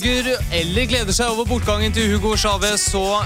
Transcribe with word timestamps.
sørger 0.00 0.38
eller 0.56 0.86
gleder 0.88 1.12
seg 1.12 1.32
over 1.32 1.44
bortgangen 1.48 1.92
til 1.92 2.08
Hugo 2.12 2.32
Chávez, 2.38 2.86
så 2.92 3.20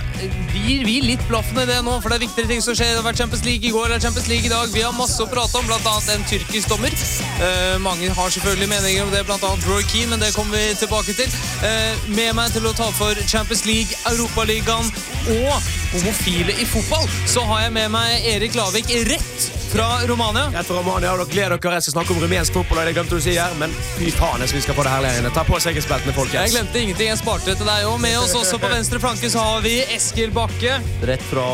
gir 0.64 0.82
vi 0.86 0.98
litt 1.04 1.22
blaffen 1.28 1.60
i 1.62 1.66
det 1.68 1.80
nå, 1.86 1.98
for 2.02 2.10
det 2.10 2.18
er 2.18 2.24
viktigere 2.26 2.50
ting 2.50 2.62
som 2.64 2.74
skjer. 2.74 2.94
Det 2.94 3.02
har 3.02 3.06
vært 3.06 3.20
Champions 3.20 3.44
League 3.46 3.68
i 3.68 3.72
går 3.74 3.86
eller 3.86 4.02
Champions 4.02 4.28
League 4.30 4.48
i 4.48 4.52
dag. 4.52 4.72
Vi 4.74 4.82
har 4.82 4.94
masse 4.96 5.22
å 5.22 5.28
prate 5.30 5.60
om, 5.60 5.66
bl.a. 5.68 5.94
en 6.14 6.26
tyrkisk 6.30 6.72
dommer. 6.72 6.94
Eh, 7.40 7.78
mange 7.80 8.10
har 8.10 8.30
selvfølgelig 8.30 8.68
meninger 8.68 9.02
om 9.02 9.10
det, 9.10 9.24
bl.a. 9.26 9.50
Roy 9.66 9.82
Keane, 9.82 10.10
men 10.10 10.20
det 10.20 10.34
kommer 10.34 10.56
vi 10.56 10.74
tilbake 10.78 11.12
til. 11.18 11.30
Eh, 11.66 12.06
med 12.14 12.34
meg 12.38 12.54
til 12.54 12.66
å 12.66 12.74
ta 12.76 12.90
for 12.94 13.18
Champions 13.26 13.64
League, 13.66 13.98
Europaligaen 14.12 14.92
og 15.34 15.52
homofile 15.94 16.54
i 16.54 16.66
fotball, 16.68 17.10
så 17.26 17.42
har 17.50 17.66
jeg 17.66 17.76
med 17.80 17.90
meg 17.94 18.30
Erik 18.36 18.54
Lavik 18.58 18.90
rett 19.10 19.50
fra 19.74 20.06
Romania. 20.06 20.50
Rett 20.54 20.66
fra 20.66 20.76
Romania, 20.78 21.12
og 21.12 21.18
dere 21.18 21.30
gleder 21.32 21.58
dere. 21.58 21.78
Jeg 21.78 21.86
skal 21.88 21.96
snakke 21.96 22.14
om 22.14 22.20
rumensk 22.22 22.54
fotball, 22.54 22.78
og 22.82 22.86
det 22.86 22.94
glemte 22.94 23.16
du 23.16 23.18
å 23.18 23.24
si 23.24 23.34
her, 23.34 23.54
men 23.58 23.72
fy 23.96 24.12
faen, 24.14 24.44
jeg 24.44 24.62
skal 24.62 24.76
få 24.78 24.84
det 24.86 24.92
herlig 24.92 25.10
her 25.10 25.22
inne. 25.22 25.32
Ta 25.34 25.42
på 25.48 25.58
sikkerhetsbeltene, 25.64 26.26
Jeg 26.30 26.52
glemte 26.54 26.78
ingenting. 26.78 27.08
Jeg 27.10 27.18
sparte 27.18 27.56
til 27.58 27.66
deg 27.66 27.88
òg. 27.88 27.98
Med 28.04 28.18
oss 28.20 28.34
også 28.38 28.60
på 28.62 28.70
venstre 28.70 29.00
flanke 29.02 29.30
så 29.30 29.42
har 29.42 29.64
vi 29.64 29.80
Eskil 29.96 30.30
Bakke. 30.34 30.76
Rett 31.02 31.24
fra 31.30 31.46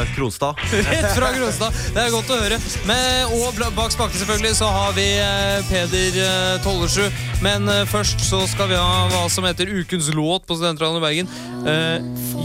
uh, 0.00 0.14
Kronstad. 0.16 0.56
Rett 0.92 1.10
fra 1.18 1.32
Kronstad. 1.36 1.76
Det 1.92 2.04
er 2.06 2.14
godt 2.14 2.32
å 2.32 2.40
høre. 2.40 2.60
Med, 2.88 3.36
og 3.36 3.60
bak 3.76 3.92
spaken 3.92 4.22
selvfølgelig 4.22 4.54
så 4.56 4.70
har 4.72 4.96
vi 4.96 5.06
eh, 5.20 5.25
Peder 5.68 6.18
eh, 6.22 6.56
Tollersrud. 6.64 7.12
Men 7.42 7.68
eh, 7.68 7.84
først 7.88 8.22
så 8.24 8.42
skal 8.50 8.70
vi 8.70 8.78
ha 8.78 9.06
hva 9.12 9.24
som 9.32 9.46
heter 9.48 9.70
ukens 9.70 10.08
låt 10.14 10.46
på 10.46 10.56
Studentradioen 10.58 11.00
i 11.00 11.04
Bergen. 11.04 11.30
Uh, 11.66 11.98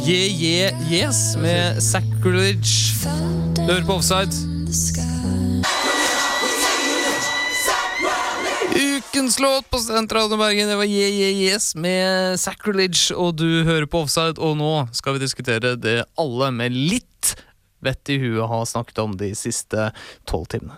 yeah, 0.07 0.27
yeah, 0.41 0.81
yes 0.91 1.35
med 1.39 1.81
Sacrilege. 1.83 2.97
Du 3.55 3.63
hører 3.67 3.85
på 3.85 3.99
Offside. 3.99 4.33
Ukens 8.81 9.39
låt 9.39 9.69
på 9.69 9.77
Studentradioen 9.77 10.39
i 10.39 10.43
Bergen 10.43 10.69
Det 10.69 10.75
var 10.79 10.87
Yeah 10.89 11.11
Yeah 11.11 11.41
Yes 11.53 11.75
med 11.75 12.39
Sacrilege, 12.39 13.15
og 13.15 13.35
du 13.37 13.63
hører 13.67 13.85
på 13.85 14.05
Offside. 14.05 14.39
Og 14.39 14.57
nå 14.57 14.73
skal 14.95 15.17
vi 15.17 15.25
diskutere 15.25 15.75
det 15.75 16.01
alle 16.19 16.51
med 16.55 16.73
litt 16.73 17.35
vett 17.81 18.09
i 18.09 18.17
huet 18.21 18.47
har 18.47 18.65
snakket 18.65 19.03
om 19.03 19.17
de 19.17 19.33
siste 19.35 19.91
tolv 20.29 20.47
timene. 20.53 20.77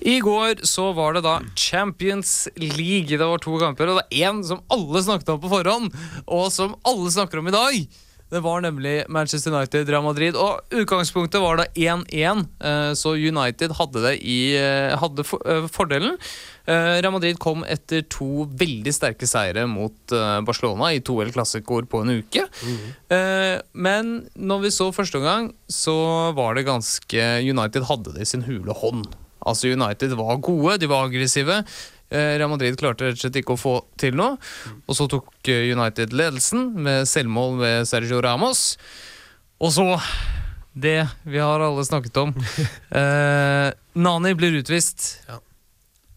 I 0.00 0.20
går 0.24 0.64
så 0.66 0.90
var 0.96 1.16
det 1.16 1.24
da 1.26 1.38
Champions 1.56 2.48
League. 2.56 3.16
Det 3.16 3.24
var 3.24 3.42
to 3.42 3.58
kamper, 3.60 3.88
og 3.88 3.98
det 3.98 4.02
var 4.02 4.20
én 4.28 4.44
som 4.46 4.62
alle 4.72 5.02
snakket 5.04 5.34
om 5.34 5.42
på 5.42 5.50
forhånd, 5.52 5.90
og 6.26 6.46
som 6.54 6.78
alle 6.88 7.12
snakker 7.12 7.42
om 7.42 7.50
i 7.50 7.56
dag. 7.56 7.82
Det 8.30 8.40
var 8.40 8.60
nemlig 8.62 9.04
Manchester 9.10 9.50
United 9.50 9.88
Real 9.90 10.04
Madrid, 10.06 10.36
og 10.38 10.62
utgangspunktet 10.70 11.42
var 11.42 11.58
da 11.58 11.66
1-1, 11.74 12.44
eh, 12.62 12.92
så 12.94 13.16
United 13.18 13.74
hadde, 13.74 14.02
det 14.04 14.12
i, 14.22 14.54
eh, 14.54 14.94
hadde 15.02 15.24
eh, 15.40 15.66
fordelen. 15.66 16.16
Real 16.70 17.10
Madrid 17.10 17.40
kom 17.42 17.64
etter 17.66 18.04
to 18.06 18.44
veldig 18.46 18.92
sterke 18.94 19.26
seire 19.26 19.64
mot 19.66 20.12
Barcelona 20.46 20.92
i 20.94 21.00
to 21.02 21.16
El 21.24 21.32
Clásicoer 21.34 21.88
på 21.90 22.04
en 22.04 22.20
uke. 22.20 22.44
Mm. 22.62 23.64
Men 23.74 24.12
når 24.38 24.60
vi 24.62 24.70
så 24.76 24.86
første 24.94 25.18
omgang, 25.18 25.48
så 25.66 25.96
var 26.36 26.54
det 26.54 26.68
ganske 26.68 27.24
United 27.42 27.88
hadde 27.88 28.14
det 28.14 28.22
i 28.22 28.30
sin 28.36 28.46
hule 28.46 28.76
hånd. 28.76 29.08
Altså 29.48 29.72
United 29.72 30.16
var 30.18 30.40
gode, 30.44 30.78
de 30.82 30.90
var 30.90 31.08
aggressive. 31.08 31.60
Eh, 32.10 32.34
Real 32.40 32.50
Madrid 32.50 32.78
klarte 32.80 33.06
rett 33.06 33.18
og 33.18 33.22
slett 33.24 33.38
ikke 33.42 33.54
å 33.56 33.60
få 33.60 33.76
til 34.00 34.16
noe. 34.18 34.36
Og 34.86 34.98
så 34.98 35.06
tok 35.10 35.30
eh, 35.52 35.70
United 35.72 36.14
ledelsen 36.16 36.72
med 36.82 37.08
selvmål 37.10 37.60
ved 37.62 37.90
Sergio 37.90 38.20
Ramos. 38.24 38.74
Og 39.60 39.72
så 39.76 39.86
det 40.72 41.02
vi 41.26 41.40
har 41.42 41.62
alle 41.64 41.86
snakket 41.86 42.24
om. 42.24 42.34
Eh, 42.90 43.70
Nani 43.94 44.32
blir 44.34 44.56
utvist. 44.58 45.20
Ja. 45.28 45.38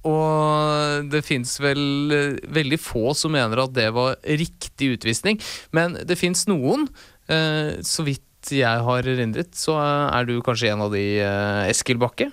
Og 0.09 1.07
det 1.13 1.21
fins 1.23 1.55
vel 1.63 2.11
eh, 2.11 2.37
veldig 2.51 2.79
få 2.81 3.13
som 3.17 3.33
mener 3.35 3.61
at 3.63 3.73
det 3.75 3.87
var 3.95 4.17
riktig 4.25 4.95
utvisning. 4.97 5.39
Men 5.75 5.99
det 6.01 6.17
fins 6.19 6.47
noen. 6.49 6.87
Eh, 7.31 7.79
så 7.85 8.05
vidt 8.07 8.51
jeg 8.51 8.83
har 8.83 9.07
erindret, 9.07 9.53
så 9.55 9.77
er 9.79 10.25
du 10.27 10.35
kanskje 10.43 10.73
en 10.73 10.83
av 10.83 10.91
de, 10.91 11.03
eh, 11.23 11.69
Eskil 11.71 12.01
Bakke. 12.01 12.27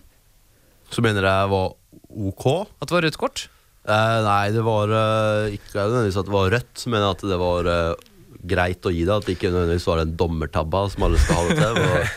Så 0.90 1.02
mener 1.04 1.26
jeg 1.26 1.50
var 1.52 1.74
ok. 2.30 2.46
At 2.80 2.90
det 2.90 2.96
var 2.96 3.06
rødt 3.06 3.20
kort? 3.20 3.44
Eh, 3.88 4.16
nei, 4.26 4.50
det 4.52 4.62
var 4.66 4.90
eh, 4.92 5.54
ikke 5.56 5.78
nødvendigvis 5.78 6.18
at 6.20 6.28
det 6.28 6.34
var 6.34 6.50
rødt, 6.52 6.86
men 6.92 7.06
at 7.06 7.22
det 7.30 7.38
var 7.40 7.70
eh, 7.70 8.08
greit 8.50 8.86
å 8.86 8.92
gi 8.92 9.06
det. 9.06 9.14
At 9.14 9.28
det 9.28 9.36
ikke 9.38 9.52
nødvendigvis 9.52 9.88
var 9.88 10.02
den 10.02 10.16
dommertabba 10.20 10.84
som 10.92 11.06
alle 11.06 11.20
skal 11.22 11.38
ha 11.38 11.46
det 11.48 11.58
til. 11.60 11.80
Og 11.80 12.10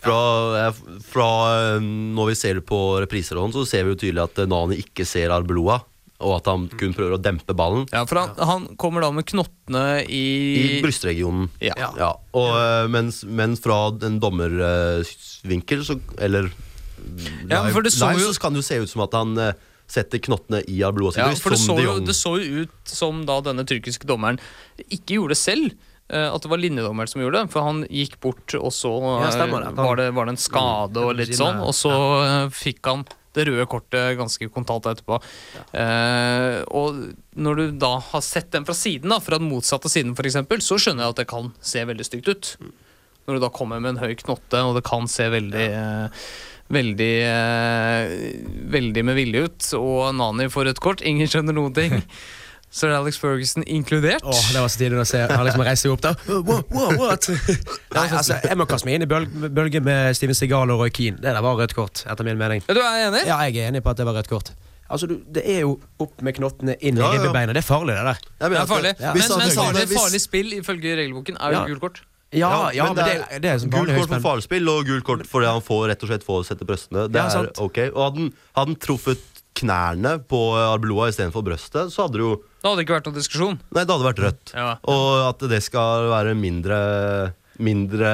fra, 0.04 0.18
eh, 0.60 0.80
fra 1.10 1.28
eh, 1.74 1.86
Når 2.16 2.32
vi 2.32 2.38
ser 2.38 2.62
på 2.64 2.80
repriser, 3.02 3.38
og 3.40 3.48
sånn, 3.48 3.58
så 3.60 3.68
ser 3.68 3.86
vi 3.86 3.96
jo 3.96 4.02
tydelig 4.04 4.26
at 4.28 4.42
eh, 4.44 4.50
Nani 4.50 4.80
ikke 4.84 5.08
ser 5.08 5.34
Arbeloa. 5.34 5.80
Og 6.20 6.34
at 6.36 6.48
han 6.50 6.66
kun 6.76 6.92
prøver 6.92 7.14
å 7.16 7.20
dempe 7.22 7.54
ballen 7.56 7.86
Ja, 7.94 8.02
for 8.04 8.18
han, 8.20 8.34
han 8.44 8.64
kommer 8.76 9.00
da 9.00 9.08
med 9.16 9.24
knottene 9.24 10.02
i, 10.04 10.24
i 10.52 10.80
brystregionen. 10.84 11.46
Ja. 11.64 11.72
Ja, 11.96 12.10
og 12.36 12.50
eh, 12.58 12.88
mens, 12.92 13.22
mens 13.24 13.62
fra 13.64 13.86
en 14.04 14.18
dommervinkel, 14.20 15.86
så 15.88 15.96
Eller 16.20 16.50
Ja, 17.50 17.62
live, 17.64 17.72
for 17.74 17.82
det 17.86 17.92
så 17.94 18.10
live, 18.12 18.22
jo- 18.26 18.32
så 18.36 18.40
kan 18.44 18.52
det 18.56 18.62
jo 18.62 18.68
se 18.68 18.78
ut 18.84 18.90
som 18.92 19.02
at 19.06 19.14
han 19.18 19.36
eh, 19.38 19.52
setter 19.90 20.18
knottene 20.22 20.62
i 20.70 20.82
av 20.86 20.94
blodet. 20.94 21.18
Ja, 21.18 21.28
for 21.34 21.50
det 21.50 21.58
så, 21.58 21.76
jo, 21.82 21.96
det 22.06 22.14
så 22.14 22.34
jo 22.38 22.64
ut 22.66 22.90
som 22.90 23.24
da 23.26 23.40
denne 23.42 23.64
tyrkiske 23.66 24.06
dommeren 24.06 24.38
ikke 24.88 25.16
gjorde 25.18 25.34
det 25.34 25.40
selv. 25.42 25.72
eh, 26.10 26.28
At 26.30 26.42
det 26.42 26.50
var 26.50 26.58
linjedommeren 26.62 27.08
som 27.10 27.22
gjorde 27.22 27.40
det. 27.44 27.50
For 27.52 27.62
han 27.66 27.84
gikk 27.90 28.18
bort, 28.22 28.54
og 28.54 28.70
så 28.74 28.92
eh, 28.98 29.24
Ja, 29.26 29.30
stemmer 29.34 29.64
det. 29.66 29.72
Var, 29.78 29.96
det, 29.98 30.08
var 30.14 30.26
det 30.30 30.36
en 30.36 30.44
skade 30.44 31.02
og 31.08 31.16
litt 31.18 31.34
sånn. 31.38 31.58
Og 31.66 31.74
så 31.74 31.90
eh, 32.26 32.48
fikk 32.54 32.86
han 32.86 33.02
det 33.34 33.44
røde 33.46 33.62
kortet 33.70 34.16
ganske 34.18 34.48
kontant 34.50 34.86
etterpå. 34.90 35.20
Eh, 35.78 36.62
og 36.74 36.96
når 37.38 37.60
du 37.60 37.64
da 37.78 37.92
har 38.10 38.22
sett 38.26 38.50
den 38.54 38.66
fra 38.66 38.74
siden, 38.74 39.10
da, 39.12 39.20
fra 39.22 39.38
den 39.38 39.46
motsatte 39.50 39.90
siden 39.92 40.16
f.eks., 40.18 40.38
så 40.66 40.78
skjønner 40.82 41.06
jeg 41.06 41.14
at 41.14 41.20
det 41.22 41.28
kan 41.30 41.52
se 41.62 41.84
veldig 41.86 42.06
stygt 42.08 42.30
ut. 42.32 42.50
Når 43.28 43.38
du 43.38 43.44
da 43.44 43.50
kommer 43.54 43.78
med 43.82 43.94
en 43.94 44.02
høy 44.02 44.14
knotte, 44.18 44.62
og 44.66 44.74
det 44.78 44.82
kan 44.88 45.06
se 45.10 45.28
veldig 45.30 45.66
eh, 45.68 46.24
Veldig 46.70 47.12
eh, 47.26 48.12
Veldig 48.70 49.02
med 49.08 49.18
vilje 49.18 49.46
ut. 49.48 49.70
Og 49.80 50.12
Nani 50.14 50.46
får 50.52 50.70
rødt 50.70 50.80
kort. 50.84 51.02
Ingen 51.06 51.30
skjønner 51.30 51.56
noen 51.56 51.74
ting. 51.76 51.96
Sir 52.70 52.92
Alex 52.94 53.16
Ferguson 53.18 53.64
inkludert. 53.66 54.22
Åh, 54.22 54.42
det 54.54 54.60
var 54.62 54.68
så 54.70 54.78
tidlig 54.78 55.00
å 55.02 55.06
se. 55.08 55.24
Han 55.26 55.42
liksom 55.42 55.64
reiste 55.66 55.88
seg 55.88 55.94
opp 55.96 56.04
der. 56.04 56.14
What? 56.48 56.68
what, 56.70 56.98
what? 57.00 57.26
Nei, 57.96 58.04
altså, 58.14 58.36
jeg 58.46 58.58
må 58.60 58.66
kaste 58.70 58.86
meg 58.86 59.00
inn 59.00 59.06
i 59.08 59.10
bølgen 59.10 59.48
bølge 59.56 59.82
med 59.82 60.14
Steven 60.14 60.38
Segal 60.38 60.70
og 60.70 60.84
Roy 60.84 60.92
Keane. 60.94 61.18
Det 61.18 61.32
der 61.34 61.42
var 61.42 61.58
rødt 61.58 61.74
kort, 61.74 62.04
etter 62.06 62.28
min 62.28 62.38
mening. 62.38 62.62
Ja, 62.68 62.76
du 62.78 62.82
er 62.84 63.08
enig? 63.08 63.24
Ja, 63.26 63.40
jeg 63.48 63.58
er 63.64 63.72
enig 63.72 63.82
på 63.82 63.90
at 63.90 63.98
det 63.98 64.06
var 64.06 64.14
rødt 64.20 64.30
kort. 64.30 64.52
Altså, 64.90 65.06
du, 65.10 65.16
Det 65.34 65.42
er 65.46 65.64
jo 65.64 65.74
opp 66.02 66.22
med 66.26 66.34
knottene 66.38 66.76
inn 66.78 66.98
i 66.98 67.02
ja. 67.02 67.10
ribbeina. 67.14 67.54
Det 67.54 67.64
er 67.64 67.66
farlig, 67.66 67.94
det 67.98 68.06
der. 68.06 68.22
Jeg 68.22 68.46
mener 68.46 68.54
Det 68.54 68.60
er 68.60 68.62
at 68.62 68.70
farlig. 68.76 68.94
Ja. 68.94 69.10
Men, 69.10 69.18
Hvis 69.18 69.28
han- 69.34 69.42
men 69.42 69.52
farlig, 69.58 69.84
hvis- 69.90 69.98
farlig 70.04 70.20
spill 70.22 70.54
ifølge 70.60 70.94
regelboken 71.02 71.38
er 71.42 71.52
jo 71.54 71.58
Ja. 71.58 71.66
gult 71.74 71.82
kort. 71.88 72.00
Ja, 72.32 72.70
ja, 72.70 72.84
men, 72.86 72.94
det, 72.94 73.04
er- 73.10 73.40
det 73.42 73.50
er 73.50 73.58
som 73.58 73.70
Gult 73.72 73.90
kort 73.90 74.12
for 74.12 74.22
farspill 74.22 74.68
og 74.70 74.84
gult 74.86 75.02
kort 75.06 75.24
fordi 75.26 75.48
han 75.50 75.64
får 75.66 75.88
rett 75.90 76.04
og 76.06 76.12
slett 76.12 76.26
få 76.26 76.36
sette 76.46 76.66
brøstene. 76.68 77.08
Det 77.10 77.18
er 77.24 77.48
ok 77.58 77.80
Og 77.90 77.98
Hadde 78.04 78.20
han, 78.22 78.28
hadde 78.54 78.70
han 78.70 78.78
truffet 78.86 79.24
knærne 79.60 80.12
på 80.30 80.38
Arbeloa 80.54 81.08
istedenfor 81.10 81.42
brøstet, 81.44 81.90
så 81.90 82.06
hadde 82.06 82.20
det 82.20 82.22
jo 82.22 82.30
Det 82.38 82.68
hadde 82.70 82.84
ikke 82.84 82.94
vært 83.00 83.08
noen 83.10 83.18
diskusjon. 83.18 83.58
Nei, 83.74 83.82
det 83.82 83.96
hadde 83.96 84.06
vært 84.06 84.22
rødt. 84.22 84.52
Ja. 84.54 84.68
Og 84.94 85.08
at 85.26 85.42
det 85.50 85.62
skal 85.66 86.06
være 86.12 86.36
mindre 86.38 86.78
Mindre 87.60 88.12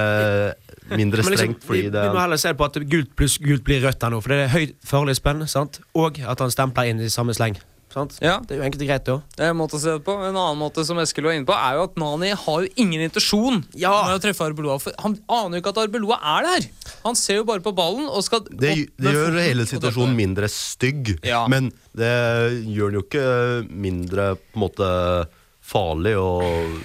Mindre 0.90 1.20
liksom, 1.22 1.36
strengt 1.36 1.64
fordi 1.66 1.84
vi, 1.84 1.92
det 1.94 2.02
vi 2.08 2.14
må 2.14 2.20
heller 2.22 2.40
se 2.40 2.52
på 2.56 2.66
at 2.66 2.76
gult 2.90 3.12
pluss 3.18 3.36
gult 3.42 3.64
blir 3.66 3.82
rødt 3.84 4.02
her 4.02 4.12
nå, 4.14 4.20
for 4.22 4.32
det 4.32 4.44
er 4.46 4.52
høyt 4.54 4.74
farlig 4.86 5.16
spenn, 5.18 5.44
sant? 5.50 5.80
og 5.98 6.18
at 6.22 6.42
han 6.42 6.52
stempler 6.54 6.88
inn 6.92 7.02
i 7.02 7.10
samme 7.12 7.34
sleng. 7.36 7.58
Sant? 7.96 8.18
Ja. 8.20 8.34
Det 8.44 8.52
er 8.52 8.60
jo 8.60 8.66
enkelt 8.66 8.82
og 8.84 8.88
greit. 8.90 9.06
Det 9.38 9.46
er 9.46 9.54
på. 10.04 10.14
En 10.20 10.36
annen 10.36 10.58
måte 10.60 10.84
som 10.84 10.98
Eskil 11.00 11.24
var 11.24 11.32
inne 11.38 11.48
på, 11.48 11.54
er 11.56 11.78
jo 11.78 11.86
at 11.88 11.96
Nani 12.00 12.28
har 12.36 12.66
jo 12.66 12.68
ingen 12.76 13.06
intensjon 13.06 13.62
Ja. 13.72 13.94
med 14.04 14.18
å 14.18 14.22
treffe 14.22 14.44
Arbeloa. 14.44 14.76
For 14.82 14.92
han 15.00 15.16
aner 15.32 15.56
jo 15.56 15.62
ikke 15.64 15.72
at 15.72 15.80
Arbeloa 15.86 16.18
er 16.36 16.48
der! 16.50 16.68
Han 17.06 17.16
ser 17.16 17.40
jo 17.40 17.46
bare 17.48 17.64
på 17.64 17.72
ballen 17.76 18.04
og 18.10 18.20
skal 18.26 18.44
det, 18.50 18.74
det 19.00 19.14
gjør 19.14 19.38
hele 19.40 19.64
situasjonen 19.68 20.16
mindre 20.18 20.48
stygg, 20.52 21.16
Ja. 21.24 21.46
men 21.48 21.72
det 21.96 22.12
gjør 22.68 22.92
den 22.92 23.00
jo 23.00 23.04
ikke 23.06 23.26
mindre 23.72 24.34
på 24.36 24.60
en 24.60 24.64
måte 24.66 24.90
farlig 25.66 26.14
og 26.20 26.76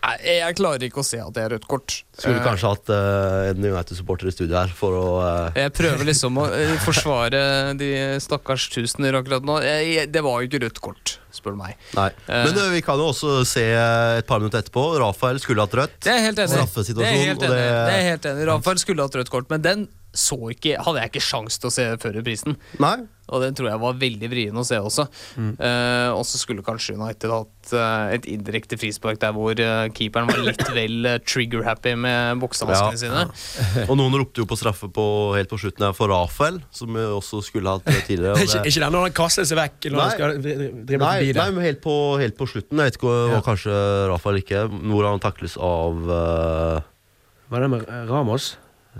Nei, 0.00 0.14
jeg 0.40 0.56
klarer 0.56 0.84
ikke 0.86 1.02
å 1.02 1.04
se 1.04 1.18
at 1.20 1.34
det 1.36 1.42
er 1.44 1.52
rødt 1.54 1.66
kort. 1.68 1.98
Skulle 2.16 2.38
Eh, 2.40 2.44
kanskje 2.46 2.70
hatt 2.72 2.88
uh, 2.92 3.50
en 3.50 3.60
United-supporter 3.60 4.30
i 4.30 4.32
studio 4.32 4.56
her 4.56 4.72
for 4.72 4.96
å 4.96 5.04
uh... 5.20 5.58
Jeg 5.58 5.74
prøver 5.76 6.08
liksom 6.08 6.40
å 6.40 6.46
uh, 6.48 6.72
forsvare 6.86 7.42
de 7.80 7.90
stakkars 8.24 8.70
tusener 8.72 9.18
akkurat 9.20 9.44
nå. 9.44 9.58
Jeg, 9.64 9.90
jeg, 9.98 10.10
det 10.14 10.24
var 10.24 10.40
jo 10.40 10.48
ikke 10.48 10.62
rødt 10.64 10.80
kort, 10.80 11.14
spør 11.36 11.56
du 11.56 11.60
meg. 11.60 11.76
Nei. 11.98 12.08
Men 12.30 12.58
vi 12.72 12.82
kan 12.86 13.00
jo 13.00 13.10
også 13.12 13.40
se 13.48 13.66
et 13.76 14.28
par 14.30 14.40
minutter 14.40 14.64
etterpå. 14.64 14.86
Rafael 15.04 15.40
skulle 15.44 15.68
hatt 15.68 15.76
rødt. 15.82 16.00
Det 16.08 16.16
er 16.16 16.24
helt 16.30 16.44
enig 16.46 16.56
Det 16.56 17.06
er 17.06 17.22
helt 17.28 17.44
enig. 17.44 17.54
det- 17.54 17.86
Det 17.90 17.96
er 18.00 18.06
helt 18.08 18.30
enig. 18.32 18.48
Rafael 18.54 18.80
skulle 18.80 19.04
hatt 19.04 19.20
rødt 19.20 19.32
kort, 19.36 19.50
men 19.52 19.62
den 19.68 19.88
så 20.16 20.36
ikke, 20.50 20.74
hadde 20.82 21.04
jeg 21.04 21.12
ikke 21.12 21.22
sjans 21.22 21.60
til 21.60 21.68
å 21.70 21.72
se 21.74 21.84
før 22.02 22.16
i 22.18 22.22
prisen. 22.26 22.56
Nei. 22.82 22.96
Og 23.30 23.42
den 23.44 23.54
tror 23.54 23.68
jeg 23.70 23.80
var 23.82 23.94
veldig 24.00 24.28
vrien 24.32 24.56
å 24.58 24.64
se 24.66 24.78
også. 24.82 25.04
Eh, 25.38 26.08
og 26.10 26.24
så 26.26 26.38
skulle 26.40 26.64
kanskje 26.66 26.96
United 26.98 27.30
hatt 27.30 27.72
uh, 27.76 28.10
et 28.14 28.26
indirekte 28.30 28.76
frispark 28.80 29.20
der 29.22 29.32
hvor 29.36 29.54
uh, 29.54 29.86
keeperen 29.94 30.26
var 30.30 30.40
litt 30.42 30.64
vel 30.78 31.06
trigger-happy 31.24 31.94
med 32.00 32.40
boksehanskene 32.42 32.98
Ja. 32.98 33.26
sine. 33.30 33.86
Og 33.90 33.94
noen 34.00 34.16
ropte 34.18 34.42
jo 34.42 34.48
på 34.50 34.58
straffe 34.58 34.88
på, 34.92 35.04
helt 35.36 35.50
på 35.52 35.58
slutten 35.62 35.86
her 35.88 35.94
for 35.96 36.10
Rafael, 36.10 36.60
som 36.74 36.90
vi 36.96 37.04
også 37.06 37.42
skulle 37.46 37.76
hatt 37.78 37.86
tidligere. 38.08 38.34
og 38.34 38.42
Ikke, 38.44 38.60
det- 38.64 38.72
ikke 38.74 38.84
den 38.84 38.96
når 38.98 39.06
han 39.08 39.16
kaster 39.20 39.46
seg 39.48 39.60
vekk 39.60 39.90
Eller 39.90 40.00
Nei. 40.02 40.08
skal 40.16 40.34
drive 40.42 41.00
Nei, 41.04 41.12
forbi 41.20 41.36
nei, 41.40 41.48
men 41.56 41.66
helt 41.68 41.82
på, 41.84 41.96
helt 42.20 42.36
på 42.40 42.48
slutten. 42.50 42.80
Jeg 42.82 42.90
vet 42.92 42.98
ikke, 43.00 43.14
det 43.30 43.36
Ja. 43.38 43.44
kanskje 43.46 43.76
Rafael 44.10 44.40
ikke. 44.42 44.64
Hvor 44.90 45.06
han 45.10 45.22
takles 45.22 45.54
av 45.60 46.02
Hva 46.10 47.58
er 47.58 47.64
det 47.66 47.70
med 47.72 47.86
Ramos? 48.10 48.52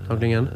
Taklingen? 0.08 0.46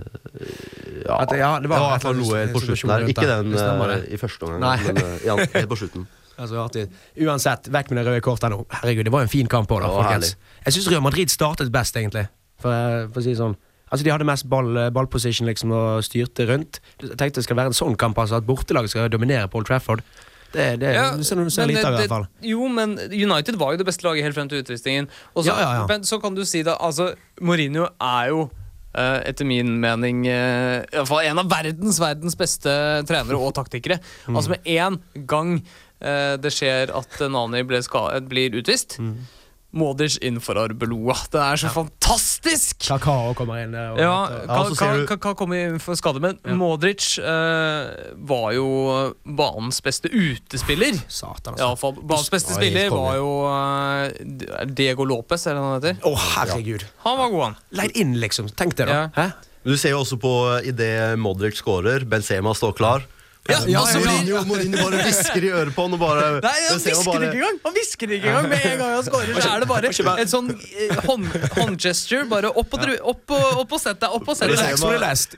ja, 1.06 1.16
At 1.20 1.28
det- 1.30 1.38
ja, 1.38 1.58
det 1.60 1.68
var 1.68 1.78
i 1.78 1.88
hvert 1.94 2.02
fall 2.02 2.14
noe 2.16 2.46
på 2.52 2.60
slutten 2.62 2.88
der. 2.92 3.06
Ikke 3.10 3.26
den 3.26 3.50
Det 3.52 3.60
eh, 3.60 3.86
det. 3.94 4.12
i 4.12 4.16
første 4.16 4.42
omgang, 4.42 4.84
men 4.86 4.96
eh, 4.96 5.18
ja, 5.26 5.36
helt 5.36 5.68
på 5.68 5.76
slutten. 5.76 6.06
Altså, 6.34 6.56
artig. 6.58 6.88
Uansett, 7.22 7.68
vekk 7.70 7.92
med 7.92 8.00
det 8.00 8.10
røde 8.10 8.20
kortet 8.20 8.50
nå. 8.50 8.64
Herregud, 8.68 9.04
det 9.06 9.12
var 9.14 9.22
en 9.22 9.28
fin 9.30 9.46
kamp 9.46 9.70
òg, 9.70 9.84
da, 9.84 9.86
Ja, 9.86 10.00
folkens. 10.02 10.32
Jeg 10.66 10.74
syns 10.74 10.88
Real 10.90 11.02
Madrid 11.04 11.30
startet 11.30 11.70
best, 11.70 11.94
egentlig. 11.94 12.24
For, 12.58 12.72
eh, 12.74 13.06
for 13.06 13.20
å 13.20 13.22
si 13.22 13.30
det 13.30 13.38
sånn. 13.38 13.54
Altså, 13.92 14.02
De 14.02 14.10
hadde 14.10 14.26
mest 14.26 14.48
ball, 14.50 14.76
eh, 14.76 14.90
ballposition 14.90 15.46
liksom, 15.46 15.70
og 15.70 16.02
styrte 16.02 16.48
rundt. 16.48 16.80
Jeg 17.00 17.14
tenkte 17.16 17.34
det 17.38 17.44
skal 17.44 17.54
være 17.56 17.70
en 17.70 17.78
sånn 17.78 17.94
kamp, 17.96 18.18
altså, 18.18 18.40
at 18.42 18.46
bortelaget 18.48 18.90
skal 18.90 19.08
dominere 19.08 19.46
Paul 19.48 19.62
Trafford. 19.62 20.02
Det, 20.52 20.80
det 20.80 20.94
Ja, 20.96 21.12
ser 21.22 21.36
du 21.36 21.50
ser 21.50 21.66
men 21.66 21.76
lite 21.76 21.86
av, 21.86 21.94
i 21.94 21.96
hvert 22.02 22.08
fall. 22.08 22.26
Jo, 22.42 22.66
men 22.66 22.98
United 22.98 23.54
var 23.54 23.70
jo 23.70 23.78
det 23.78 23.86
beste 23.86 24.02
laget 24.02 24.24
helt 24.24 24.34
frem 24.34 24.48
til 24.50 24.58
utvisningen. 24.62 25.08
Og 25.36 25.44
så, 25.44 25.52
Ja, 25.54 25.60
ja, 25.60 25.72
ja. 25.82 25.86
Men 25.86 26.02
så 26.02 26.20
kan 26.20 26.34
du 26.34 26.44
si 26.44 26.62
det, 26.66 26.74
altså 26.80 27.14
Mourinho 27.40 27.86
er 28.00 28.28
jo 28.30 28.42
eh, 28.42 28.63
etter 29.26 29.46
min 29.48 29.76
mening 29.82 30.26
eh, 30.30 30.82
i 30.84 30.96
hvert 30.98 31.10
fall 31.10 31.24
en 31.26 31.42
av 31.42 31.48
verdens 31.50 32.00
verdens 32.02 32.36
beste 32.38 32.74
trenere 33.08 33.40
og 33.40 33.54
taktikere. 33.56 34.00
Mm. 34.28 34.36
Altså 34.36 34.54
Med 34.54 34.68
en 34.76 35.00
gang 35.30 35.54
eh, 36.00 36.34
det 36.38 36.52
skjer 36.54 36.94
at 36.94 37.18
Nani 37.30 37.64
ska 37.82 38.08
blir 38.28 38.54
utvist 38.60 38.98
Mm. 38.98 39.16
Modric 39.74 40.16
inn 40.22 40.36
for 40.40 40.54
Arbeloa. 40.62 41.16
Det 41.32 41.40
er 41.42 41.58
så 41.64 41.70
fantastisk! 41.74 42.78
Kakao 42.86 43.32
kommer 43.34 43.62
inn. 43.64 43.74
Og, 43.74 43.98
Ja, 43.98 44.14
Kakao 44.46 44.64
Ka- 44.68 44.74
så 44.74 44.76
Ka- 44.78 45.06
Ka- 45.08 45.16
Ka 45.24 45.32
kommer 45.34 45.58
inn 45.66 45.78
for 45.82 45.98
skade, 45.98 46.20
men 46.22 46.38
Modric 46.60 47.18
eh, 47.18 48.12
var 48.30 48.52
jo 48.54 48.68
banens 49.26 49.80
beste 49.82 50.08
utespiller. 50.12 50.94
Satan, 51.08 51.56
Ja, 51.58 51.72
altså. 51.72 51.80
for 51.80 51.92
Banens 52.02 52.30
beste 52.30 52.54
Oi, 52.54 52.60
spiller 52.60 52.90
var 52.94 53.16
jo 53.18 53.32
eh, 53.50 54.66
Diego 54.70 55.04
Lopez, 55.10 55.46
eller 55.50 55.60
hva 55.60 55.72
han 55.72 55.82
heter. 55.82 55.98
Å, 56.06 56.14
herregud. 56.36 56.86
Han 57.04 57.18
var 57.18 57.30
god, 57.34 57.42
han. 57.48 57.56
Leid 57.80 57.96
inn, 57.96 58.14
liksom. 58.22 58.48
Tenk 58.54 58.76
det, 58.78 58.86
da. 58.86 58.92
Ja. 58.92 59.08
Hæ? 59.18 59.32
Du 59.64 59.76
ser 59.80 59.94
jo 59.94 60.02
også 60.04 60.18
på 60.20 60.30
idet 60.68 61.18
Modric 61.18 61.56
skårer, 61.56 62.04
Benzema 62.04 62.52
står 62.54 62.74
klar. 62.76 63.04
Ja, 63.44 63.58
Ja, 63.68 63.80
altså, 63.84 63.98
Mourinho, 64.00 64.38
Mourinho 64.48 64.78
bare 64.86 65.02
hvisker 65.04 65.44
i 65.44 65.50
øret 65.52 65.74
på 65.76 65.84
han 65.84 65.92
og 65.92 66.00
bare 66.00 66.28
Nei, 66.40 66.52
han 66.64 66.78
hvisker 66.80 67.04
bare- 67.04 67.26
ikke 67.28 67.36
engang! 67.36 67.58
Han 67.66 67.74
hvisker 67.76 68.14
ikke 68.16 68.30
engang 68.30 68.48
Med 68.48 68.64
en 68.70 68.78
gang 68.80 68.94
han 68.94 69.04
scorer, 69.04 69.40
så 69.44 69.50
er 69.50 69.60
det 69.60 69.68
bare 69.68 69.90
en 70.22 70.30
sånn 70.32 70.48
eh, 70.54 70.94
hånd, 71.04 71.26
håndgesture. 71.58 72.24
Bare 72.30 72.48
opp 72.56 72.72
og, 72.78 72.86
opp 73.12 73.34
og, 73.36 73.44
opp 73.64 73.76
og 73.76 73.82
sett 73.84 74.00
deg. 74.00 74.16
Opp 74.16 74.28
og 74.32 74.38
sett 74.38 74.48
deg. 74.48 74.80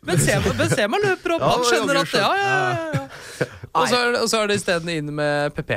Benzema, 0.07 1.03
løper 1.03 1.35
opp. 1.35 1.43
Han 1.51 1.67
skjønner 1.67 2.01
at 2.05 2.15
ja, 2.15 2.31
ja, 2.39 2.55
ja. 2.95 3.51
Og 3.77 3.89
så 3.91 3.99
og 4.23 4.29
så 4.31 4.41
er 4.43 4.51
det 4.51 4.57
isteden 4.61 4.89
inn 4.93 5.11
med 5.15 5.53
PP. 5.57 5.75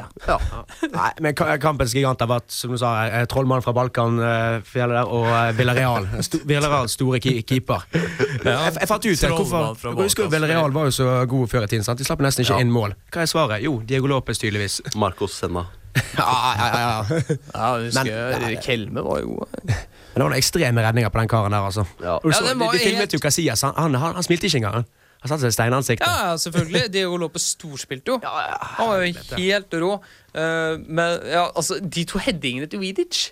Nei, 0.94 1.10
men 1.22 1.36
kampens 1.36 1.94
gigant 1.96 2.20
har 2.24 2.30
vært 2.32 2.52
som 2.54 2.72
du 2.74 2.78
sa, 2.80 2.94
trollmannen 3.10 3.30
trollmann 3.32 3.64
fra 3.66 3.74
Balkanfjellet 3.76 4.96
der, 5.00 5.08
og 5.08 5.28
Villareal. 5.58 6.06
Villarreal. 6.08 6.24
Sto, 6.26 6.40
Villareal 6.50 6.90
store 6.92 7.20
ki 7.24 7.42
keeper. 7.48 7.84
Jeg, 7.94 8.76
jeg 8.80 8.88
fant 8.90 9.06
ut 9.10 9.26
Hvorfor 9.30 9.98
husker 10.04 10.30
Villareal 10.32 10.72
var 10.76 10.90
jo 10.90 10.96
så 10.96 11.10
gode 11.30 11.48
før 11.52 11.68
i 11.68 11.72
tiden. 11.72 11.84
sant? 11.88 12.00
De 12.00 12.08
slapp 12.08 12.22
nesten 12.24 12.46
ikke 12.46 12.56
Ja. 12.58 12.62
inn 12.64 12.72
mål. 12.72 12.96
Hva 13.12 13.22
er 13.26 13.30
svaret? 13.32 13.64
Jo, 13.64 13.80
Diego 13.86 14.08
Lopez, 14.08 14.40
tydeligvis. 14.40 14.82
Marcos 14.96 15.34
Senna. 15.40 15.66
ja, 16.18 16.26
ja, 16.56 16.68
ja, 16.70 16.80
ja. 16.80 17.38
Ja, 17.56 17.70
husker 17.82 18.40
Men- 18.40 18.62
Kelme 18.64 19.02
var 19.04 19.20
jo 19.24 19.40
god. 19.40 19.48
Men 19.66 19.74
det 19.74 20.24
var 20.24 20.30
noen 20.30 20.38
ekstreme 20.40 20.82
redninger 20.86 21.10
på 21.14 21.20
den 21.22 21.28
karen 21.32 21.52
der, 21.54 21.66
altså. 21.66 21.86
Ja. 22.02 22.20
Ja, 22.24 22.40
den 22.48 22.60
var 22.60 22.72
de, 22.74 22.78
de 22.78 22.84
filmet 22.84 23.00
helt- 23.08 23.14
jo 23.14 23.20
Casillas. 23.24 23.62
Han, 23.68 23.74
han, 23.78 23.96
han, 23.96 24.14
han 24.20 24.24
smilte 24.26 24.48
ikke 24.50 24.62
engang. 24.64 24.86
Han. 25.20 25.32
Satte 25.32 25.42
seg 25.44 25.52
i 25.52 25.58
steinansiktet. 25.58 26.08
Ja, 26.08 26.38
selvfølgelig. 26.40 26.86
Diego 26.94 27.20
Lopez 27.20 27.50
storspilte 27.56 28.16
jo. 28.16 28.20
Han 28.24 28.92
var 28.92 29.04
jo 29.04 29.12
helt 29.36 29.78
rå. 29.84 29.92
Uh, 30.32 30.80
men 30.86 31.20
ja, 31.28 31.48
altså, 31.50 31.80
de 31.82 32.06
to 32.08 32.22
headingene 32.22 32.68
til 32.70 32.84
Weedic 32.84 33.32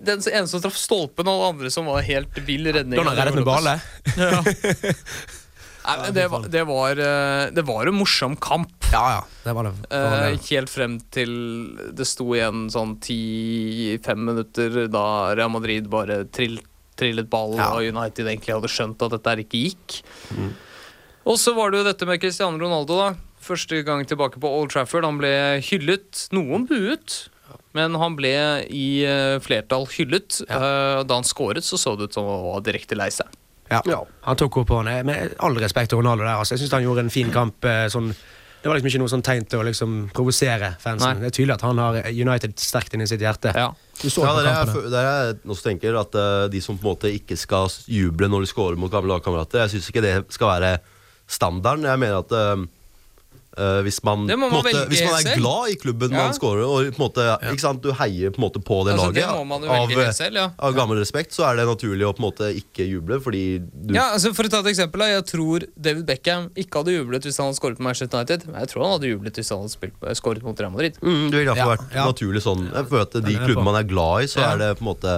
Den 0.00 0.22
ene 0.32 0.48
som 0.48 0.62
traff 0.64 0.78
stolpen, 0.80 1.28
og 1.28 1.42
den 1.42 1.48
andre 1.50 1.70
som 1.70 1.86
var 1.90 2.06
helt 2.06 2.40
vill 2.48 2.66
redning. 2.72 2.98
Av 2.98 3.12
reddet 3.12 3.36
med 3.38 3.46
Lopez. 3.46 3.76
ja. 4.16 4.40
Nei, 5.86 6.10
det, 6.10 6.28
var, 6.28 6.46
det, 6.50 6.62
var, 6.66 6.98
eh, 6.98 7.48
det 7.54 7.62
var 7.62 7.86
en 7.86 7.94
morsom 7.94 8.34
kamp. 8.36 8.88
Ja, 8.92 9.04
ja. 9.12 9.20
Det 9.44 9.52
var 9.54 9.68
det. 9.68 9.72
for 9.76 9.94
Eh, 9.94 10.14
han, 10.26 10.38
helt 10.50 10.72
frem 10.72 10.96
til 11.14 11.32
det 11.94 12.06
sto 12.08 12.26
igjen 12.34 12.66
sånn 12.74 12.96
10-5 12.98 14.24
minutter 14.30 14.80
da 14.90 15.06
Real 15.38 15.52
Madrid 15.54 15.86
bare 15.92 16.24
trill, 16.34 16.58
trillet 16.96 17.28
ball, 17.30 17.54
Ja. 17.58 17.70
og 17.76 17.82
United 17.84 18.26
egentlig 18.26 18.54
hadde 18.56 18.68
skjønt 18.72 19.02
at 19.06 19.10
dette 19.16 19.30
her 19.34 19.42
ikke 19.44 19.62
gikk. 19.66 20.00
Og 21.26 21.38
så 21.42 21.54
var 21.56 21.70
det 21.72 21.80
jo 21.82 21.86
dette 21.88 22.06
med 22.06 22.20
Cristiano 22.22 22.58
Ronaldo, 22.60 22.96
da. 23.00 23.14
Første 23.46 23.80
gang 23.86 24.04
tilbake 24.06 24.40
på 24.42 24.48
Old 24.50 24.70
Trafford. 24.74 25.04
Han 25.06 25.18
ble 25.18 25.32
hyllet. 25.62 26.26
Noen 26.34 26.66
buet. 26.68 27.28
Men 27.76 27.94
han 28.00 28.14
ble 28.16 28.30
i 28.72 29.02
eh, 29.06 29.36
flertall 29.42 29.86
hyllet. 29.92 30.40
Ja. 30.48 31.02
da 31.06 31.18
han 31.18 31.26
skåret, 31.26 31.62
så 31.66 31.76
så 31.78 31.96
det 31.98 32.08
ut 32.10 32.14
som 32.16 32.24
han 32.26 32.42
var 32.46 32.62
direkte 32.66 32.96
lei 32.98 33.10
seg. 33.14 33.26
Ja. 33.70 33.82
Han 34.22 34.36
tok 34.38 34.56
opp 34.62 34.68
på 34.70 34.78
han. 34.82 35.06
Med 35.06 35.34
all 35.42 35.58
respekt 35.58 35.90
til 35.90 35.98
Ronaldo 36.00 36.24
der. 36.24 36.38
Altså. 36.38 36.54
Jeg 36.54 36.64
syns 36.64 36.74
han 36.78 36.86
gjorde 36.86 37.04
en 37.06 37.10
fin 37.10 37.30
kamp. 37.34 37.64
eh, 37.66 37.86
Sånn, 37.90 38.14
det 38.66 38.70
var 38.72 38.80
liksom 38.80 38.88
ikke 38.90 38.98
noe 38.98 39.10
sånn 39.12 39.22
tegn 39.22 39.44
til 39.46 39.60
å 39.62 39.64
liksom 39.68 39.90
provosere 40.10 40.72
fansen. 40.82 41.20
Nei. 41.20 41.22
Det 41.22 41.28
er 41.28 41.34
tydelig 41.36 41.54
at 41.54 41.62
han 41.62 41.78
har 41.78 41.98
United 42.10 42.56
sterkt 42.58 42.96
inni 42.96 43.06
sitt 43.06 43.22
hjerte. 43.22 43.52
Ja. 43.54 43.68
Du 44.00 44.08
så 44.10 44.24
Ja, 44.26 44.32
det 44.34 44.50
er, 44.50 44.72
det 44.90 44.98
er 44.98 45.06
jeg 45.06 45.36
også 45.46 45.68
tenker 45.68 45.98
at 46.00 46.18
uh, 46.18 46.48
de 46.50 46.62
som 46.64 46.74
på 46.74 46.82
en 46.82 46.96
måte 46.96 47.12
ikke 47.14 47.38
skal 47.38 47.70
juble 47.86 48.26
når 48.32 48.42
de 48.42 48.50
scorer 48.50 48.80
mot 48.80 48.90
gamle 48.90 49.14
lagkamerater, 49.14 49.62
jeg 49.62 49.76
syns 49.76 49.92
ikke 49.92 50.02
det 50.02 50.16
skal 50.34 50.50
være 50.56 50.72
standarden. 51.30 51.86
Jeg 51.86 52.02
mener 52.02 52.18
at 52.24 52.34
eh, 52.34 52.66
eh, 53.56 53.80
hvis, 53.86 53.98
man, 54.04 54.26
må 54.28 54.36
man 54.50 54.52
måte, 54.58 54.82
hvis 54.90 55.02
man 55.04 55.14
er 55.16 55.22
selv. 55.24 55.40
glad 55.40 55.70
i 55.72 55.76
klubben 55.80 56.10
Ja. 56.12 56.26
man 56.26 56.34
scorer, 56.36 56.64
og 56.68 56.84
på 56.92 57.00
en 57.00 57.02
måte, 57.08 57.24
ikke 57.52 57.60
sant, 57.64 57.80
du 57.82 57.90
heier 57.92 58.30
på, 58.30 58.40
måte 58.44 58.60
på 58.62 58.84
det 58.86 58.94
Altså, 58.94 59.12
det 59.14 59.22
laget 59.24 59.36
må 59.38 59.44
man 59.46 59.62
jo 59.64 59.70
av, 59.72 59.88
velge 59.88 60.12
selv, 60.14 60.36
ja. 60.36 60.50
av 60.58 60.74
gammel 60.76 60.98
respekt, 61.00 61.32
så 61.32 61.46
er 61.50 61.56
det 61.56 61.66
naturlig 61.66 62.04
å 62.06 62.12
på 62.16 62.24
måte 62.26 62.50
ikke 62.56 62.86
juble, 62.88 63.20
fordi 63.24 63.44
du 63.64 63.94
Ja, 63.94 64.12
altså 64.14 64.34
For 64.36 64.44
å 64.44 64.50
ta 64.52 64.60
et 64.60 64.70
eksempel 64.74 65.00
Jeg 65.08 65.24
tror 65.32 65.64
David 65.76 66.04
Beckham 66.06 66.50
ikke 66.56 66.82
hadde 66.82 66.96
jublet 66.98 67.22
hvis 67.24 67.38
han 67.38 67.46
hadde 67.50 67.60
skåret 67.60 67.76
på 67.78 67.82
Manchester 67.88 68.18
United. 68.18 68.46
Men 68.46 68.60
jeg 68.60 68.68
tror 68.72 68.82
han 68.84 68.92
hadde 68.98 69.08
jublet 69.14 69.34
hvis 69.40 69.48
han 69.54 69.58
hadde 69.64 69.74
spilt, 69.76 69.94
skåret 70.20 70.42
mot 70.42 70.60
Real 70.60 70.72
Madrid. 70.72 70.98
Mm, 71.02 71.30
det 71.30 71.38
ville 71.40 71.54
iallfall 71.54 71.56
Ja, 71.56 71.76
vært 71.76 71.94
ja. 71.96 72.04
naturlig 72.10 72.42
sånn. 72.44 72.66
Jeg 72.72 72.86
føler 72.90 73.02
at 73.08 73.16
De 73.24 73.34
klubbene 73.40 73.64
man 73.64 73.80
er 73.80 73.88
glad 73.88 74.24
i, 74.24 74.26
så 74.30 74.40
Ja. 74.44 74.52
er 74.52 74.58
det 74.58 74.70
på 74.78 74.84
en 74.84 74.90
måte 74.94 75.16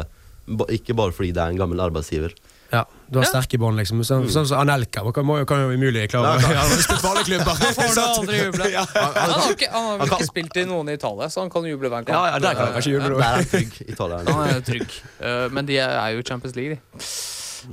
ikke 0.72 0.94
bare 0.96 1.12
fordi 1.12 1.32
det 1.36 1.42
er 1.42 1.50
en 1.52 1.58
gammel 1.60 1.80
arbeidsgiver. 1.84 2.32
Ja, 2.70 2.82
du 3.08 3.18
har 3.18 3.24
Ja. 3.24 3.30
sterke 3.30 3.56
bånd, 3.58 3.78
liksom. 3.80 4.02
Sånn 4.04 4.26
som 4.28 4.44
så 4.44 4.58
Anelka. 4.60 5.00
Man 5.04 5.12
kan, 5.16 5.24
må, 5.24 5.38
kan 5.48 5.62
jo 5.62 5.70
umulig 5.72 6.02
klare 6.12 6.34
å 6.36 6.40
ja, 6.42 6.60
Han 6.60 6.98
har 7.00 7.10
alle 7.10 7.22
klubber. 7.24 7.54
Får 7.78 7.94
du 7.94 8.00
aldri 8.02 8.40
juble? 8.42 8.68
Ja. 8.76 8.82
Han 8.92 9.30
har, 9.32 9.50
ikke, 9.54 9.70
han 9.72 9.84
har 9.86 9.94
vel 9.94 10.00
Han 10.00 10.08
kan- 10.08 10.18
ikke 10.20 10.28
spilt 10.28 10.56
i 10.60 10.64
noen 10.68 10.90
i 10.92 10.96
Italia, 10.98 11.28
så 11.32 11.40
han 11.40 11.50
kan 11.54 11.64
juble 11.64 11.88
hver 11.88 12.04
gang. 12.04 12.12
Ja, 12.18 12.34
ja, 12.34 12.38
der 12.44 12.54
kan 12.58 12.66
han 12.66 12.74
kanskje 12.76 12.92
juble. 12.92 13.14
Der 13.16 13.24
er 13.24 13.40
han 13.40 13.48
trygg, 13.54 13.78
Italia. 13.88 14.18
Han 14.28 14.48
er 14.52 14.60
trygg. 14.68 14.98
Eh, 15.20 15.48
men 15.56 15.66
de 15.66 15.78
er 15.80 16.10
jo 16.18 16.22
Champions 16.28 16.56
League, 16.56 16.76
de. 16.76 17.08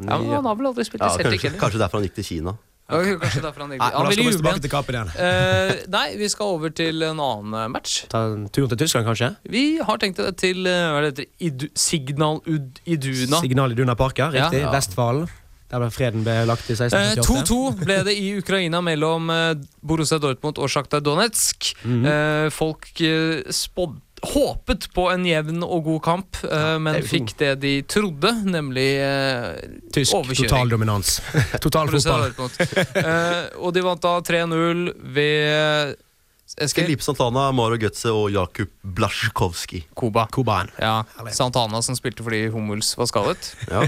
Ja, 0.07 0.17
men 0.17 0.31
han 0.33 0.45
har 0.49 0.55
vel 0.57 0.71
aldri 0.71 0.83
spilt 0.87 1.03
i 1.03 1.09
Celtic 1.11 1.25
kanskje, 1.27 1.49
heller. 1.51 1.59
kanskje 1.61 1.79
derfor 1.83 1.99
han 1.99 2.07
gikk 2.07 2.15
til 2.21 2.25
Kina. 2.31 2.55
Ja, 2.85 2.99
Kanskje 3.17 3.41
derfor 3.41 3.63
han 3.65 3.71
Nei, 3.73 3.87
Han 3.95 4.07
ville 4.11 4.23
vi 4.27 4.31
juble 4.35 4.51
igjen. 4.51 4.61
til 4.61 4.69
kampen 4.69 4.93
igjen. 4.99 5.09
Eh, 5.17 5.79
nei, 5.89 6.03
vi 6.19 6.27
skal 6.29 6.51
over 6.53 6.69
til 6.69 7.01
en 7.07 7.17
annen 7.19 7.71
match. 7.73 8.03
Ta 8.11 8.25
en 8.33 8.43
tur 8.53 8.67
til 8.69 8.77
Tyskland, 8.83 9.07
kanskje? 9.07 9.31
Vi 9.49 9.63
har 9.81 9.97
tenkt 9.97 10.17
det 10.21 10.35
til 10.37 10.67
eh, 10.69 10.83
hva 10.93 10.99
er 11.01 11.09
det 11.17 11.25
Idu, 11.41 11.65
Signal 11.73 12.43
Ud, 12.45 12.77
Iduna. 12.85 13.41
Signal 13.41 13.73
Iduna 13.73 13.95
Duna 13.95 13.95
Parka, 13.97 14.29
Ja. 14.33 14.45
riktig. 14.45 14.61
Ja. 14.61 14.71
Vestfalen. 14.75 15.25
Der 15.71 15.81
ble 15.81 15.89
freden 15.89 16.21
ble 16.23 16.45
lagt 16.45 16.69
i 16.69 16.75
1688. 16.77 17.25
2-2 17.49 17.57
eh, 17.73 17.85
ble 17.85 17.95
det 18.05 18.13
i 18.21 18.27
Ukraina 18.37 18.81
mellom 18.85 19.31
eh, 19.33 19.55
Borussia 19.81 20.19
Dortmund 20.21 20.59
og 20.61 20.69
Sjakta 20.69 21.01
Donetsk. 21.01 21.71
Mhm. 21.83 22.05
Eh, 22.05 22.49
folk 22.53 22.91
eh, 23.01 23.41
spådd 23.49 23.97
Håpet 24.31 24.87
på 24.95 25.07
en 25.11 25.25
jevn 25.27 25.63
og 25.65 25.83
god 25.85 26.01
kamp, 26.05 26.39
eh, 26.47 26.77
men 26.81 26.97
det 26.97 27.03
er 27.03 27.09
fikk 27.09 27.35
det 27.39 27.51
de 27.63 27.73
trodde, 27.89 28.31
nemlig 28.47 28.87
eh, 29.03 29.51
Tysk 29.95 30.17
overkjøring. 30.17 30.49
totaldominans. 30.49 31.19
Total 31.65 31.91
Borussia 31.91 32.15
fotball. 32.15 32.49
Dortmund. 32.55 33.05
Eh, 33.05 33.43
og 33.61 33.75
de 33.75 33.85
vant 33.85 34.03
da 34.05 34.17
3-0 34.25 34.89
ved 35.17 35.95
Esker. 36.55 36.85
Filip 36.85 37.01
Santana, 37.01 37.49
Maro 37.51 37.75
Götze 37.81 38.11
og 38.13 38.29
Jakub 38.31 38.69
Blasjkovskij. 38.95 39.87
Koba. 39.97 40.27
Kobaen. 40.31 40.69
Ja, 40.79 41.03
Santana 41.33 41.81
som 41.81 41.97
spilte 41.97 42.23
fordi 42.23 42.45
Hummels 42.53 42.93
var 42.97 43.09
skadet. 43.11 43.53
Ja. 43.71 43.87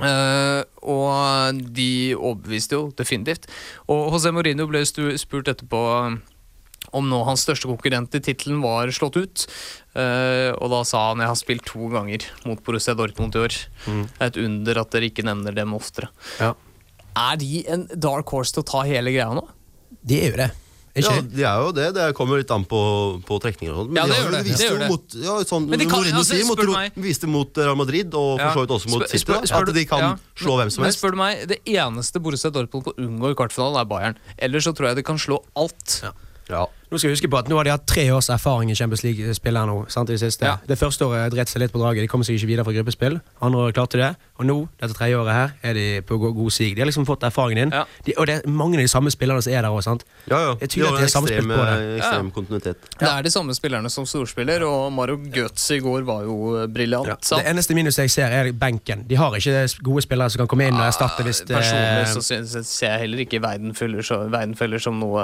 Uh, 0.00 0.64
og 0.96 1.58
de 1.76 2.16
overbeviste 2.16 2.78
jo 2.78 2.86
definitivt. 2.96 3.44
Og 3.92 4.14
José 4.14 4.32
Mourinho 4.32 4.64
ble 4.66 4.80
spurt 4.88 5.50
etterpå 5.52 5.82
om 6.92 7.06
nå 7.08 7.22
hans 7.24 7.44
største 7.46 7.68
konkurrent 7.70 8.14
i 8.14 8.20
tittelen 8.20 8.60
var 8.62 8.90
slått 8.92 9.16
ut. 9.16 9.46
Uh, 9.96 10.50
og 10.58 10.70
da 10.72 10.82
sa 10.88 11.08
han 11.10 11.22
jeg 11.22 11.28
har 11.30 11.38
spilt 11.40 11.64
to 11.68 11.88
ganger 11.92 12.26
mot 12.48 12.60
Borussia 12.64 12.94
Dortmund 12.98 13.36
i 13.36 13.38
år. 13.44 13.54
Mm. 13.86 14.02
Det 14.08 14.20
er 14.20 14.26
et 14.32 14.40
under 14.44 14.80
at 14.82 14.90
dere 14.90 15.08
ikke 15.10 15.24
nevner 15.24 15.54
dem 15.54 15.72
oftere. 15.78 16.08
Ja. 16.40 16.54
Er 17.16 17.36
de 17.36 17.64
en 17.68 17.86
dark 17.94 18.28
horse 18.32 18.52
til 18.56 18.64
å 18.64 18.68
ta 18.72 18.82
hele 18.88 19.12
greia 19.12 19.30
nå? 19.36 19.46
De 20.02 20.18
er 20.20 20.30
jo 20.32 20.36
det. 20.42 20.50
Ikke 20.92 21.08
Ja, 21.08 21.20
de? 21.22 21.28
de 21.36 21.44
er 21.48 21.60
jo 21.64 21.68
det. 21.72 21.84
Det 21.96 22.06
kommer 22.18 22.36
litt 22.36 22.50
an 22.52 22.64
på, 22.68 22.78
på 23.24 23.38
trekninger. 23.40 23.86
Men 23.88 23.96
Ja, 23.96 24.02
det 24.08 24.16
har 24.16 24.24
gjør 24.26 24.32
det. 24.36 24.40
vist 24.44 24.58
Det 24.60 24.66
gjør 24.68 24.78
det. 24.82 24.88
Mot, 24.92 25.14
ja, 25.24 25.36
sånn, 25.48 25.68
Men 25.72 25.78
de 25.80 25.86
kan- 25.88 26.04
altså, 26.04 26.24
sier 26.34 26.44
mot, 26.44 26.58
meg- 26.68 26.92
viste 27.00 27.28
Real 27.64 27.76
Madrid, 27.80 28.12
og 28.12 28.40
for 28.40 28.50
så 28.52 28.60
vidt 28.66 28.74
også 28.76 28.90
mot 28.92 29.02
Spør- 29.08 29.40
City. 29.46 29.54
At 29.56 29.72
de 29.74 29.84
kan 29.88 30.00
ja. 30.04 30.10
slå 30.36 30.56
hvem 30.60 30.70
som 30.72 30.82
Men 30.82 30.90
helst. 30.90 31.00
spør 31.00 31.10
du 31.12 31.16
meg, 31.16 31.48
Det 31.48 31.60
eneste 31.64 32.20
Borussia 32.20 32.50
Dortmund 32.52 32.84
kan 32.84 32.92
unngå 33.00 33.30
i 33.32 33.34
kvartfinalen, 33.40 33.80
er 33.80 33.88
Bayern. 33.88 34.16
Ellers 34.38 34.64
så 34.68 34.74
tror 34.76 34.88
jeg 34.88 34.96
de 34.96 35.02
kan 35.02 35.16
slå 35.16 35.40
alt. 35.56 36.00
Ja. 36.02 36.12
Ja. 36.48 36.68
Nå 36.92 36.98
skal 37.00 37.08
vi 37.08 37.14
huske 37.16 37.28
på 37.32 37.38
at 37.40 37.48
nå 37.48 37.56
har 37.56 37.64
de 37.64 37.70
hatt 37.72 37.86
tre 37.88 38.02
års 38.12 38.28
erfaring 38.28 38.68
i 38.70 38.74
Champions 38.76 39.00
League-spillere 39.06 39.64
nå. 39.66 39.76
sant, 39.90 40.10
i 40.10 40.12
Det 40.12 40.20
siste. 40.20 40.44
Ja. 40.44 40.58
Det 40.68 40.76
første 40.78 41.06
året 41.08 41.32
dreit 41.32 41.48
seg 41.48 41.62
litt 41.62 41.72
på 41.72 41.80
draget. 41.80 42.02
De 42.04 42.08
kom 42.12 42.20
seg 42.22 42.36
ikke 42.36 42.50
videre 42.50 42.64
fra 42.68 42.74
gruppespill. 42.76 43.16
Andre 43.40 43.58
året 43.62 43.74
klarte 43.78 43.96
de 43.96 44.02
det. 44.04 44.10
Og 44.38 44.44
nå, 44.44 44.56
dette 44.80 44.92
tredje 44.98 45.16
året 45.16 45.32
her, 45.32 45.52
er 45.62 45.72
de 45.78 45.86
på 46.04 46.18
go- 46.20 46.32
god 46.36 46.50
sig. 46.52 46.74
De 46.74 46.82
har 46.82 46.86
liksom 46.90 47.06
fått 47.08 47.22
erfaringen 47.24 47.62
inn. 47.68 47.72
Ja. 47.72 47.84
De, 48.04 48.12
og 48.18 48.26
det 48.28 48.34
er 48.44 48.48
mange 48.50 48.76
av 48.76 48.82
de 48.84 48.88
samme 48.92 49.10
spillerne 49.14 49.40
som 49.42 49.52
er 49.54 49.62
der 49.64 49.70
òg, 49.72 49.80
sant. 49.86 50.04
Ja, 50.28 50.38
ja. 50.38 50.52
Jeg 50.60 50.68
De 50.74 50.80
har 50.82 50.92
at 50.92 50.98
de 51.00 51.06
har 51.06 51.12
samspilt 51.14 51.38
ekstrem, 51.38 51.56
på 51.56 51.64
det. 51.64 51.78
eh, 51.80 51.96
ekstrem 52.02 52.30
kontinuitet. 52.36 52.76
Det 53.00 53.08
er 53.08 53.22
de 53.22 53.30
samme 53.30 53.54
spillerne 53.56 53.90
som 53.90 54.04
storspiller, 54.06 54.62
og 54.68 54.92
Mario 54.92 55.16
Götz 55.32 55.70
i 55.72 55.80
går 55.80 56.04
var 56.04 56.22
jo 56.28 56.36
eh, 56.60 56.66
briljant. 56.68 57.08
Ja. 57.08 57.16
sant? 57.22 57.40
Det 57.42 57.50
eneste 57.54 57.74
minuset 57.74 58.04
jeg 58.04 58.10
ser, 58.18 58.36
er 58.42 58.52
benken. 58.52 59.06
De 59.08 59.14
har 59.16 59.32
ikke 59.40 59.64
gode 59.82 60.02
spillere 60.04 60.28
som 60.30 60.42
kan 60.44 60.48
komme 60.52 60.68
inn 60.68 60.74
og 60.76 60.84
erstatte 60.90 61.24
hvis 61.24 61.40
det 61.46 61.56
Personlig 61.56 62.12
så 62.12 62.20
syns- 62.20 62.66
ser 62.66 62.90
jeg 62.92 63.00
heller 63.06 63.24
ikke 63.24 63.40
Weidenfeller 63.40 64.02
så- 64.02 64.80
som 64.82 64.98
noe 65.00 65.22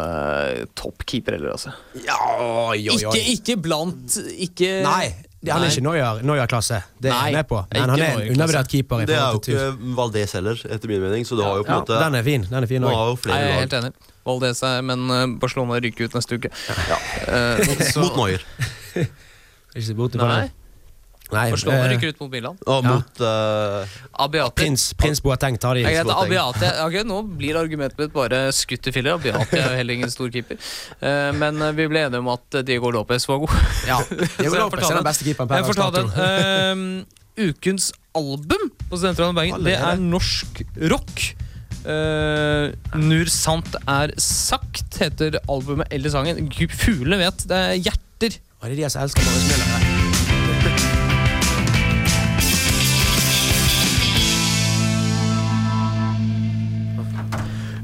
toppkeeper 0.75 0.89
toppkeeper 0.99 1.33
heller, 1.37 1.57
altså. 1.59 1.73
Ja, 2.07 2.17
oi, 2.38 2.85
oi, 2.88 2.95
oi. 2.95 2.99
Ikke, 3.03 3.23
ikke 3.35 3.57
blant 3.62 4.17
Ikke 4.38 4.71
Nei, 4.87 5.09
det- 5.43 5.53
han 5.53 5.62
er 5.62 5.71
ikke 5.71 5.83
Neuer-klasse. 6.27 6.81
Det 7.03 7.11
er 7.12 7.25
jeg 7.29 7.35
med 7.37 7.47
på. 7.50 7.61
Men 7.73 7.91
han 7.91 8.00
er 8.00 8.12
en 8.23 8.31
undervurdert 8.35 8.69
keeper. 8.73 9.05
Det 9.07 9.15
er 9.19 9.33
jo 9.35 9.41
ikke 9.43 9.95
Valdez 9.99 10.33
heller, 10.38 10.59
etter 10.67 10.88
min 10.91 11.00
mening. 11.03 11.27
Så 11.27 11.37
det 11.38 11.45
har 11.47 11.57
jo 11.61 11.62
på 11.62 11.71
en 11.71 11.75
Ja, 11.75 11.81
måte 11.83 11.99
den 12.05 12.15
er 12.19 12.23
fin. 12.27 12.47
Den 12.50 12.62
er 12.65 12.67
fin 12.71 12.83
Man 12.83 12.95
har 12.95 13.12
òg. 13.12 13.27
Nei, 13.31 13.38
jeg 13.43 13.50
er 13.57 13.61
helt 13.67 13.77
enig. 13.83 13.93
Valdez 14.29 14.62
er 14.67 14.83
Men 14.83 15.11
eh, 15.11 15.27
Barcelona 15.41 15.79
ryker 15.81 16.05
ut 16.09 16.15
neste 16.19 16.38
uke. 16.41 16.50
Eh, 16.50 17.77
så- 17.93 18.00
Mot 18.03 18.17
Neuer. 18.17 18.43
Ikke 19.77 19.85
se 19.87 19.95
bort 19.95 20.17
fra 20.19 20.27
Nei, 20.29 20.41
det. 20.49 20.53
Nei, 21.29 21.51
Barcelona 21.53 21.85
eh, 21.85 21.91
rykker 21.93 22.15
ut 22.15 22.21
mot 22.23 22.31
Milan. 22.33 22.57
Og 22.65 22.87
mot 22.87 23.21
uh, 23.21 23.97
Abiati. 24.25 24.55
Prins, 24.63 24.85
prins 24.97 25.21
Boateng 25.25 25.59
tar 25.61 25.77
de. 25.77 25.85
Boateng. 25.85 26.73
Abiati 26.85 27.05
Nå 27.09 27.21
blir 27.39 27.59
argumentet 27.61 28.01
mitt 28.01 28.15
bare 28.15 28.47
skutt 28.57 28.89
i 28.89 28.95
filler. 28.95 29.19
Abiate 29.19 29.59
er 29.59 29.67
jo 29.67 29.81
heller 29.83 29.99
ingen 29.99 30.13
stor 30.13 30.33
keeper. 30.33 30.57
Uh, 31.03 31.29
men 31.37 31.61
vi 31.77 31.89
ble 31.91 32.07
enige 32.07 32.23
om 32.25 32.33
at 32.33 32.61
Diego 32.69 32.93
Lopez 32.95 33.29
var 33.29 33.43
god. 33.45 33.59
Ja, 33.89 34.01
Diego 34.41 34.57
Lopez 34.57 34.89
er 34.89 34.97
den. 34.97 35.09
beste 35.11 35.29
keeperen 35.29 35.53
per 35.53 35.83
dato. 35.83 36.07
Eh, 36.19 37.49
ukens 37.49 37.93
album 38.17 38.71
på 38.89 38.99
Sentralen 38.99 39.37
Bergen, 39.37 39.63
det 39.67 39.77
er 39.77 40.01
norsk 40.01 40.65
rock. 40.91 41.29
Uh, 41.89 42.75
Nur 42.99 43.31
sant 43.33 43.77
er 43.85 44.13
sagt, 44.21 44.99
heter 45.01 45.39
albumet 45.47 45.93
eller 45.95 46.13
sangen. 46.13 46.51
Fuglene 46.53 47.21
vet. 47.23 47.47
Det 47.49 47.63
er 47.69 47.79
hjerter. 47.79 48.41
Hva 48.59 48.69
er 48.69 48.75
det 48.75 48.83
de 48.83 48.91
som 48.91 49.07
elsker 49.07 49.29
Marius 49.29 49.47
Müller. 49.53 49.78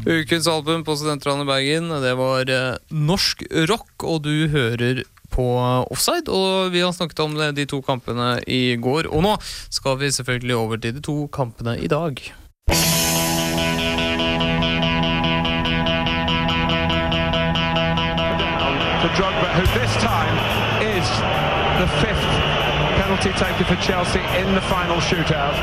Ukens 0.06 0.46
album 0.48 0.84
på 0.84 0.96
Studentradioen 0.96 1.46
Bergen, 1.48 1.88
det 2.02 2.14
var 2.18 2.50
eh, 2.52 2.76
norsk 2.92 3.44
rock, 3.70 4.04
og 4.04 4.22
du 4.26 4.48
hører 4.52 5.02
på 5.34 5.46
Offside. 5.90 6.28
Og 6.28 6.70
vi 6.74 6.82
har 6.84 6.92
snakket 6.92 7.20
om 7.24 7.34
det- 7.34 7.54
de 7.56 7.64
to 7.66 7.80
kampene 7.82 8.40
i 8.46 8.76
går, 8.76 9.08
og 9.10 9.22
nå 9.24 9.36
skal 9.70 9.96
vi 9.98 10.10
selvfølgelig 10.12 10.56
over 10.56 10.76
til 10.76 10.94
de 10.94 11.00
to 11.00 11.26
kampene 11.32 11.78
i 11.80 11.86
dag. 11.88 12.20
Drogba, 19.16 19.48
who 19.54 19.64
this 19.78 19.92
time 20.02 20.36
is 20.96 21.06
the 21.78 21.88
fifth 22.02 22.30
penalty 22.98 23.30
taker 23.38 23.64
for 23.64 23.76
Chelsea 23.76 24.22
in 24.40 24.54
the 24.54 24.60
final 24.62 24.98
shootout. 25.00 25.54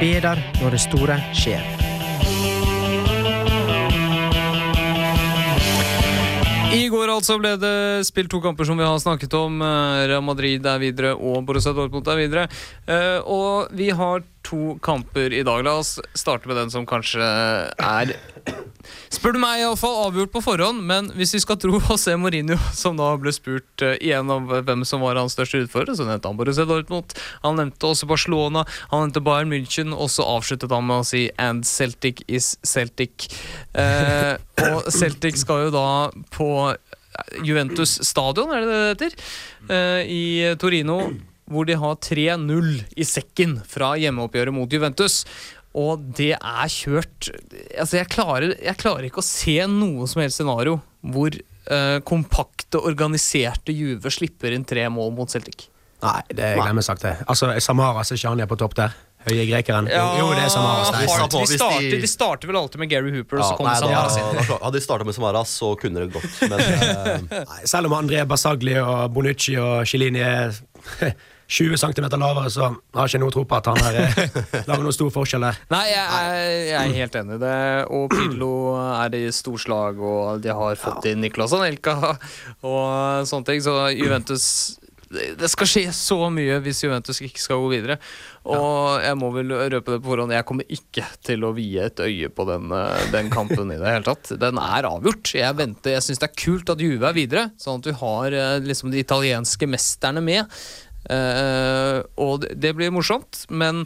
Bedar 0.00 0.38
når 0.62 0.76
det 0.76 0.80
store 0.80 1.16
skjer. 1.36 1.64
I 6.70 6.84
går 6.86 7.10
altså 7.10 7.34
ble 7.40 7.56
det 7.58 8.06
spilt 8.06 8.30
to 8.30 8.38
kamper 8.42 8.64
som 8.68 8.78
vi 8.78 8.86
har 8.86 8.98
snakket 9.02 9.34
om. 9.34 9.58
Eh, 9.60 10.04
Real 10.08 10.22
Madrid 10.22 10.66
er 10.70 10.78
videre, 10.78 11.16
og 11.18 11.42
Borussia 11.44 11.74
Dortmund 11.74 12.06
er 12.08 12.20
videre. 12.20 12.44
Eh, 12.86 13.18
Og 13.26 13.68
vi 13.74 13.90
har 13.90 14.22
to 14.50 14.76
kamper 14.82 15.32
i 15.32 15.44
dag. 15.46 15.62
La 15.64 15.78
oss 15.80 15.98
starte 16.18 16.50
med 16.50 16.58
den 16.58 16.72
som 16.72 16.88
kanskje 16.88 17.22
er 17.22 18.16
Spør 19.12 19.34
du 19.34 19.40
meg, 19.42 19.60
iallfall 19.60 19.96
avgjort 20.06 20.32
på 20.32 20.40
forhånd, 20.42 20.80
men 20.88 21.10
hvis 21.18 21.34
vi 21.36 21.40
skal 21.42 21.58
tro 21.60 21.78
José 21.82 22.14
Mourinho, 22.18 22.56
som 22.74 22.96
da 22.98 23.10
ble 23.20 23.32
spurt 23.34 23.84
eh, 23.84 23.98
igjen 24.00 24.30
om 24.32 24.48
hvem 24.50 24.84
som 24.88 25.02
var 25.04 25.20
hans 25.20 25.36
største 25.36 25.60
utfordrer, 25.66 25.94
så 25.98 26.06
nevnte 26.08 26.30
han 26.30 26.38
Borussia 26.38 26.64
Dortmund. 26.66 27.14
Han 27.44 27.60
nevnte 27.60 27.90
også 27.90 28.08
Barcelona, 28.10 28.64
han 28.90 29.04
nevnte 29.04 29.22
Bayern 29.26 29.52
München, 29.52 29.92
og 29.94 30.10
så 30.14 30.26
avsluttet 30.26 30.72
han 30.72 30.88
med 30.88 31.02
å 31.02 31.06
si 31.06 31.26
'and 31.36 31.66
Celtic 31.68 32.24
is 32.26 32.56
Celtic'. 32.66 33.28
Eh, 33.74 34.38
og 34.70 34.88
Celtic 34.90 35.42
skal 35.44 35.66
jo 35.66 35.74
da 35.76 36.10
på 36.32 36.50
Juventus 37.44 37.98
stadion, 38.06 38.52
er 38.54 38.64
det 38.64 38.70
det 38.70 38.88
heter? 38.94 39.18
Eh, 39.68 40.00
I 40.06 40.54
Torino, 40.56 41.02
hvor 41.50 41.66
de 41.68 41.76
har 41.78 41.98
3-0 42.06 42.68
i 42.96 43.06
sekken 43.06 43.58
fra 43.66 43.92
hjemmeoppgjøret 44.00 44.54
mot 44.54 44.70
Juventus. 44.72 45.24
Og 45.78 46.02
det 46.18 46.32
er 46.34 46.70
kjørt 46.72 47.28
Altså, 47.78 48.00
jeg 48.00 48.08
klarer, 48.10 48.56
jeg 48.58 48.78
klarer 48.80 49.06
ikke 49.06 49.22
å 49.22 49.26
se 49.26 49.54
noe 49.70 50.08
som 50.10 50.24
helst 50.24 50.40
scenario 50.40 50.80
hvor 51.00 51.30
eh, 51.30 51.98
kompakte, 52.06 52.80
organiserte 52.82 53.72
Juve 53.72 54.10
slipper 54.12 54.56
inn 54.56 54.66
tre 54.68 54.88
mål 54.92 55.14
mot 55.16 55.30
Celtic. 55.30 55.68
Nei, 56.00 56.18
det 56.32 56.54
glemmer 56.56 56.84
sagt 56.84 57.04
det. 57.04 57.14
Altså, 57.28 57.52
Samara 57.60 58.02
Seshani 58.08 58.44
er 58.44 58.50
på 58.50 58.58
topp 58.60 58.76
der. 58.78 58.98
Høye 59.26 59.44
grekeren. 59.44 59.88
Ja, 59.92 60.04
jo, 60.16 60.30
det 60.32 60.46
er 60.46 60.52
Samaras. 60.52 60.94
Nei, 60.94 61.02
de, 61.04 61.56
starter, 61.60 61.96
de 62.00 62.08
starter 62.08 62.48
vel 62.48 62.56
alltid 62.56 62.80
med 62.80 62.88
Gary 62.88 63.10
Hooper, 63.12 63.42
og 63.42 63.50
så 63.50 63.58
kommer 63.58 63.76
Samaras 63.76 64.16
inn. 64.16 64.38
da, 64.38 64.56
Hadde 64.62 64.78
de 64.78 64.84
starta 64.84 65.04
med 65.04 65.16
Samaras, 65.16 65.52
så 65.60 65.74
kunne 65.80 66.06
det 66.06 66.14
gått. 66.14 66.38
Men 66.48 66.56
uh... 66.56 67.42
Nei, 67.52 67.60
selv 67.68 67.90
om 67.90 67.98
André 67.98 68.24
Basagli 68.28 68.78
og 68.80 69.10
Bonucci 69.12 69.58
og 69.60 69.84
Cellini 69.90 70.24
er 70.24 70.56
20 71.50 71.80
cm 71.82 72.06
lavere, 72.20 72.50
så 72.54 72.68
har 72.70 73.06
jeg 73.08 73.16
ikke 73.16 73.22
noe 73.24 73.34
tro 73.34 73.42
på 73.50 73.56
at 73.58 73.70
han 73.72 73.80
her 73.82 73.98
eh, 74.04 74.40
lager 74.68 74.84
noen 74.86 74.94
stor 74.94 75.10
forskjell 75.14 75.46
der. 75.48 75.58
Nei, 75.74 75.84
jeg, 75.90 76.04
er- 76.20 76.58
jeg 76.70 76.80
er 76.80 76.98
helt 77.00 77.16
enig 77.22 77.38
i 77.38 77.42
det. 77.42 77.56
Og 77.96 78.04
Pirlo 78.14 78.50
er 78.78 79.16
i 79.18 79.24
storslag, 79.34 79.98
og 79.98 80.44
de 80.44 80.54
har 80.54 80.78
fått 80.78 81.10
inn 81.10 81.24
Nicolas 81.26 81.54
Anelka 81.58 81.96
og 82.62 83.26
sånne 83.28 83.48
ting. 83.50 83.64
Så 83.66 83.74
Juventus 83.96 84.46
det 85.10 85.32
det 85.40 85.48
skal 85.50 85.66
skje 85.66 85.80
så 85.90 86.16
mye 86.30 86.60
hvis 86.62 86.84
Juventus 86.84 87.18
ikke 87.26 87.40
skal 87.42 87.58
gå 87.64 87.70
videre. 87.72 87.96
Og 88.46 89.00
jeg 89.02 89.16
må 89.18 89.32
vel 89.34 89.50
røpe 89.50 89.96
det 89.96 89.98
på 90.04 90.06
forhånd, 90.06 90.30
jeg 90.36 90.46
kommer 90.46 90.68
ikke 90.70 91.02
til 91.26 91.42
å 91.42 91.50
vie 91.56 91.82
et 91.82 91.98
øye 92.06 92.28
på 92.30 92.46
den, 92.46 92.70
eh, 92.70 93.08
den 93.10 93.26
kampen 93.34 93.72
i 93.74 93.78
det 93.80 93.90
hele 93.90 94.06
tatt. 94.06 94.30
Den 94.38 94.60
er 94.62 94.86
avgjort. 94.86 95.32
Jeg 95.34 95.58
venter, 95.58 95.96
jeg 95.96 96.06
syns 96.06 96.22
det 96.22 96.28
er 96.30 96.38
kult 96.44 96.70
at 96.70 96.84
Juve 96.86 97.10
er 97.10 97.18
videre, 97.18 97.48
sånn 97.58 97.82
at 97.82 97.90
vi 97.90 97.96
har 98.04 98.38
eh, 98.38 98.60
liksom 98.70 98.94
de 98.94 99.02
italienske 99.02 99.66
mesterne 99.74 100.22
med. 100.22 100.46
Eh, 101.08 102.00
og 102.20 102.44
det, 102.44 102.74
blir 102.76 102.92
morsomt, 102.92 103.44
men 103.48 103.84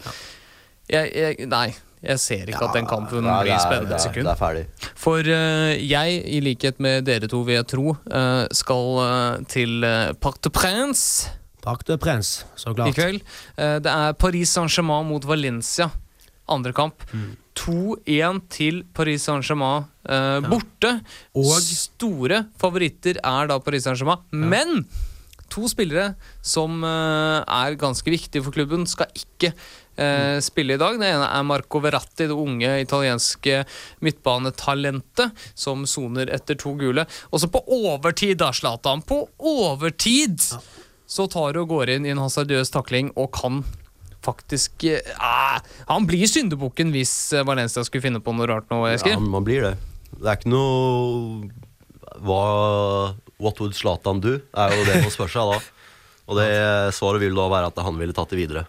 jeg, 0.91 1.13
jeg 1.15 1.51
Nei. 1.51 1.69
Jeg 2.05 2.21
ser 2.21 2.51
ikke 2.53 2.67
at 2.67 2.75
den 2.77 2.85
kampen 2.85 3.25
nei, 3.25 3.39
blir 3.47 3.61
spennende 3.63 3.97
et 3.97 4.03
sekund. 4.05 4.27
Det 4.27 4.33
er 4.35 4.37
ferdig. 4.37 4.65
For 5.01 5.25
uh, 5.25 5.71
jeg, 5.73 6.19
i 6.37 6.43
likhet 6.45 6.83
med 6.85 7.07
dere 7.09 7.31
to, 7.33 7.41
vil 7.49 7.57
jeg 7.57 7.67
tro, 7.71 7.95
uh, 7.97 8.43
skal 8.53 9.47
til 9.49 9.81
uh, 9.81 10.13
Parc 10.21 10.43
de 10.45 10.53
Prince 10.53 11.33
Parc 11.65 11.87
de 11.89 11.97
Prince, 11.97 12.45
så 12.61 12.75
i 12.75 12.77
klart. 12.77 12.97
kveld. 12.99 13.23
Eh, 13.57 13.79
det 13.81 13.89
er 13.91 14.13
Paris 14.21 14.53
Saint-Germain 14.53 15.07
mot 15.09 15.25
Valencia. 15.25 15.91
andre 16.47 16.75
kamp. 16.77 17.01
2-1 17.57 18.41
til 18.53 18.83
Paris 18.93 19.25
Saint-Germain 19.25 19.87
borte. 20.45 21.01
Og- 21.35 21.63
Store 21.65 22.45
favoritter 22.61 23.17
er 23.17 23.47
da 23.49 23.59
Paris 23.59 23.85
Saint-Germain. 23.85 24.21
Men 24.31 24.85
to 25.55 25.71
spillere 25.71 26.13
som 26.45 26.83
eh, 26.85 27.41
er 27.41 27.79
ganske 27.81 28.11
viktige 28.11 28.45
for 28.45 28.55
klubben, 28.55 28.87
skal 28.91 29.11
ikke 29.15 29.53
eh, 29.53 30.39
spille 30.45 30.77
i 30.77 30.81
dag. 30.81 30.99
Det 31.01 31.11
ene 31.11 31.29
er 31.29 31.47
Marco 31.47 31.81
Verratti, 31.85 32.27
det 32.29 32.37
unge 32.37 32.73
italienske 32.83 33.63
midtbanetalentet, 34.05 35.47
som 35.55 35.87
soner 35.89 36.33
etter 36.35 36.59
to 36.61 36.75
gule. 36.81 37.07
Også 37.31 37.51
på 37.53 37.63
overtid, 37.79 38.39
da, 38.43 38.51
Zlatan. 38.55 39.05
På 39.07 39.25
overtid! 39.39 40.43
Så 41.07 41.27
tar 41.31 41.57
og 41.61 41.69
går 41.71 41.95
inn 41.95 42.07
i 42.09 42.15
en 42.15 42.23
hasardiøs 42.23 42.73
takling 42.75 43.13
og 43.21 43.29
kan 43.37 43.63
faktisk 44.25 44.87
eh, 44.89 45.59
Han 45.91 46.07
blir 46.09 46.25
syndebukken 46.29 46.95
hvis 46.95 47.13
eh, 47.37 47.45
Valencia 47.47 47.85
skulle 47.85 48.07
finne 48.07 48.23
på 48.25 48.33
noe 48.33 48.49
rart 48.49 48.71
nå, 48.73 48.81
Esker. 48.89 49.19
Ja, 49.19 49.21
man 49.21 49.45
blir 49.47 49.69
det. 49.69 49.75
Det 50.15 50.31
er 50.31 50.39
ikke 50.39 50.53
noe 50.55 51.51
hva, 52.25 53.15
What 53.43 53.59
would 53.61 53.75
Zlatan 53.75 54.21
do? 54.23 54.37
er 54.55 54.75
jo 54.77 54.85
det 54.87 55.01
man 55.03 55.11
spør 55.13 55.31
seg 55.33 55.51
da. 55.53 55.59
Og 56.31 56.39
det 56.39 56.49
svaret 56.97 57.21
vil 57.21 57.35
da 57.37 57.49
være 57.53 57.69
at 57.73 57.81
han 57.85 57.99
ville 58.01 58.15
tatt 58.17 58.31
det 58.33 58.39
videre. 58.41 58.63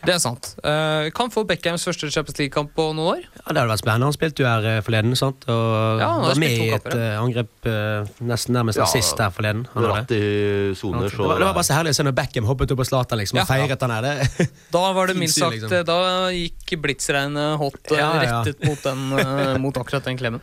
Det 0.00 0.14
er 0.14 0.20
sant. 0.22 0.46
Uh, 0.64 1.10
kan 1.16 1.28
få 1.32 1.42
Beckhams 1.48 1.84
første 1.84 2.08
Champions 2.12 2.38
League-kamp 2.40 2.70
på 2.76 2.86
noen 2.96 3.18
år. 3.18 3.24
Ja, 3.36 3.52
det 3.52 3.60
hadde 3.60 3.70
vært 3.72 3.82
spennende. 3.82 4.08
Han 4.08 4.16
spilte 4.16 4.42
jo 4.42 4.48
her 4.48 4.68
eh, 4.70 4.78
forleden, 4.84 5.12
sant? 5.18 5.44
og 5.52 6.00
Ja, 6.00 6.08
var 6.24 6.40
med 6.40 6.56
i 6.56 6.68
et 6.76 6.88
uh, 6.94 7.18
angrep 7.20 7.68
uh, 7.68 8.08
nesten 8.30 8.56
nærmest 8.56 8.80
Ja, 8.80 8.88
sist 8.88 9.20
her 9.20 9.32
forleden. 9.34 9.66
Han 9.74 9.84
hadde. 9.84 10.16
Verratti 10.16 10.78
soner, 10.80 11.12
Det 11.12 11.20
var, 11.20 11.36
det 11.42 11.48
var 11.50 11.58
bare 11.58 11.68
så 11.68 11.76
herlig 11.76 11.94
å 11.94 11.98
se 12.00 12.06
når 12.08 12.16
Beckham 12.16 12.48
hoppet 12.48 12.74
opp 12.74 12.80
på 12.80 12.88
Zlatan 12.88 13.20
liksom, 13.20 13.40
og 13.40 13.44
Ja. 13.44 13.48
feiret 13.50 13.84
han 13.86 13.94
her. 13.96 14.08
Det. 14.08 14.48
Da 14.72 14.84
var 14.96 15.12
det 15.12 15.18
minst 15.22 15.40
sagt 15.40 15.58
liksom. 15.58 15.76
Da 15.90 16.00
gikk 16.32 16.76
blitsregnet 16.80 17.60
hot 17.60 17.92
Ja, 17.92 18.00
ja, 18.00 18.10
ja. 18.24 18.40
rettet 18.40 18.64
mot, 18.64 18.80
den, 18.84 19.60
mot 19.60 19.80
akkurat 19.80 20.06
den 20.08 20.20
klemmen. 20.20 20.40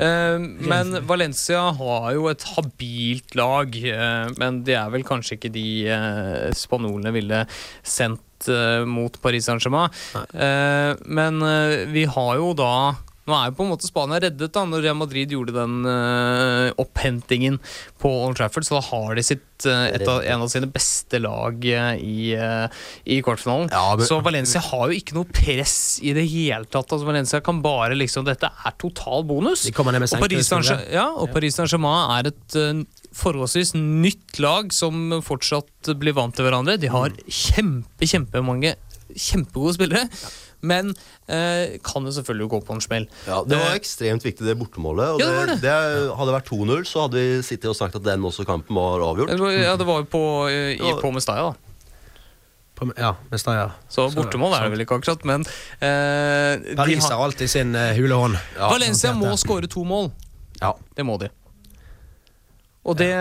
Eh, 0.00 0.36
men 0.40 0.98
Valencia 1.08 1.70
har 1.76 2.10
jo 2.16 2.28
et 2.32 2.44
habilt 2.56 3.36
lag. 3.38 3.76
men 4.40 4.62
det 4.66 4.76
er 4.76 4.90
vel 4.92 5.04
kanskje 5.06 5.38
ikke 5.38 5.52
de 5.54 5.66
uh, 5.88 6.50
spanjolene 6.56 7.12
ville 7.14 7.44
sendt 7.86 8.24
eh, 8.48 8.84
mot 8.88 9.20
Paris 9.22 9.48
Saint-Germain. 9.50 9.90
Eh, 10.16 10.94
men 11.06 11.42
eh, 11.42 11.84
vi 11.90 12.06
har 12.08 12.36
jo 12.40 12.52
da 12.58 12.72
nå 13.30 13.36
er 13.36 13.50
jo 13.50 13.56
på 13.58 13.64
en 13.66 13.70
måte 13.70 13.86
Spania 13.88 14.18
reddet 14.24 14.52
da 14.54 14.64
når 14.66 14.84
Real 14.84 14.96
Madrid 14.98 15.30
gjorde 15.34 15.54
den 15.54 15.84
uh, 15.86 16.72
opphentingen 16.80 17.60
på 18.00 18.10
Old 18.24 18.38
Trafford. 18.40 18.66
Så 18.66 18.74
da 18.78 18.82
har 18.88 19.14
de 19.18 19.24
sitt, 19.26 19.44
uh, 19.68 19.86
av, 20.08 20.22
en 20.24 20.44
av 20.46 20.50
sine 20.50 20.66
beste 20.72 21.20
lag 21.22 21.62
uh, 21.62 21.92
i, 22.00 22.32
i 22.34 23.20
kvartfinalen. 23.22 23.70
Ja, 23.70 23.94
men- 23.94 24.08
Så 24.08 24.18
Valencia 24.24 24.62
har 24.70 24.90
jo 24.90 24.98
ikke 24.98 25.18
noe 25.18 25.28
press 25.30 26.00
i 26.02 26.14
det 26.16 26.26
hele 26.32 26.66
tatt. 26.66 26.90
Altså 26.90 27.06
Valencia 27.06 27.42
kan 27.44 27.62
bare 27.64 27.98
liksom 27.98 28.26
Dette 28.26 28.50
er 28.50 28.74
total 28.80 29.22
bonus. 29.28 29.68
Og 29.70 29.76
Paris 29.84 30.48
Saint-Germain 30.50 30.90
ja, 30.90 31.06
ja, 31.14 31.52
Saint-Germain 31.60 32.16
er 32.18 32.32
et 32.32 32.58
forholdsvis 33.16 33.74
nytt 33.78 34.38
lag 34.42 34.70
som 34.74 35.18
fortsatt 35.26 35.90
blir 35.98 36.14
vant 36.16 36.34
til 36.36 36.46
hverandre. 36.46 36.78
De 36.80 36.90
har 36.92 37.14
kjempe, 37.26 38.06
kjempemange 38.06 38.76
kjempegode 39.16 39.74
spillere. 39.74 40.04
Men 40.60 40.90
eh, 41.24 41.78
kan 41.84 42.04
jo 42.04 42.12
selvfølgelig 42.12 42.50
gå 42.52 42.60
på 42.68 42.74
en 42.76 42.82
smell. 42.84 43.06
Ja, 43.24 43.40
Det 43.48 43.56
var 43.62 43.78
ekstremt 43.78 44.24
viktig, 44.26 44.44
det 44.44 44.58
bortemålet. 44.60 45.14
Og 45.16 45.22
Ja, 45.22 45.26
det 45.30 45.38
var 45.38 45.50
det, 45.54 45.56
det 45.64 46.12
hadde 46.20 46.34
vært 46.36 46.50
2-0, 46.52 46.84
så 46.88 47.06
hadde 47.06 47.16
vi 47.22 47.40
sittet 47.46 47.70
og 47.72 47.78
snakket 47.78 48.02
at 48.02 48.10
den 48.10 48.28
også 48.28 48.44
kampen 48.48 48.76
var 48.76 49.00
avgjort. 49.06 49.32
Ja, 49.56 49.74
det 49.80 49.88
var 49.88 50.02
jo 50.04 50.08
på, 50.12 50.22
eh, 50.52 50.76
i, 50.76 50.94
på 51.00 51.12
Mestaya, 51.16 51.50
da. 51.50 51.70
På- 52.80 52.92
Ja, 52.96 53.14
Steyr. 53.36 53.72
Så 53.92 54.08
bortemål 54.14 54.54
er 54.56 54.62
det 54.64 54.72
vel 54.72 54.84
ikke 54.86 55.00
akkurat, 55.00 55.24
men 55.28 55.44
eh, 55.80 56.74
Paris 56.76 57.08
har, 57.08 57.20
alltid 57.24 57.50
sin 57.50 57.74
uh, 57.76 57.92
hule 57.96 58.16
hånd. 58.16 58.38
Ja, 58.56 58.70
Valencia 58.72 59.12
må 59.12 59.34
skåre 59.36 59.68
to 59.68 59.84
mål. 59.84 60.12
Ja. 60.60 60.74
Det 60.96 61.04
må 61.04 61.18
de. 61.20 61.28
Og 62.88 62.96
det 62.96 63.12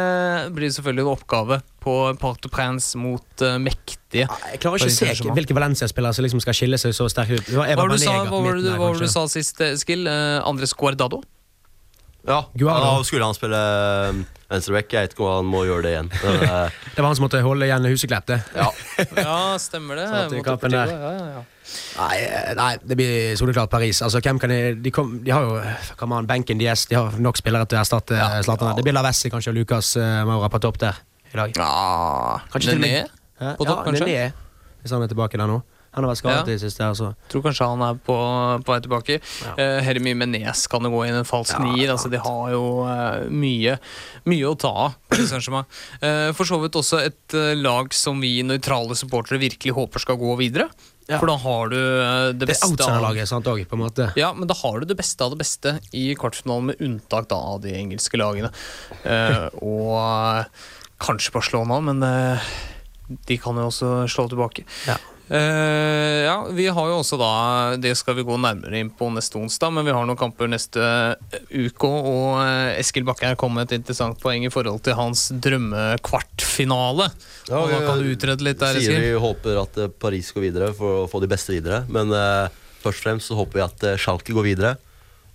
blir 0.56 0.72
selvfølgelig 0.72 1.04
en 1.04 1.12
oppgave 1.12 1.58
på 1.84 1.96
Port-au-Prince 2.22 2.96
mot 3.00 3.44
uh, 3.44 3.58
mektige 3.60 4.24
Jeg 4.24 4.62
klarer 4.64 4.80
ikke 4.80 4.88
å 4.88 4.94
se 4.96 5.34
hvilke 5.36 5.56
Valencia-spillere 5.58 6.16
som 6.16 6.26
liksom 6.26 6.44
skal 6.44 6.56
skille 6.56 6.80
seg 6.80 6.96
så 6.96 7.10
sterkt 7.12 7.36
ut. 7.36 7.52
Hva 7.52 7.68
var 7.76 7.92
det 7.92 8.00
du 8.00 8.06
sa, 8.06 8.16
var 8.32 8.80
var 8.80 9.04
du 9.04 9.10
sa 9.12 9.26
sist, 9.32 9.60
Skill? 9.84 10.08
Uh, 10.08 10.40
Andres 10.48 10.72
Guardado? 10.80 11.20
Ja, 12.28 12.42
Guardo. 12.54 12.86
da 13.00 13.04
skulle 13.08 13.26
han 13.26 13.34
spille 13.34 13.60
eh, 13.60 14.18
venstreback. 14.52 14.92
Jeg 14.94 15.08
vet 15.08 15.14
ikke 15.16 15.24
om 15.24 15.36
han 15.38 15.46
må 15.50 15.62
gjøre 15.66 15.84
det 15.86 15.92
igjen. 15.94 16.10
Men, 16.24 16.42
eh, 16.44 16.76
Det 16.96 17.00
var 17.02 17.08
han 17.08 17.16
som 17.16 17.24
måtte 17.26 17.40
holde 17.46 17.66
igjen 17.70 17.86
Huseklepp, 17.90 18.26
det. 18.28 18.40
ja. 18.56 18.68
Ja, 19.24 19.38
stemmer 19.62 19.96
det. 20.02 20.08
Satt 20.12 20.34
i 20.36 20.42
Mot 20.42 20.46
kampen 20.50 20.76
der. 20.76 20.92
Deportivo, 20.92 21.08
Ja, 21.08 21.14
ja, 21.16 21.40
ja. 21.40 21.46
Nei, 22.00 22.16
eh, 22.26 22.52
nei, 22.58 22.70
det 22.82 22.96
blir 22.98 23.36
soleklart 23.40 23.70
Paris. 23.72 24.02
Altså, 24.02 24.20
hvem 24.26 24.40
kan 24.42 24.50
de, 24.50 24.60
de, 24.82 24.92
kom, 24.92 25.16
de 25.24 25.32
har 25.32 25.46
jo 25.46 25.60
come 26.00 26.18
on, 26.18 26.28
benken 26.30 26.60
deres. 26.60 26.88
de 26.90 26.98
har 26.98 27.14
nok 27.22 27.38
spillere 27.38 27.68
til 27.70 27.78
å 27.78 27.84
erstatte 27.86 28.18
ja, 28.18 28.30
Zlatan. 28.44 28.74
Det 28.78 28.84
blir 28.88 28.98
Lavessi 28.98 29.30
kanskje 29.32 29.54
og 29.54 29.60
Lucas 29.62 29.94
uh, 30.02 30.24
Maura 30.28 30.50
på 30.50 30.60
topp 30.66 30.80
der 30.82 30.98
i 31.30 31.38
dag. 31.38 31.54
ja 31.56 32.40
Kanskje 32.52 32.72
til 32.74 32.80
og 32.80 32.82
med- 32.84 32.96
Nené? 32.96 33.10
Hæ? 33.40 33.52
På 33.60 33.68
topp, 33.70 33.78
ja, 33.78 33.84
kanskje? 33.86 34.08
Nené, 34.10 34.32
hvis 34.82 34.92
han 34.98 35.06
er 35.06 35.12
tilbake 35.14 35.38
der 35.40 35.48
nå. 35.54 35.60
Han 36.00 36.08
har 36.08 36.14
vært 36.14 36.22
skadet 36.24 36.40
Ja. 36.40 36.48
i 36.48 36.56
det 36.56 36.64
siste. 36.64 36.88
Altså. 36.88 37.12
Tror 37.32 37.46
kanskje 37.46 37.70
han 37.70 37.86
er 37.86 38.00
på, 38.10 38.18
på 38.66 38.74
vei 38.74 38.80
tilbake. 38.86 39.20
Ja. 39.44 39.54
Uh, 39.60 39.80
Hermi 39.86 40.16
Menes 40.18 40.66
kan 40.72 40.88
jo 40.88 40.94
gå 40.96 41.06
inn 41.10 41.20
en 41.20 41.28
falsk 41.28 41.58
Ja, 41.58 41.64
nier. 41.68 41.94
Altså, 41.94 42.12
de 42.12 42.22
har 42.24 42.54
jo 42.56 42.64
uh, 42.88 43.28
mye, 43.30 43.78
mye 44.30 44.48
å 44.50 44.56
ta 44.60 44.74
av. 44.88 44.96
uh, 45.14 45.64
Eh, 46.00 46.30
for 46.38 46.48
så 46.48 46.58
vidt 46.62 46.78
også 46.80 47.00
et 47.04 47.36
uh, 47.36 47.52
lag 47.60 47.92
som 47.96 48.20
vi 48.22 48.40
nøytrale 48.46 48.96
supportere 48.98 49.40
virkelig 49.42 49.74
håper 49.76 50.02
skal 50.04 50.18
gå 50.22 50.36
videre. 50.40 50.70
Ja. 51.10 51.18
For 51.18 51.26
da 51.32 51.36
har 51.42 51.72
du 51.72 51.78
eh, 51.80 52.32
det 52.38 52.46
beste 52.52 52.68
Det 52.70 52.84
outsiderlaget, 52.86 53.30
sant 53.32 53.48
òg, 53.50 53.64
på 53.66 53.78
en 53.78 53.82
måte. 53.82 54.12
Ja, 54.20 54.30
men 54.38 54.50
da 54.50 54.54
har 54.60 54.78
du 54.80 54.86
det 54.90 54.98
beste 55.00 55.26
av 55.26 55.34
det 55.34 55.40
beste 55.42 55.80
i 55.98 56.12
kvartfinalen, 56.14 56.70
med 56.70 56.84
unntak 56.86 57.30
da 57.32 57.40
av 57.56 57.64
de 57.64 57.74
engelske 57.74 58.20
lagene. 58.22 58.52
Eh, 59.02 59.48
og 59.58 59.96
eh, 59.98 60.68
kanskje 61.02 61.34
Barcelona, 61.34 61.80
men 61.82 62.06
eh, 62.06 62.52
de 63.26 63.40
kan 63.42 63.58
jo 63.58 63.72
også 63.72 63.90
slå 64.12 64.28
tilbake. 64.30 64.68
Ja. 64.86 65.00
Eh, 65.30 66.26
ja, 66.26 66.48
vi 66.50 66.66
har 66.74 66.88
jo 66.90 66.96
også 67.04 67.18
da 67.22 67.28
Det 67.78 67.92
skal 68.00 68.16
vi 68.18 68.24
gå 68.26 68.34
nærmere 68.42 68.80
inn 68.82 68.88
på 68.90 69.12
neste 69.14 69.38
onsdag, 69.38 69.70
men 69.76 69.86
vi 69.86 69.94
har 69.94 70.08
noen 70.10 70.18
kamper 70.18 70.50
neste 70.50 70.82
uke. 71.54 71.90
Og 71.90 72.40
eh, 72.42 72.80
Eskil 72.80 73.06
Bakke 73.08 73.30
her 73.30 73.38
kom 73.40 73.54
med 73.58 73.70
et 73.70 73.78
interessant 73.78 74.18
poeng 74.22 74.48
i 74.48 74.54
forhold 74.54 74.82
til 74.88 74.98
hans 74.98 75.28
drømmekvartfinale. 75.30 77.12
Ja, 77.50 77.62
og 77.62 77.70
da 77.70 77.84
kan 77.86 78.02
du 78.02 78.10
utrede 78.10 78.48
litt 78.48 78.62
der, 78.62 78.80
Sier 78.80 78.96
Eskil. 78.96 79.06
vi 79.06 79.22
håper 79.28 79.62
at 79.62 79.78
eh, 79.86 79.94
Paris 80.02 80.34
går 80.34 80.48
videre 80.50 80.72
for 80.78 81.04
å 81.04 81.08
få 81.12 81.22
de 81.22 81.30
beste 81.30 81.54
videre. 81.54 81.84
Men 81.94 82.10
uh, 82.16 82.50
først 82.82 83.04
og 83.04 83.06
fremst 83.06 83.30
så 83.30 83.38
håper 83.38 83.62
vi 83.62 83.66
at 83.68 83.88
eh, 83.92 84.02
Schalke 84.02 84.34
går 84.36 84.50
videre. 84.50 84.76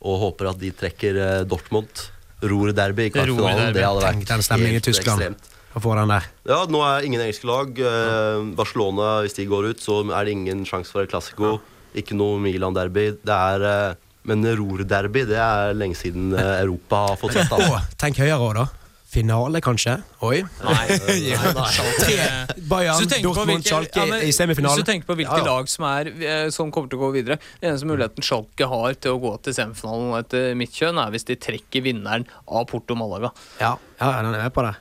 Og 0.05 0.21
håper 0.27 0.51
at 0.51 0.61
de 0.61 0.75
trekker 0.75 1.23
uh, 1.23 1.41
Dortmund. 1.49 2.09
Ruhr-derby 2.45 3.07
i 3.09 3.13
kvartfinalen. 3.15 3.71
Det 3.73 3.85
hadde 3.87 4.03
vært 4.05 4.59
i 4.59 4.73
helt 4.75 4.85
Tyskland. 4.91 5.23
ekstremt. 5.23 5.54
Å 5.75 5.81
få 5.83 5.95
den 5.99 6.13
der. 6.13 6.27
Ja, 6.47 6.61
nå 6.71 6.81
er 6.87 7.03
ingen 7.07 7.23
engelske 7.25 7.49
lag. 7.51 7.73
Eh, 7.83 8.45
Barcelona, 8.55 9.17
hvis 9.25 9.35
de 9.35 9.47
går 9.51 9.73
ut, 9.73 9.83
så 9.83 10.01
er 10.07 10.29
det 10.29 10.37
ingen 10.37 10.63
sjanse 10.69 10.95
for 10.95 11.03
et 11.03 11.11
klassiko. 11.11 11.57
Ikke 11.99 12.15
noe 12.19 12.39
Milan-derby. 12.43 13.09
Det 13.27 13.35
er 13.35 13.67
eh, 13.71 14.01
Men 14.25 14.47
Ror-derby, 14.57 15.27
det 15.29 15.37
er 15.37 15.75
lenge 15.77 15.99
siden 15.99 16.31
eh, 16.33 16.55
Europa 16.63 17.03
har 17.11 17.19
fått 17.21 17.35
sett. 17.37 17.51
Altså. 17.53 17.83
tenk 18.01 18.23
høyere 18.23 18.39
òg, 18.41 18.55
da. 18.63 18.69
Finale, 19.15 19.61
kanskje? 19.63 19.93
Oi. 20.27 20.41
Nei, 20.65 20.87
nei, 21.07 21.19
nei. 21.55 22.55
Bayern, 22.67 23.05
Dortmund, 23.23 23.63
Schalke 23.67 24.07
ja, 24.11 24.17
i 24.27 24.33
semifinale. 24.35 24.75
Hvis 24.75 24.87
du 24.87 24.89
tenker 24.89 25.07
på 25.11 25.15
hvilke 25.21 25.37
Ja, 25.39 25.45
ja. 25.45 25.53
lag 25.53 25.69
som, 25.71 25.87
er, 25.87 26.11
som 26.55 26.73
kommer 26.75 26.91
til 26.91 26.99
å 26.99 27.05
gå 27.05 27.11
videre 27.21 27.37
Den 27.61 27.69
eneste 27.71 27.87
muligheten 27.87 28.27
Schalke 28.27 28.67
har 28.73 28.97
til 28.99 29.15
å 29.15 29.21
gå 29.23 29.37
til 29.47 29.55
semifinalen 29.55 30.17
etter 30.19 30.57
mitt 30.59 30.75
kjønn, 30.75 30.99
er 30.99 31.15
hvis 31.15 31.29
de 31.31 31.37
trekker 31.47 31.85
vinneren 31.87 32.27
av 32.49 32.67
Porto 32.73 32.97
Malaga. 32.99 33.31
Ja, 33.63 33.77
ja, 34.01 34.11
den 34.19 34.33
er 34.35 34.41
med 34.49 34.57
på 34.57 34.67
det. 34.67 34.75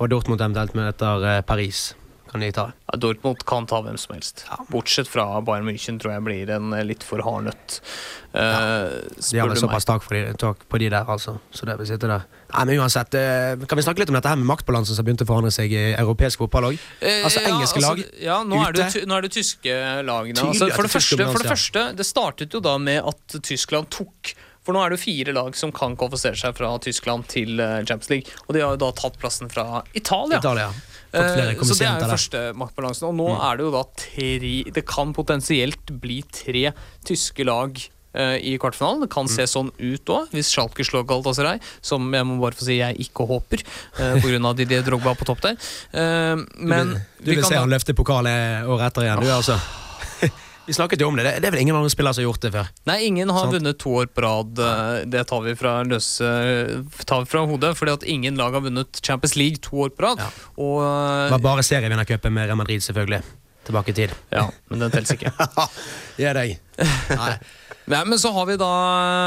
Og 0.00 0.08
Dortmund 0.08 0.40
eventuelt 0.40 0.76
møter 0.78 1.26
eh, 1.36 1.40
Paris. 1.44 1.90
Kan 2.30 2.44
de 2.44 2.52
ta. 2.54 2.68
Ja, 2.86 2.94
Dortmund 3.02 3.40
kan 3.42 3.64
ta 3.66 3.80
hvem 3.82 3.96
som 3.98 4.12
helst. 4.14 4.44
Bortsett 4.70 5.08
fra 5.10 5.24
Bayern 5.42 5.66
München, 5.66 5.96
tror 5.98 6.12
jeg 6.14 6.22
blir 6.22 6.52
en 6.54 6.70
eh, 6.76 6.84
litt 6.86 7.02
for 7.02 7.18
hard 7.26 7.48
nøtt. 7.48 7.80
Ja. 8.30 8.86
De 9.18 9.40
har 9.40 9.50
vel 9.50 9.58
såpass 9.58 9.88
tak, 9.88 10.04
tak 10.38 10.60
på 10.70 10.78
de 10.78 10.86
der, 10.92 11.08
altså. 11.10 11.34
Så 11.50 11.66
det 11.66 11.74
vil 11.80 11.88
sitte 11.90 12.06
der. 12.06 12.28
Nei, 12.52 12.62
men 12.68 12.78
uansett, 12.84 13.16
eh, 13.18 13.66
Kan 13.66 13.80
vi 13.80 13.82
snakke 13.82 14.04
litt 14.04 14.12
om 14.12 14.18
dette 14.18 14.30
her 14.30 14.38
med 14.38 14.46
maktbalansen 14.46 14.94
som 14.94 15.06
begynte 15.06 15.26
å 15.26 15.30
forandre 15.32 15.50
seg 15.54 15.74
i 15.74 15.82
europeisk 15.98 16.44
fotball? 16.44 16.70
Eh, 17.02 17.24
Altså, 17.26 17.42
engelske 17.50 17.82
lag 17.82 18.04
Ja, 18.22 18.38
nå 18.46 18.62
er, 18.62 18.78
det, 18.78 18.86
ute. 18.94 19.02
nå 19.10 19.18
er 19.18 19.26
det 19.26 19.32
tyske 19.34 19.74
lagene. 20.06 20.46
Altså, 20.46 20.70
for, 20.70 20.86
det 20.86 20.94
første, 20.94 21.26
for 21.26 21.42
det 21.42 21.50
første, 21.50 21.84
det 21.98 22.06
startet 22.06 22.54
jo 22.54 22.62
da 22.62 22.76
med 22.78 23.02
at 23.10 23.40
Tyskland 23.42 23.90
tok 23.90 24.36
For 24.66 24.76
nå 24.76 24.82
er 24.82 24.92
det 24.92 24.98
jo 25.00 25.04
fire 25.06 25.34
lag 25.36 25.56
som 25.56 25.72
kan 25.74 25.96
kvalifisere 25.98 26.38
seg 26.38 26.56
fra 26.58 26.74
Tyskland 26.84 27.28
til 27.32 27.60
eh, 27.62 27.80
Champions 27.88 28.10
League. 28.12 28.40
Og 28.46 28.56
de 28.56 28.64
har 28.64 28.76
jo 28.76 28.82
da 28.82 28.90
tatt 28.96 29.16
plassen 29.20 29.50
fra 29.52 29.84
Italia. 29.96 30.40
Italia. 30.40 30.68
Eh, 31.12 31.56
så 31.64 31.74
det 31.74 31.86
er 31.88 32.02
jo 32.02 32.10
første 32.10 32.42
maktbalansen. 32.58 33.08
Og 33.10 33.16
nå 33.18 33.30
er 33.38 33.58
det 33.58 33.66
jo 33.66 33.72
da 33.74 33.86
tre 33.98 34.28
Det 34.76 34.84
kan 34.88 35.14
potensielt 35.16 35.94
bli 36.02 36.20
tre 36.28 36.70
tyske 37.06 37.46
lag 37.48 37.80
eh, 38.14 38.36
i 38.52 38.54
kvartfinalen. 38.60 39.04
Det 39.04 39.10
kan 39.12 39.30
se 39.30 39.46
sånn 39.50 39.72
ut 39.74 40.14
òg, 40.14 40.30
hvis 40.34 40.52
Schalke 40.52 40.86
slår 40.86 41.06
Galatasaray, 41.08 41.60
som 41.82 42.06
jeg 42.14 42.28
må 42.28 42.38
bare 42.42 42.58
få 42.58 42.68
si 42.68 42.78
jeg 42.78 43.00
ikke 43.08 43.26
håper, 43.30 43.64
uh, 43.98 44.16
pga. 44.22 44.54
Didier 44.60 44.86
Drogba 44.86 45.16
på 45.18 45.28
topp 45.28 45.44
der. 45.48 45.70
Eh, 45.92 46.36
men 46.60 46.98
Du 47.18 47.32
vil 47.32 47.40
vi 47.40 47.44
se 47.44 47.54
kan 47.54 47.64
han 47.64 47.72
løfte 47.72 47.96
pokalen 47.96 48.68
året 48.70 48.90
etter 48.90 49.08
igjen, 49.08 49.24
du, 49.24 49.32
altså. 49.40 49.58
Vi 50.70 50.74
snakket 50.76 51.02
jo 51.02 51.08
om 51.10 51.16
det. 51.18 51.24
Det 51.42 51.48
er 51.48 51.54
vel 51.56 51.64
ingen 51.64 51.74
andre 51.74 51.90
spillere 51.90 52.14
som 52.14 52.22
har 52.22 52.28
gjort 52.28 52.44
det 52.46 52.52
før. 52.54 52.68
Nei, 52.86 52.98
ingen 53.08 53.32
har 53.34 53.48
Sant. 53.48 53.56
vunnet 53.58 53.78
to 53.82 53.90
år 54.04 54.06
på 54.14 54.22
rad. 54.22 54.60
eh, 54.62 55.04
Det 55.10 55.24
tar 55.26 55.40
vi 55.42 55.54
fra 55.58 55.72
løse 55.82 56.30
tar 57.10 57.24
vi 57.24 57.30
fra 57.32 57.42
hodet, 57.50 57.74
fordi 57.76 57.92
at 57.98 58.06
ingen 58.06 58.38
lag 58.38 58.54
har 58.54 58.62
vunnet 58.62 59.00
Champions 59.02 59.34
League 59.36 59.58
to 59.66 59.82
år 59.82 59.90
på 59.96 60.06
rad. 60.06 60.22
Ja. 60.22 60.30
Og 60.62 60.78
Det 61.26 61.32
var 61.34 61.46
bare 61.50 61.66
serievinnercupen 61.66 62.32
med 62.32 62.46
Real 62.46 62.56
Madrid, 62.60 62.80
selvfølgelig. 62.86 63.22
Tilbake 63.66 63.90
i 63.92 63.92
tid. 63.98 64.14
Ja, 64.32 64.46
men 64.70 64.78
den 64.86 64.90
teller 64.94 65.18
ikke. 65.18 65.32
Gi 66.16 66.30
deg. 66.38 66.54
Nei. 67.10 67.32
Nei, 67.90 68.04
men 68.06 68.18
så 68.22 68.30
har 68.30 68.46
vi 68.46 68.54
da 68.60 68.68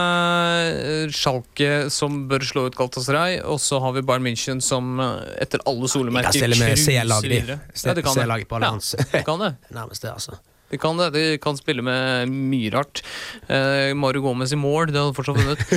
eh, 0.08 1.10
Schalke 1.12 1.90
som 1.92 2.22
bør 2.32 2.46
slå 2.48 2.66
ut 2.70 2.78
Galatasaray, 2.78 3.42
og 3.44 3.60
så 3.60 3.80
har 3.84 3.92
vi 3.98 4.04
Bayern 4.08 4.24
München 4.24 4.62
som 4.64 4.96
eh, 5.04 5.36
etter 5.44 5.60
alle 5.68 5.90
solemerker 5.92 6.32
cruiser 6.40 7.28
videre. 7.28 7.60
Ja, 7.76 7.94
det 7.98 8.06
kan 8.06 8.16
det. 8.16 8.28
Ja, 8.64 8.72
det 9.12 9.26
kan 9.28 9.44
det. 9.44 9.52
Nærmest 9.80 10.06
det, 10.06 10.14
altså. 10.14 10.40
De 10.74 10.80
kan 10.82 10.98
det. 10.98 11.12
De 11.14 11.24
kan 11.42 11.58
spille 11.60 11.84
med 11.86 12.32
mye 12.34 12.72
rart. 12.74 13.04
Eh, 13.48 13.92
Mario 13.98 14.24
Gomez 14.26 14.54
i 14.56 14.60
mål, 14.60 14.90
det 14.94 15.00
hadde 15.02 15.16
fortsatt 15.20 15.38
vunnet. 15.38 15.66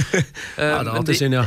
Eh, 0.56 0.70
Ja, 0.72 0.80
det 0.86 0.92
hadde 0.92 1.02
vært 1.02 1.12
et 1.12 1.20
synd, 1.20 1.36
ja. 1.36 1.42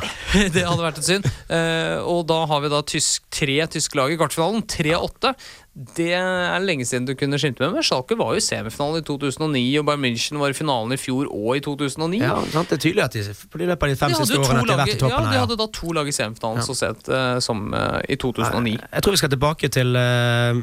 det 0.53 0.65
hadde 0.67 0.83
vært 0.85 0.99
et 1.01 1.07
synd. 1.09 1.29
Eh, 1.49 1.97
og 2.05 2.27
da 2.29 2.43
har 2.51 2.61
vi 2.61 2.69
da 2.71 2.81
tysk, 2.85 3.25
tre 3.33 3.55
tyske 3.73 3.97
lag 3.97 4.13
i 4.13 4.17
kvartfinalen. 4.19 4.61
3-8. 4.69 5.33
Det 5.79 6.09
er 6.11 6.59
lenge 6.59 6.83
siden 6.83 7.05
du 7.07 7.13
kunne 7.15 7.37
skimte 7.39 7.63
med, 7.63 7.71
men 7.77 7.83
Schalke 7.87 8.17
var 8.19 8.33
jo 8.35 8.41
semifinalen 8.43 8.99
i 8.99 9.03
2009, 9.07 9.61
og 9.79 9.85
Bayern 9.87 10.01
München 10.03 10.35
var 10.41 10.51
i 10.51 10.55
finalen 10.57 10.91
i 10.91 10.97
fjor 10.99 11.29
og 11.31 11.53
i 11.55 11.61
2009. 11.63 12.17
ja 12.19 12.33
sant? 12.51 12.67
Det 12.67 12.75
er 12.75 12.81
tydelig 12.83 13.03
at 13.05 13.13
de 13.15 13.21
de 13.23 13.67
løpet 13.69 13.83
av 13.85 13.89
de 13.93 13.95
fem 13.95 14.11
De 14.11 14.17
siste 14.19 14.39
årene 14.41 14.59
at 14.59 14.67
de 14.67 14.73
har 14.75 14.81
vært 14.81 14.91
i 14.91 14.99
toppen 14.99 15.15
ja, 15.15 15.29
de 15.29 15.37
her. 15.37 15.43
hadde 15.45 15.57
da 15.61 15.67
to 15.77 15.93
lag 15.95 16.07
i 16.11 16.15
semifinalen 16.15 16.65
så 16.67 16.75
sent 16.75 17.07
eh, 17.07 17.39
som 17.39 17.61
uh, 17.71 18.01
i 18.11 18.17
2009. 18.19 18.73
Jeg 18.91 19.05
tror 19.05 19.15
vi 19.15 19.21
skal 19.21 19.31
tilbake 19.31 19.69
til 19.71 19.95
uh, 19.95 20.59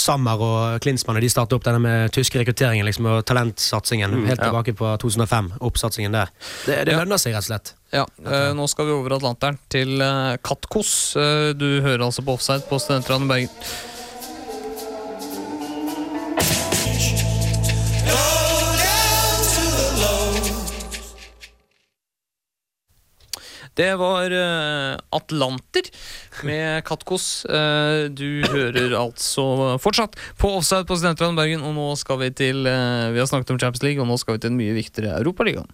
Sammer 0.00 0.40
og 0.46 0.80
Klinsmann. 0.86 1.18
og 1.20 1.26
De 1.26 1.28
startet 1.32 1.58
opp 1.58 1.66
denne 1.66 1.82
med 1.84 2.14
tyske 2.16 2.40
rekrutteringen 2.40 2.86
liksom, 2.88 3.08
og 3.12 3.24
talentsatsingen. 3.28 4.10
helt 4.24 4.24
Mm, 4.24 4.30
ja. 4.40 4.48
tilbake 4.48 4.72
på 4.78 4.94
2005. 5.04 5.52
Oppsatsingen 5.60 6.12
der. 6.16 6.32
Det, 6.64 6.78
det 6.88 6.94
Ja. 6.96 7.02
lønner 7.04 7.20
seg, 7.20 7.34
rett 7.36 7.44
og 7.44 7.50
slett. 7.50 7.74
Ja, 7.92 8.06
eh, 8.24 8.52
Nå 8.56 8.64
skal 8.72 8.86
vi 8.88 8.92
over 8.96 9.18
Atlanteren 9.18 9.58
til 9.68 10.00
Katkos. 10.42 11.12
Du 11.60 11.68
hører 11.84 12.06
altså 12.08 12.24
på 12.24 12.34
Offside 12.40 12.64
på 12.70 12.80
Studentradioen 12.80 13.28
Bergen. 13.28 13.48
Det 23.76 23.92
var 24.00 24.32
eh, 24.32 24.96
Atlanter 25.12 25.88
med 26.48 26.84
Katkos. 26.88 27.44
Eh, 27.44 28.08
du 28.08 28.40
hører 28.48 28.94
altså 28.96 29.76
fortsatt 29.82 30.16
på 30.40 30.54
Offside 30.56 30.88
på 30.88 30.96
Studentradioen 30.96 31.36
Bergen, 31.36 31.64
og 31.66 31.76
nå 31.76 31.90
skal 32.00 32.22
vi 32.22 32.30
til 32.32 32.64
eh, 32.70 33.12
Vi 33.12 33.20
har 33.20 33.28
snakket 33.28 33.52
om 33.52 33.60
Champions 33.60 33.84
League, 33.84 34.00
og 34.00 34.08
nå 34.08 34.16
skal 34.22 34.38
vi 34.38 34.44
til 34.44 34.54
den 34.54 34.60
mye 34.60 34.76
viktigere 34.78 35.18
Europaligaen. 35.20 35.68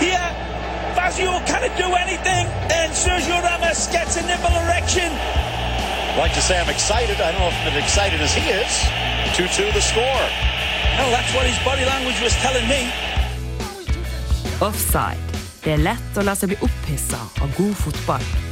Here, 0.00 0.30
Fazio 0.96 1.32
can't 1.44 1.76
do 1.76 1.92
anything. 1.92 2.46
And 2.72 2.94
Sergio 2.94 3.36
Ramos 3.44 3.86
gets 3.92 4.16
a 4.16 4.22
nipple 4.24 4.56
erection. 4.64 5.49
Like 6.18 6.34
to 6.34 6.42
say 6.42 6.58
I'm 6.60 6.68
excited. 6.68 7.20
I 7.20 7.32
don't 7.32 7.40
know 7.40 7.48
if 7.48 7.60
I'm 7.62 7.72
as 7.72 7.82
excited 7.84 8.20
as 8.20 8.34
he 8.34 8.48
is. 8.50 8.72
2-2 9.36 9.72
the 9.72 9.80
score. 9.80 10.24
Well, 10.98 11.10
that's 11.10 11.32
what 11.34 11.46
his 11.46 11.58
body 11.64 11.84
language 11.84 12.20
was 12.20 12.34
telling 12.42 12.66
me. 12.68 12.90
Offside. 14.60 15.18
Det 15.60 15.74
er 15.76 15.82
lett 15.84 16.16
å 16.16 16.24
la 16.24 16.34
seg 16.36 16.54
bli 16.54 16.58
opphissa 16.64 17.20
av 17.40 17.52
god 17.56 17.76
fotball. 17.76 18.49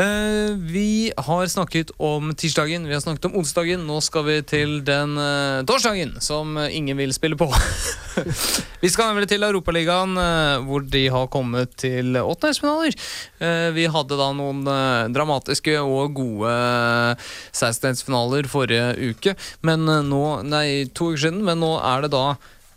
Eh, 0.00 0.54
vi 0.56 1.12
har 1.16 1.46
snakket 1.46 1.90
om 1.96 2.34
tirsdagen, 2.34 2.86
vi 2.86 2.94
har 2.94 3.00
snakket 3.00 3.24
om 3.24 3.34
onsdagen. 3.36 3.82
Nå 3.86 3.98
skal 4.00 4.24
vi 4.24 4.36
til 4.48 4.78
den 4.86 5.18
eh, 5.20 5.60
torsdagen 5.68 6.14
som 6.24 6.56
eh, 6.56 6.76
ingen 6.76 6.96
vil 6.96 7.12
spille 7.12 7.36
på. 7.36 7.48
vi 8.82 8.90
skal 8.90 9.10
nemlig 9.10 9.28
til 9.28 9.44
Europaligaen, 9.44 10.16
hvor 10.64 10.86
de 10.94 11.02
har 11.12 11.28
kommet 11.32 11.74
til 11.80 12.16
åttendelsfinaler. 12.16 12.96
Vi 13.76 13.84
hadde 13.92 14.18
da 14.18 14.30
noen 14.36 14.62
dramatiske 15.14 15.76
og 15.80 16.16
gode 16.16 16.54
16-delsfinaler 17.52 18.48
forrige 18.50 19.12
uke, 19.12 19.36
men 19.66 19.84
nå 19.84 20.24
Nei, 20.46 20.88
to 20.96 21.12
uker 21.12 21.26
siden, 21.26 21.44
men 21.46 21.60
nå 21.62 21.74
er 21.78 22.06
det 22.06 22.12
da 22.14 22.24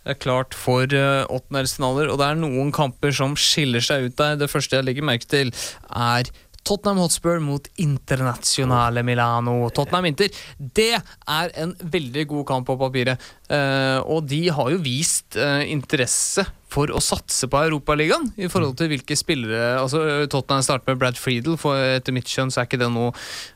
er 0.03 0.19
klart 0.19 0.55
for 0.57 0.83
åttendelsfinaler, 0.91 2.11
og 2.11 2.19
det 2.19 2.29
er 2.29 2.39
noen 2.39 2.71
kamper 2.75 3.15
som 3.15 3.37
skiller 3.39 3.83
seg 3.83 4.09
ut 4.09 4.17
der. 4.19 4.39
Det 4.39 4.51
første 4.51 4.79
jeg 4.79 4.87
legger 4.87 5.07
merke 5.07 5.29
til, 5.31 5.53
er 5.89 6.29
Tottenham 6.63 7.01
Hotspur 7.03 7.41
mot 7.43 7.67
Internasjonale 7.83 9.03
Milano. 9.03 9.69
Tottenham 9.75 10.07
Inter. 10.09 10.31
Det 10.57 10.95
er 10.95 11.53
en 11.59 11.75
veldig 11.77 12.25
god 12.31 12.47
kamp 12.49 12.67
på 12.69 12.77
papiret. 12.79 13.31
Eh, 13.51 13.99
og 14.03 14.25
de 14.31 14.45
har 14.55 14.71
jo 14.71 14.81
vist 14.83 15.37
eh, 15.39 15.65
interesse 15.73 16.45
for 16.73 16.89
å 16.89 17.01
satse 17.03 17.47
på 17.51 17.59
Europaligaen 17.67 18.31
i 18.41 18.49
forhold 18.49 18.79
til 18.79 18.89
hvilke 18.89 19.17
spillere 19.19 19.75
altså 19.77 20.25
Tottenham 20.31 20.63
starter 20.65 20.89
med 20.89 21.03
Brad 21.03 21.19
Friedel, 21.21 21.59
for 21.61 21.77
etter 21.77 22.15
mitt 22.15 22.31
skjønn 22.31 22.49
så 22.49 22.63
er 22.63 22.69
ikke 22.69 22.81
det 22.81 22.89
noe 22.95 23.11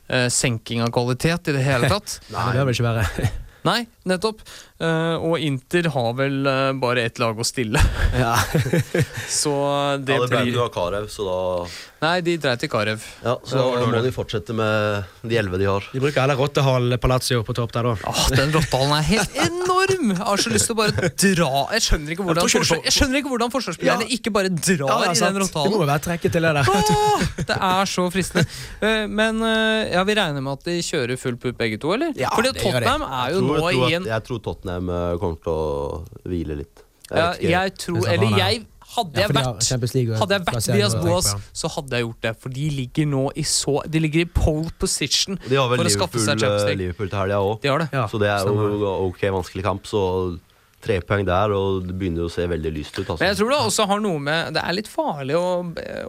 eh, 0.06 0.28
senking 0.30 0.84
av 0.84 0.92
kvalitet 0.94 1.50
i 1.50 1.56
det 1.56 1.66
hele 1.66 1.90
tatt. 1.90 2.20
Nei, 2.34 2.50
det 2.52 2.60
bør 2.60 2.70
vel 2.70 2.78
ikke 2.78 2.90
være. 2.92 3.30
Nei, 3.66 3.80
nettopp. 4.08 4.44
Eh, 4.78 5.14
og 5.26 5.40
Inter 5.42 5.88
har 5.90 6.12
vel 6.14 6.46
eh, 6.46 6.72
bare 6.78 7.02
ett 7.08 7.18
lag 7.18 7.34
å 7.34 7.46
stille. 7.46 7.80
ja. 8.14 8.36
Så 9.28 9.50
det 10.06 10.14
ja, 10.14 10.22
det 10.22 10.28
blir 10.30 10.52
Du 10.54 10.58
har 10.60 10.68
av 10.68 10.74
Karev, 10.74 11.08
så 11.10 11.24
da 11.26 11.38
Nei, 11.98 12.20
de 12.22 12.36
dreit 12.38 12.62
i 12.62 12.68
Karev. 12.70 13.02
Ja, 13.24 13.32
så 13.42 13.58
da 13.74 13.86
må 13.90 13.98
de 14.04 14.12
fortsette 14.14 14.54
med 14.54 15.08
de 15.26 15.34
elleve 15.40 15.58
de 15.58 15.66
har. 15.66 15.82
De 15.90 15.98
bruker 15.98 16.22
heller 16.22 16.38
Rottehall 16.38 16.94
Palazzo 17.02 17.40
på 17.42 17.56
topp 17.58 17.72
der, 17.74 17.88
da. 17.88 17.94
Ah, 18.06 18.20
den 18.38 18.52
rottehalen 18.54 18.94
er 19.00 19.08
helt 19.08 19.34
enorm! 19.42 20.12
Jeg 20.12 20.20
har 20.28 20.38
så 20.44 20.52
lyst 20.52 20.70
til 20.70 20.76
å 20.76 20.78
bare 20.78 21.08
dra 21.10 21.48
Jeg 21.74 21.84
skjønner 21.88 22.14
ikke 22.14 22.26
hvordan, 22.28 22.46
skjønner 22.86 23.18
ikke 23.18 23.32
hvordan 23.32 23.50
forsvarsspillerne 23.50 24.06
Ja. 24.06 24.14
ikke 24.14 24.30
bare 24.36 24.52
drar 24.54 25.08
Ja, 25.08 25.10
i 25.10 25.18
den 25.18 25.40
Rottehallen. 25.42 25.74
Det 25.74 25.82
må 25.82 25.88
være 25.90 26.04
trekket 26.06 26.36
til 26.36 26.46
det 26.46 26.54
der. 26.54 26.70
Åh, 26.70 27.26
det 27.50 27.58
er 27.72 27.90
så 27.96 28.06
fristende. 28.14 28.46
Eh, 28.78 29.02
Men 29.10 29.42
ja, 29.90 30.06
vi 30.06 30.18
regner 30.20 30.38
med 30.46 30.54
at 30.54 30.70
de 30.70 30.78
kjører 30.86 31.18
full 31.18 31.34
pupp 31.42 31.58
begge 31.58 31.82
to, 31.82 31.96
eller? 31.98 32.14
Ja, 32.14 32.30
Fordi. 32.36 32.54
Tottenham 32.62 33.02
er 33.08 33.34
jo 33.34 33.42
nå 33.42 33.58
i 33.74 33.98
en 33.98 34.06
jeg 34.06 34.26
tror 34.30 34.38
Tottenham 34.46 34.67
eh, 34.70 35.14
kommer 35.22 35.40
til 35.44 35.54
å 35.54 36.28
hvile 36.28 36.58
litt. 36.62 36.84
Jeg 37.08 37.48
ja. 37.48 37.62
Jeg 37.62 37.78
tror 37.80 38.04
Eller 38.04 38.34
jeg 38.36 38.66
Hadde 38.88 39.20
Ja, 39.20 39.26
jeg 39.26 39.32
de 39.32 39.36
vært 39.36 39.94
League 39.94 40.16
Hadde 40.16 40.36
jeg 40.36 40.44
vært 40.46 40.66
Diaz 40.72 40.94
Boas, 40.96 41.28
så 41.56 41.68
hadde 41.74 41.98
jeg 41.98 42.06
gjort 42.06 42.22
det. 42.24 42.32
For 42.40 42.52
de 42.52 42.68
ligger 42.72 43.08
nå 43.08 43.22
i 43.36 43.44
så 43.48 43.74
De 43.88 44.00
ligger 44.00 44.24
i 44.24 44.28
pole 44.32 44.72
position 44.80 45.36
De 45.44 45.56
for 45.60 45.84
å 45.84 45.92
skaffe 45.92 46.22
seg 46.24 46.40
Champions 46.40 46.64
har 46.64 46.70
vel 46.72 46.80
Liverpool 46.82 47.10
til 47.12 47.20
helga 47.20 47.40
òg. 47.44 47.64
De 47.64 48.04
Så 48.12 48.20
det 48.22 48.30
er 48.32 48.48
jo 48.48 48.92
ok 49.08 49.26
vanskelig 49.36 49.66
kamp. 49.66 49.88
Så 49.88 50.02
tre 50.80 51.00
poeng 51.02 51.24
der, 51.26 51.50
og 51.56 51.86
det 51.88 51.94
begynner 51.98 52.26
å 52.26 52.30
se 52.30 52.44
veldig 52.46 52.70
lyst 52.72 52.94
ut. 53.00 53.04
Altså. 53.08 53.18
Men 53.18 53.32
jeg 53.32 53.38
tror 53.40 53.50
det 53.50 53.58
også 53.66 53.86
har 53.90 54.00
noe 54.04 54.18
med 54.22 54.54
Det 54.54 54.62
er 54.62 54.76
litt 54.76 54.86
farlig 54.88 55.34
å, 55.34 55.48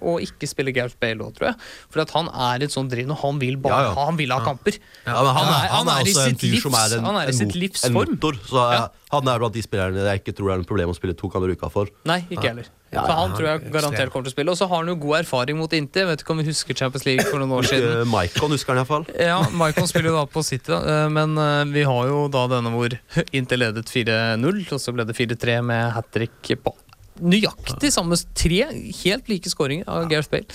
å 0.05 0.13
ikke 0.21 0.45
spille 0.51 0.71
Gareth 0.75 0.95
Bale 1.01 1.25
òg, 1.25 1.33
tror 1.39 1.47
jeg. 1.49 1.55
For 1.89 2.03
at 2.03 2.13
han 2.13 2.29
er 2.29 2.65
et 2.67 2.75
sånt 2.75 2.91
driv, 2.93 3.09
og 3.09 3.17
han 3.23 3.39
vil 3.41 3.57
bare 3.57 3.79
Ja, 3.79 3.87
ja. 3.89 3.93
ha 3.97 4.05
Han 4.11 4.19
vil 4.19 4.29
ha 4.35 4.39
kamper. 4.45 4.77
Ja, 5.07 5.15
men 5.23 5.33
han, 5.33 5.35
Han 5.35 5.47
er, 5.49 5.65
er- 5.65 5.73
han 5.73 5.87
han 5.87 5.87
er 5.89 5.99
er 6.01 6.05
i 6.05 6.13
også 6.13 6.27
en 6.29 6.39
fyr 6.43 6.53
livs- 6.53 6.61
som 6.67 6.73
er 6.77 6.97
en, 6.99 7.05
han 7.09 7.15
er 7.23 7.29
i 7.29 7.35
en, 7.35 7.53
mot- 7.53 7.89
en 7.89 7.93
motor. 7.97 8.33
Så 8.45 8.59
Ja. 8.61 8.69
jeg, 8.77 8.89
han 9.11 9.27
er 9.33 9.39
blant 9.39 9.53
de 9.57 9.61
spillerne 9.65 10.05
jeg 10.11 10.21
ikke 10.21 10.35
tror 10.37 10.47
det 10.47 10.53
er 10.53 10.61
noe 10.63 10.69
problem 10.69 10.89
å 10.93 10.95
spille 11.01 11.17
to 11.17 11.29
kamper 11.33 11.49
i 11.49 11.57
uka 11.57 11.69
for. 11.73 11.89
Nei, 12.05 12.19
ikke 12.29 12.47
heller. 12.53 12.69
Ja, 12.89 13.03
så 13.05 13.15
han 13.19 13.33
tror 13.37 13.45
jeg 13.45 13.59
er 13.59 13.73
garantert 13.73 14.11
kommer 14.13 14.25
til 14.25 14.33
å 14.33 14.35
spille. 14.35 14.53
Og 14.53 14.57
så 14.57 14.67
har 14.69 14.81
han 14.81 14.89
jo 14.89 14.97
god 15.03 15.19
erfaring 15.19 15.59
mot 15.59 15.73
Inter. 15.77 16.07
Vet 16.09 16.23
ikke 16.23 16.33
om 16.33 16.41
vi 16.41 16.47
husker 16.49 16.77
Champions 16.77 17.05
League 17.05 17.25
for 17.29 17.41
noen 17.41 17.53
år 17.59 17.69
siden. 17.69 18.03
Maikon 18.09 18.55
husker 18.55 18.73
han 18.73 18.81
iallfall. 18.81 19.05
Ja, 19.13 19.39
Maicon 19.53 19.89
spiller 19.89 20.09
jo 20.09 20.17
da 20.17 20.25
på 20.29 20.43
City, 20.45 20.73
eh, 20.73 21.05
men 21.13 21.37
eh, 21.37 21.63
vi 21.69 21.85
har 21.85 22.09
jo 22.09 22.25
da 22.33 22.47
denne 22.49 22.73
hvor 22.73 22.97
Inter 23.29 23.61
ledet 23.61 23.91
4-0, 23.93 24.61
og 24.73 24.81
så 24.81 24.95
ble 24.95 25.05
det 25.09 25.17
4-3 25.17 25.59
med 25.69 25.91
hat 25.95 26.09
trick 26.15 26.53
på 26.63 26.75
nøyaktig 27.19 27.91
samme 27.91 28.15
tre 28.37 28.61
helt 29.03 29.27
like 29.27 29.51
skåringer 29.51 29.89
av 29.91 30.07
Gareth 30.11 30.31
Bale. 30.31 30.47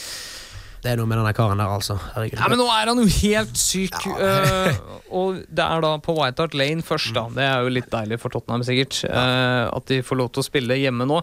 Det 0.85 0.93
er 0.93 0.99
noe 1.01 1.09
med 1.09 1.17
denne 1.17 1.33
karen 1.33 1.61
der, 1.63 1.71
altså. 1.73 1.95
Herregud. 2.13 2.37
Ja, 2.37 2.49
men 2.53 2.61
nå 2.61 2.67
er 2.69 2.91
han 2.91 2.99
jo 3.01 3.07
helt 3.09 3.57
syk. 3.57 3.95
eh, 4.13 4.77
og 5.17 5.39
det 5.49 5.65
er 5.65 5.81
da 5.81 5.95
på 6.05 6.13
White 6.19 6.45
Hart 6.45 6.57
Lane 6.61 6.85
først, 6.85 7.15
da. 7.17 7.23
Det 7.33 7.47
er 7.47 7.65
jo 7.65 7.73
litt 7.73 7.89
deilig 7.93 8.19
for 8.21 8.35
Tottenham, 8.35 8.67
sikkert. 8.69 8.99
Uh, 9.09 9.73
at 9.73 9.89
de 9.89 10.03
får 10.05 10.21
lov 10.21 10.29
til 10.35 10.45
å 10.45 10.47
spille 10.51 10.77
hjemme 10.77 11.09
nå. 11.09 11.23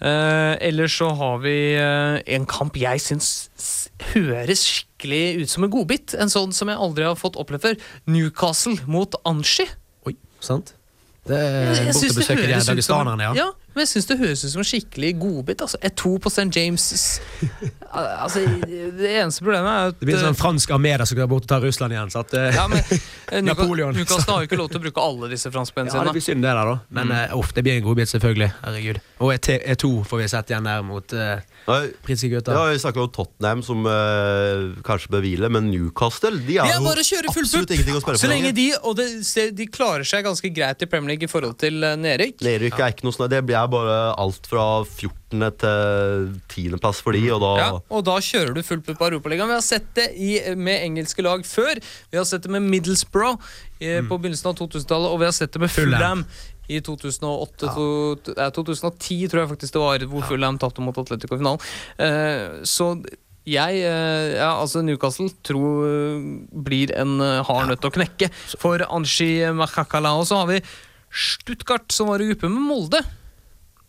Uh, 0.00 0.56
ellers 0.64 0.96
så 0.96 1.10
har 1.18 1.42
vi 1.44 1.54
en 1.76 2.48
kamp 2.48 2.78
jeg 2.80 3.04
syns 3.04 3.28
høres 4.14 4.64
skikkelig 4.64 5.42
ut 5.42 5.52
som 5.52 5.68
en 5.68 5.74
godbit. 5.76 6.16
En 6.16 6.32
sånn 6.32 6.56
som 6.56 6.72
jeg 6.72 6.80
aldri 6.80 7.04
har 7.04 7.20
fått 7.20 7.36
opplevd 7.36 7.68
før. 7.68 7.82
Newcastle 8.08 8.78
mot 8.88 9.20
Anshi. 9.28 9.68
Oi, 10.08 10.16
sant? 10.40 10.72
Det 11.28 11.36
er 11.38 11.68
det 11.84 12.48
i 12.48 12.64
dagestanerne, 12.64 13.28
ja. 13.28 13.34
ja. 13.44 13.50
Men 13.72 13.84
jeg 13.84 13.92
syns 13.94 14.08
det 14.10 14.18
høres 14.20 14.44
ut 14.44 14.52
som 14.52 14.62
en 14.62 14.68
skikkelig 14.68 15.12
godbit. 15.22 15.62
Altså. 15.64 15.80
Et 15.82 15.94
to 15.96 16.14
på 16.22 16.32
St. 16.32 16.48
James' 16.52 17.20
altså, 17.92 18.42
Det 18.98 19.10
eneste 19.20 19.44
problemet 19.44 19.70
er 19.72 19.92
at 19.92 20.00
Det 20.00 20.08
blir 20.08 20.18
en 20.18 20.22
eh, 20.22 20.28
sånn 20.30 20.38
fransk 20.38 20.74
armé 20.76 20.92
som 21.02 21.18
går 21.18 21.30
bort 21.30 21.46
og 21.46 21.52
tar 21.54 21.64
Russland 21.64 21.96
igjen. 21.96 22.12
Så 22.12 22.24
at, 22.24 22.36
ja, 22.56 22.66
men, 22.70 22.82
eh, 23.30 23.40
Napoleon. 23.48 23.96
Newcastle 23.96 24.36
har 24.36 24.44
jo 24.44 24.50
ikke 24.50 24.60
lov 24.60 24.72
til 24.72 24.82
å 24.82 24.84
bruke 24.86 25.06
alle 25.06 25.32
disse 25.32 25.52
franskmennene 25.52 25.96
ja, 25.96 26.04
det 26.08 26.16
blir 26.16 26.24
synd 26.24 26.44
det 26.44 26.52
der, 26.52 26.72
da. 26.72 26.76
Men 26.92 27.12
mm. 27.12 27.38
uff, 27.38 27.54
det 27.56 27.64
blir 27.66 27.78
en 27.78 27.86
godbit, 27.86 28.10
selvfølgelig. 28.12 28.50
Herregud. 28.62 29.00
Og 29.22 29.32
E2 29.36 29.58
E2 29.72 29.90
får 30.08 30.22
vi 30.22 30.28
sett 30.32 30.52
igjen 30.52 30.66
der 30.66 30.82
mot 30.86 31.14
uh, 31.16 31.40
britiske 32.04 32.30
gutter. 32.32 32.56
Ja, 32.56 32.72
Vi 32.72 32.80
snakker 32.82 33.04
om 33.04 33.10
Tottenham 33.14 33.62
som 33.66 33.86
uh, 33.86 34.72
kanskje 34.86 35.12
bør 35.14 35.24
hvile, 35.24 35.50
men 35.52 35.70
Newcastle 35.70 36.40
de 36.46 36.58
har 36.58 36.68
er 36.68 36.80
jo 36.80 36.92
absolutt 37.32 37.72
ingenting 37.74 37.98
å 37.98 38.02
Så 38.02 38.14
for. 38.14 38.30
lenge 38.30 38.52
de 38.56 38.68
Og 38.82 38.96
det, 38.98 39.08
de 39.56 39.66
klarer 39.70 40.06
seg 40.08 40.24
ganske 40.26 40.52
greit 40.54 40.82
i 40.82 40.88
Premier 40.90 41.14
League 41.14 41.28
i 41.28 41.30
forhold 41.30 41.56
til 41.62 41.82
uh, 41.84 41.94
nedrykk. 41.98 42.42
Nedrykk 42.44 42.78
er 42.80 42.94
ikke 42.96 43.06
noe 43.06 43.16
sånn, 43.16 43.30
det 43.32 43.42
blir 43.46 43.58
bare 43.70 43.96
alt 44.20 44.46
fra 44.48 44.64
14. 44.84 45.42
til 45.62 46.28
10. 46.50 46.78
plass 46.82 47.02
for 47.04 47.16
de, 47.16 47.22
og 47.34 47.42
da 47.44 47.52
Ja, 47.60 47.68
og 47.78 48.04
da 48.06 48.18
kjører 48.22 48.54
du 48.56 48.62
fullt 48.66 48.86
på 48.88 49.08
Europaligaen. 49.08 49.50
Vi 49.50 49.58
har 49.58 49.66
sett 49.66 49.90
det 49.98 50.08
i, 50.16 50.32
med 50.58 50.82
engelske 50.88 51.24
lag 51.24 51.44
før. 51.46 51.80
Vi 52.10 52.20
har 52.20 52.26
sett 52.28 52.46
det 52.46 52.52
med 52.52 52.66
Middlesbrough 52.66 53.38
eh, 53.80 54.00
på 54.06 54.18
begynnelsen 54.18 54.52
av 54.52 54.58
2000-tallet, 54.60 55.10
og 55.12 55.22
vi 55.22 55.28
har 55.28 55.36
sett 55.36 55.52
det 55.54 55.62
med 55.62 55.72
Fulham. 55.72 56.26
I 56.70 56.78
2008 56.80 57.72
to, 57.74 57.86
eh, 58.36 58.52
2010, 58.54 59.26
tror 59.28 59.42
jeg 59.42 59.52
faktisk 59.56 59.74
det 59.76 59.82
var, 59.82 60.06
hvor 60.12 60.28
Fulham 60.30 60.60
tapte 60.62 60.84
mot 60.84 60.96
Atletico 60.98 61.36
i 61.36 61.42
finalen. 61.42 61.68
Eh, 61.98 62.62
så 62.68 62.94
jeg, 63.42 63.80
eh, 63.82 64.36
ja, 64.38 64.52
altså 64.54 64.84
Newcastle, 64.86 65.26
tror 65.42 65.86
eh, 65.88 66.26
blir 66.62 66.92
en 66.94 67.16
eh, 67.20 67.40
hard 67.42 67.72
nøtt 67.72 67.88
å 67.88 67.90
knekke. 67.90 68.28
For 68.62 68.84
Anshi 68.86 69.34
Makakala. 69.50 70.14
Og 70.20 70.28
så 70.30 70.38
har 70.42 70.50
vi 70.52 70.60
Stuttgart, 71.12 71.90
som 71.92 72.08
var 72.12 72.22
i 72.22 72.30
gruppe 72.30 72.48
med 72.48 72.62
Molde. 72.70 73.02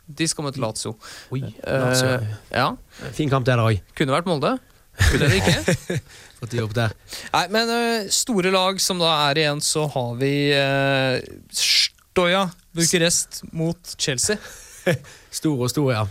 De 0.08 0.28
skal 0.28 0.44
møte 0.48 0.60
Lazio. 0.60 0.96
Oi, 1.32 1.42
Eh, 1.64 1.80
Lazio. 1.80 2.20
ja, 2.52 2.68
Fin 3.16 3.30
kamp 3.32 3.46
der 3.48 3.58
òg. 3.64 3.80
kunne 3.96 4.12
vært 4.16 4.26
Molde. 4.28 4.58
Kunne 5.00 5.30
det 5.30 5.40
ikke? 5.42 6.00
Fått 6.44 6.52
de 6.52 6.60
opp 6.62 6.74
der. 6.76 6.92
Nei, 7.34 7.46
men 7.56 7.70
uh, 7.72 8.10
store 8.12 8.52
lag 8.52 8.80
som 8.84 9.00
da 9.00 9.14
er 9.32 9.40
igjen, 9.46 9.62
så 9.64 9.88
har 9.94 10.12
vi 10.20 10.34
uh, 10.54 11.18
Stoja 11.50 12.50
Bucuresti 12.76 13.48
mot 13.56 13.96
Chelsea. 13.98 14.38
store 15.32 15.64
og 15.66 15.72
store, 15.72 15.96
ja. 15.96 16.06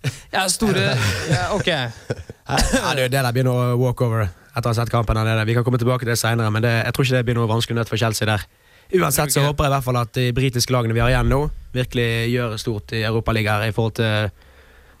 Ja, 0.32 0.46
store 0.48 0.84
ja, 1.28 1.48
Ok. 1.56 1.66
ja 1.68 2.92
det, 2.96 3.10
der 3.12 3.32
begynner 3.32 3.52
å 3.52 3.64
walk 3.80 4.00
walkover 4.00 4.28
etter 4.28 4.66
å 4.68 4.72
ha 4.72 4.76
sett 4.78 4.90
kampen. 4.92 5.16
der 5.18 5.24
nede. 5.28 5.44
Vi 5.48 5.54
kan 5.56 5.64
komme 5.66 5.78
tilbake 5.80 6.04
til 6.04 6.12
det 6.14 6.18
senere, 6.20 6.50
men 6.52 6.62
det, 6.64 6.70
jeg 6.86 6.94
tror 6.96 7.04
ikke 7.06 7.16
det 7.18 7.26
blir 7.28 7.36
noe 7.40 7.48
vanskelig 7.50 7.76
nøtt 7.80 7.90
for 7.92 8.00
Chelsea 8.00 8.26
der. 8.28 8.44
Uansett 8.98 9.32
så 9.34 9.44
håper 9.44 9.66
jeg 9.66 9.70
i 9.70 9.74
hvert 9.76 9.86
fall 9.86 9.98
at 10.00 10.14
de 10.16 10.30
britiske 10.34 10.74
lagene 10.74 10.96
vi 10.96 11.02
har 11.02 11.12
igjen 11.12 11.30
nå, 11.30 11.44
virkelig 11.74 12.08
gjør 12.32 12.56
stort 12.58 12.94
i 12.98 13.04
Europaligaen 13.06 13.68
i 13.68 13.74
forhold 13.76 13.98
til 14.00 14.32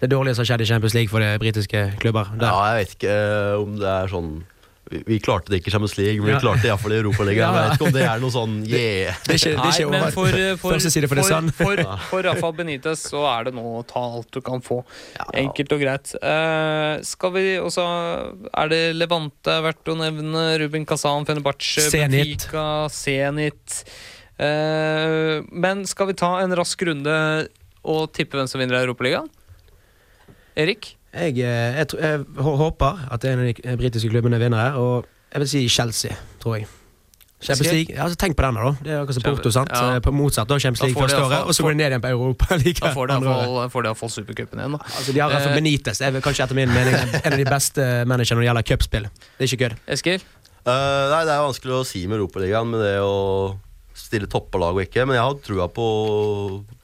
det 0.00 0.08
dårlige 0.12 0.36
som 0.36 0.44
har 0.44 0.52
skjedd 0.52 0.64
i 0.64 0.68
Champions 0.70 0.94
League 0.96 1.12
for 1.12 1.24
de 1.24 1.34
britiske 1.42 1.82
klubber. 2.00 2.30
Der. 2.38 2.46
Ja, 2.48 2.70
jeg 2.70 2.78
vet 2.80 2.94
ikke 2.96 3.16
eh, 3.16 3.58
om 3.60 3.74
det 3.80 3.90
er 3.90 4.12
sånn 4.12 4.30
Vi, 4.90 5.00
vi 5.06 5.16
klarte 5.22 5.52
det 5.52 5.60
ikke 5.60 5.70
i 5.70 5.74
Champions 5.74 5.94
League, 5.98 6.18
men 6.18 6.34
vi 6.34 6.38
klarte 6.42 6.64
det 6.64 6.70
iallfall 6.72 6.94
i 6.96 7.00
Europaligaen. 7.00 7.38
Ja. 7.50 7.62
Jeg 7.62 7.70
vet 7.70 7.78
ikke 7.78 7.86
om 7.88 7.94
det 7.94 8.02
er 8.04 8.20
noe 8.22 8.32
sånn 8.34 8.54
yeah. 8.68 9.18
Det 9.24 9.36
ikke, 9.38 9.52
det 9.54 9.70
er 9.70 9.90
Nei, 9.90 10.00
men 10.00 10.12
for, 10.14 10.38
for, 10.60 10.76
for 11.10 11.46
for, 11.60 11.82
for 12.10 12.26
Rafa 12.26 12.50
Benitez 12.56 13.04
så 13.10 13.22
er 13.30 13.48
det 13.48 13.54
nå 13.56 13.64
ta 13.88 14.02
alt 14.02 14.28
du 14.34 14.40
kan 14.44 14.62
få. 14.64 14.80
Enkelt 15.40 15.74
og 15.76 15.82
greit. 15.82 16.12
Eh, 16.18 16.92
skal 17.06 17.34
vi 17.36 17.44
også 17.60 17.86
Er 18.50 18.72
det 18.72 18.82
Levante 18.98 19.56
verdt 19.64 19.90
å 19.90 19.96
nevne? 19.98 20.44
Ruben 20.62 20.86
Kazan, 20.88 21.26
Fenebache. 21.28 21.86
Benfica, 21.94 22.66
Zenit. 22.92 23.82
Eh, 24.40 25.40
men 25.50 25.84
skal 25.88 26.10
vi 26.10 26.18
ta 26.18 26.36
en 26.42 26.54
rask 26.56 26.82
runde 26.88 27.16
og 27.80 28.10
tippe 28.16 28.38
hvem 28.38 28.48
som 28.50 28.60
vinner 28.62 28.80
Europaligaen? 28.82 29.30
Erik? 30.58 30.94
Jeg, 31.10 31.38
eh, 31.42 31.78
jeg, 31.80 31.86
jeg 31.98 32.20
håper 32.38 33.06
at 33.10 33.24
en 33.26 33.40
av 33.42 33.48
de 33.48 33.76
britiske 33.80 34.10
klubbene 34.12 34.38
vinner 34.38 34.60
her, 34.70 34.76
og 34.78 35.08
jeg 35.32 35.42
vil 35.42 35.48
si 35.50 35.64
Chelsea, 35.68 36.14
tror 36.42 36.60
jeg. 36.60 36.68
Champions 37.40 37.72
League, 37.72 37.94
ja, 37.96 38.04
altså 38.04 38.18
Tenk 38.20 38.36
på 38.36 38.44
den, 38.44 38.56
da. 38.60 38.70
Det 38.84 38.90
er 38.92 38.98
akkurat 39.00 39.16
som 39.16 39.24
Porto. 39.24 39.50
sant? 39.54 39.70
ja. 39.72 39.94
Eh, 39.96 40.00
På 40.04 40.12
motsatt 40.12 40.48
da, 40.50 40.58
Champions 40.60 40.82
League 40.84 41.00
første 41.00 41.22
året, 41.24 41.46
og 41.48 41.54
så 41.56 41.64
går 41.64 41.72
de 41.72 41.78
ned 41.80 41.86
igjen 41.94 42.02
på 42.04 42.10
Europa. 42.12 42.48
Like, 42.60 42.82
Da 42.84 42.90
får 42.92 43.08
de 43.08 43.16
iallfall 43.16 43.88
iallfall 43.88 44.12
supercupen 44.12 44.60
igjen. 44.60 44.74
Da. 44.76 44.80
Altså, 44.90 45.14
de 45.16 45.22
har 45.22 45.30
i 45.30 45.34
hvert 45.34 45.46
fall 45.46 45.54
Eh, 45.54 45.56
Benitez. 45.62 46.02
Det 46.02 46.10
er 46.10 46.26
kanskje 46.26 46.44
etter 46.44 46.58
min 46.58 46.74
mening 46.74 46.98
en 47.22 47.32
av 47.32 47.38
de 47.40 47.46
beste 47.48 47.86
managerne 48.10 48.36
når 48.36 48.44
det 48.44 48.50
gjelder 48.50 48.68
cupspill. 48.68 49.08
Det 49.38 49.46
er 49.46 49.48
ikke 49.48 49.60
kødd. 49.64 49.78
Eskil? 49.96 50.26
Uh, 50.60 51.08
nei, 51.14 51.22
Det 51.24 51.32
er 51.32 51.40
vanskelig 51.46 51.74
å 51.78 51.86
si 51.88 52.04
med 52.04 52.20
Europaligaen, 52.20 52.68
med 52.74 52.84
det 52.84 52.92
å 53.00 53.56
stille 53.96 54.28
toppa 54.28 54.60
lag 54.60 54.76
og 54.76 54.84
ikke. 54.84 55.08
Men 55.08 55.16
jeg 55.16 55.24
har 55.24 55.40
trua 55.48 55.70
på, 55.72 55.86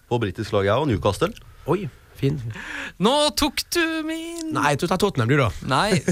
på 0.08 0.20
britisk 0.24 0.56
lag, 0.56 0.70
jeg, 0.70 0.80
og 0.80 0.88
Newcastle. 0.88 1.34
Oi, 1.68 1.82
fin. 2.18 2.38
Nå 3.02 3.14
tok 3.38 3.64
du 3.76 3.82
min 4.06 4.52
Nei, 4.56 4.74
du 4.80 4.86
tar 4.88 5.00
Tottenham, 5.00 5.28
du, 5.30 5.36
da. 5.40 5.50
Nei. 5.68 6.00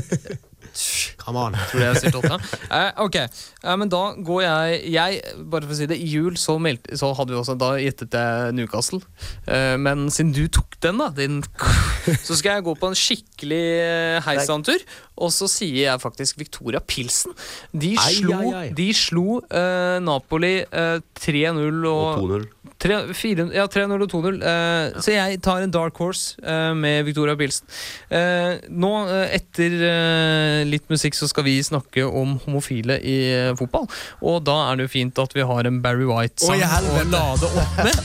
Come 1.22 1.38
on. 1.38 1.54
Tror 1.70 1.78
du 1.80 1.84
jeg 1.84 2.00
sier 2.02 2.14
Tottenham? 2.14 2.42
Eh, 2.66 2.88
ok, 3.04 3.16
eh, 3.20 3.74
men 3.78 3.90
da 3.92 4.00
går 4.26 4.40
jeg 4.42 4.80
Jeg, 4.94 5.20
bare 5.50 5.68
for 5.68 5.74
å 5.74 5.78
si 5.78 5.86
det, 5.90 5.98
I 6.02 6.08
jul 6.16 6.38
så, 6.40 6.56
meldte, 6.62 6.98
så 6.98 7.12
hadde 7.14 7.34
vi 7.34 7.38
også 7.38 7.54
da 7.60 7.74
gjettet 7.78 8.16
jeg 8.18 8.56
Newcastle. 8.58 9.00
Eh, 9.46 9.76
men 9.80 10.08
siden 10.14 10.34
du 10.34 10.42
tok 10.52 10.74
den, 10.84 10.98
da, 11.00 11.10
din, 11.14 11.40
så 12.26 12.34
skal 12.36 12.58
jeg 12.58 12.66
gå 12.66 12.74
på 12.80 12.90
en 12.90 12.98
skikkelig 12.98 13.62
eh, 13.84 14.18
heisantur. 14.26 14.82
Og 15.14 15.30
så 15.30 15.46
sier 15.50 15.84
jeg 15.84 16.02
faktisk 16.02 16.40
Victoria 16.42 16.82
Pilsen. 16.82 17.36
De 17.70 17.94
slo, 17.94 18.34
ai, 18.40 18.52
ai. 18.64 18.66
De 18.74 18.88
slo 18.98 19.38
eh, 19.46 20.00
Napoli 20.02 20.56
eh, 20.64 20.98
3-0 21.22 21.84
Og 21.86 21.94
og 21.94 22.24
2-0. 22.26 22.48
Tre- 22.84 23.14
fire- 23.16 23.48
ja, 23.56 23.64
3-0 23.72 24.02
og 24.04 24.10
2-0. 24.12 24.38
Eh, 24.44 25.00
Så 25.00 25.14
jeg 25.14 25.40
tar 25.42 25.64
en 25.64 25.72
dark 25.72 25.96
horse 25.96 26.36
uh, 26.44 26.74
med 26.76 27.06
Victoria 27.08 27.34
Pilsen. 27.40 27.64
Uh, 28.12 28.60
nå, 28.68 28.92
eh, 29.08 29.38
etter 29.40 29.78
eh, 29.88 30.60
litt 30.68 30.84
musikk, 30.92 31.16
så 31.16 31.28
skal 31.30 31.46
vi 31.48 31.56
snakke 31.64 32.04
om 32.04 32.36
homofile 32.44 33.00
i 33.00 33.16
fotball. 33.56 33.88
Og 34.20 34.42
da 34.44 34.58
er 34.68 34.76
det 34.82 34.88
jo 34.90 34.94
fint 34.98 35.18
at 35.24 35.32
vi 35.36 35.48
har 35.48 35.64
en 35.70 35.80
Barry 35.84 36.04
White-sang 36.04 36.60
å 36.60 37.04
lade 37.08 37.48
opp 37.48 37.84
med. 37.88 38.00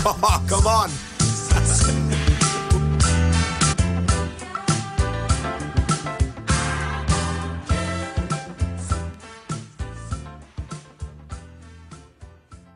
Come 0.50 0.66
on! 0.78 1.09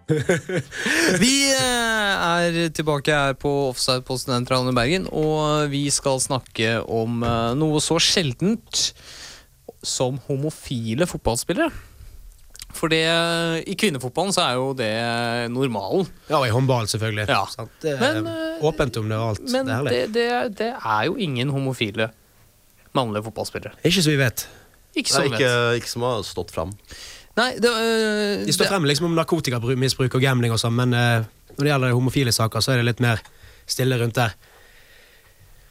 Vi 1.22 1.34
eh, 1.54 2.24
er 2.24 2.58
tilbake 2.76 3.14
her 3.14 3.36
på 3.40 3.50
Offside 3.70 4.04
på 4.04 4.18
Studentradioen 4.20 4.72
i 4.72 4.76
Bergen, 4.76 5.08
og 5.08 5.70
vi 5.72 5.86
skal 5.94 6.20
snakke 6.22 6.76
om 6.82 7.24
eh, 7.24 7.54
noe 7.56 7.80
så 7.84 7.96
sjeldent 8.02 8.90
som 9.84 10.20
homofile 10.28 11.08
fotballspillere. 11.08 11.72
For 12.74 12.90
det, 12.90 13.04
i 13.70 13.76
kvinnefotballen 13.78 14.34
så 14.34 14.42
er 14.48 14.58
jo 14.58 14.72
det 14.76 14.90
normalen. 15.54 16.08
Ja, 16.26 16.40
og 16.40 16.48
i 16.48 16.52
håndball, 16.52 16.88
selvfølgelig. 16.90 17.28
Ja. 17.30 17.44
Sant? 17.52 17.70
Det 17.84 17.94
er 17.94 18.18
Men, 18.18 18.28
eh, 18.32 18.66
åpent 18.66 18.98
om 18.98 19.08
det 19.08 19.20
og 19.20 19.34
alt. 19.34 19.46
Men 19.46 19.70
det 19.70 19.76
er 19.76 19.88
det, 19.88 20.04
det, 20.16 20.28
det 20.58 20.70
er 20.74 21.06
jo 21.06 21.16
ingen 21.16 21.54
homofile 21.54 22.10
mannlige 22.94 23.28
fotballspillere. 23.28 23.78
Ikke 23.86 24.02
så 24.02 24.10
vi 24.10 24.20
vet. 24.20 24.46
Ikke 24.94 25.10
som 25.10 25.22
så 25.22 25.30
vet. 25.30 25.40
ikke, 25.40 25.52
ikke 25.80 25.90
som 25.90 26.06
har 26.06 26.24
stått 26.26 26.54
fram. 26.54 26.74
Nei, 27.34 27.50
det, 27.58 27.70
øh, 27.70 28.44
De 28.46 28.54
står 28.54 28.70
frem 28.70 28.84
liksom 28.86 29.08
om 29.08 29.16
narkotikamisbruk 29.18 30.14
og 30.14 30.22
gambling 30.22 30.54
og 30.54 30.60
sånn, 30.62 30.76
men 30.78 30.94
øh, 30.94 31.24
når 31.56 31.66
det 31.66 31.72
gjelder 31.72 31.94
homofile 31.96 32.34
saker, 32.34 32.62
så 32.62 32.74
er 32.74 32.82
det 32.82 32.88
litt 32.92 33.02
mer 33.02 33.22
stille 33.66 33.98
rundt 33.98 34.18
der. 34.18 34.36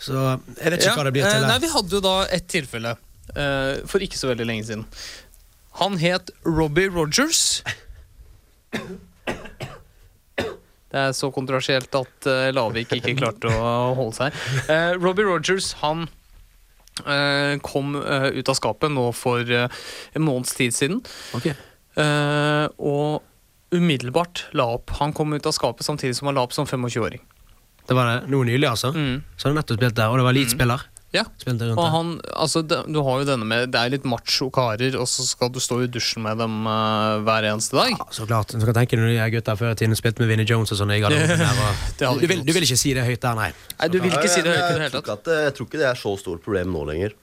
Så 0.04 0.18
jeg 0.18 0.74
vet 0.74 0.82
ikke 0.82 0.90
Ja, 0.90 0.96
hva 0.98 1.08
det 1.08 1.14
blir 1.16 1.28
til 1.28 1.38
til. 1.38 1.48
Nei. 1.48 1.60
Vi 1.64 1.72
hadde 1.72 1.96
jo 1.96 2.02
da 2.04 2.16
et 2.36 2.48
tilfelle 2.52 2.96
øh, 3.38 3.84
for 3.88 4.04
ikke 4.04 4.20
så 4.20 4.34
veldig 4.34 4.48
lenge 4.50 4.68
siden. 4.68 4.88
Han 5.80 5.98
het 6.02 6.30
Robbie 6.46 6.92
Rogers. 6.92 7.64
Det 10.94 11.02
er 11.02 11.14
så 11.18 11.32
kontroversielt 11.34 11.96
at 11.98 12.28
uh, 12.30 12.50
Lavik 12.54 12.92
ikke 12.94 13.16
klarte 13.18 13.50
å 13.50 13.94
holde 13.98 14.14
seg. 14.14 14.36
Eh, 14.70 14.92
Robbie 15.02 15.26
Rogers 15.26 15.72
han 15.80 16.04
eh, 16.06 16.12
kom 17.66 17.96
eh, 17.98 18.28
ut 18.38 18.50
av 18.50 18.58
skapet 18.60 18.92
nå 18.94 19.08
for 19.18 19.50
eh, 19.50 19.84
en 20.14 20.26
måneds 20.26 20.54
tid 20.58 20.76
siden. 20.76 21.02
Ok. 21.34 21.50
Eh, 21.50 22.66
og 22.78 23.24
umiddelbart 23.74 24.48
la 24.54 24.68
opp. 24.78 24.94
Han 25.00 25.14
kom 25.14 25.34
ut 25.34 25.46
av 25.50 25.56
skapet 25.56 25.86
samtidig 25.86 26.16
som 26.16 26.30
han 26.30 26.38
la 26.38 26.46
opp 26.46 26.54
som 26.54 26.70
25-åring. 26.70 27.24
Det 27.88 27.96
var 27.98 28.08
det 28.08 28.32
noe 28.32 28.48
nylig, 28.48 28.68
altså. 28.70 28.94
Mm. 28.96 29.24
Så 29.36 29.50
har 29.50 29.58
nettopp 29.58 29.82
spilt 29.82 29.98
der, 29.98 30.12
og 30.12 30.22
det 30.22 30.28
var 30.28 30.36
Leeds-spiller. 30.38 30.86
Ja. 31.14 31.24
Rundt 31.46 31.62
Og 31.78 31.88
han, 31.94 32.14
altså, 32.34 32.64
det, 32.66 32.80
du 32.90 32.98
har 33.06 33.20
jo 33.22 33.28
denne 33.28 33.46
med 33.46 33.68
Det 33.70 33.78
er 33.78 33.92
litt 33.94 34.06
macho 34.10 34.48
karer, 34.54 34.96
og 34.98 35.06
så 35.10 35.26
skal 35.28 35.52
du 35.54 35.60
stå 35.62 35.84
i 35.86 35.90
dusjen 35.92 36.26
med 36.26 36.42
dem 36.42 36.66
uh, 36.66 37.22
hver 37.26 37.46
eneste 37.52 37.78
dag. 37.78 37.94
Ja, 37.94 38.08
så 38.16 38.26
klart. 38.30 38.56
Du 38.58 38.66
kan 38.66 38.78
tenke 38.80 38.98
når 38.98 39.12
de 39.12 39.30
gutta 39.36 39.56
før 39.60 39.76
i 39.76 39.80
tiden 39.84 39.98
spilte 40.00 40.24
med 40.24 40.34
Vinnie 40.34 40.50
Jones 40.50 40.74
og 40.74 40.82
sånn. 40.82 40.94
Du, 40.94 42.08
du 42.24 42.54
vil 42.56 42.66
ikke 42.66 42.80
si 42.80 42.96
det 42.98 43.06
høyt 43.06 43.22
der, 43.22 43.38
nei. 43.38 43.52
Nei, 43.78 43.92
du 43.94 44.00
vil 44.02 44.14
ikke 44.14 44.32
si 44.32 44.42
det 44.42 44.56
høyt 44.56 44.64
i 44.64 44.74
det 44.74 44.88
hele 44.88 44.96
tror 44.98 45.10
tatt. 45.14 45.30
jeg 45.46 45.58
tror 45.58 45.70
ikke 45.70 45.84
det 45.84 45.90
er 45.92 46.02
så 46.02 46.16
stort 46.22 46.44
problem 46.46 46.74
nå 46.74 46.88
lenger. 46.90 47.16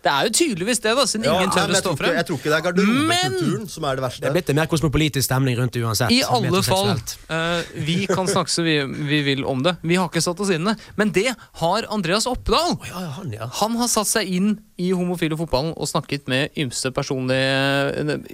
Det 0.00 0.10
er 0.10 0.28
jo 0.28 0.32
tydeligvis 0.32 0.80
det, 0.80 0.92
da, 0.96 1.04
siden 1.08 1.26
Ja, 1.28 1.34
ingen 1.36 1.50
tør 1.52 1.72
å 1.74 1.76
stå 1.76 1.92
frem. 1.98 2.14
Jeg 2.16 2.26
tror 2.28 2.38
ikke 2.40 2.50
det 2.52 2.56
er 2.56 2.64
garderobekulturen 2.66 3.66
som 3.68 3.84
er 3.84 3.98
det 3.98 4.04
verste. 4.04 4.22
Det 4.24 4.30
er 4.30 4.36
blitt 4.38 4.52
en 4.52 4.58
mer 4.60 4.70
kosmopolitisk 4.70 5.26
stemning 5.26 5.58
rundt 5.58 5.76
det 5.76 5.82
uansett. 5.84 6.14
I 6.14 6.22
alle 6.24 6.62
fall. 6.64 6.92
eh, 7.36 7.72
vi 7.84 7.96
kan 8.08 8.30
snakke 8.30 8.52
så 8.54 8.64
vi, 8.64 8.78
vi 9.10 9.20
vil 9.26 9.44
om 9.44 9.60
det. 9.66 9.74
Vi 9.84 9.98
har 10.00 10.08
ikke 10.08 10.22
satt 10.24 10.40
oss 10.40 10.52
inn 10.54 10.64
i 10.64 10.72
det. 10.72 10.88
Men 10.96 11.12
det 11.16 11.26
har 11.60 11.88
Andreas 11.92 12.28
Oppedal. 12.30 12.78
Oh, 12.78 12.88
Ja, 12.88 13.04
ja, 13.04 13.10
han, 13.18 13.34
ja. 13.36 13.50
Han 13.60 13.76
har 13.80 13.92
satt 13.92 14.08
seg 14.08 14.32
inn 14.32 14.54
i 14.80 14.90
homofile 14.96 15.36
fotballen 15.36 15.74
og 15.76 15.90
snakket 15.90 16.30
med 16.32 16.56
ymse, 16.56 16.92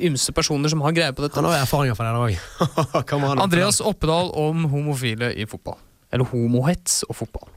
ymse 0.07 0.37
personer 0.37 0.71
som 0.71 0.87
har 0.87 0.95
greie 0.95 1.17
på 1.17 1.27
dette. 1.27 1.41
Han 1.43 1.51
har 1.51 1.65
erfaringer 1.65 1.99
fra 1.99 2.15
det 2.15 2.39
òg. 2.39 3.37
Andreas 3.43 3.83
Oppedal 3.83 4.31
om 4.39 4.69
homofile 4.71 5.35
i 5.35 5.49
fotball. 5.51 5.81
Eller 6.15 6.31
homohets 6.31 7.03
og 7.11 7.19
fotball. 7.19 7.51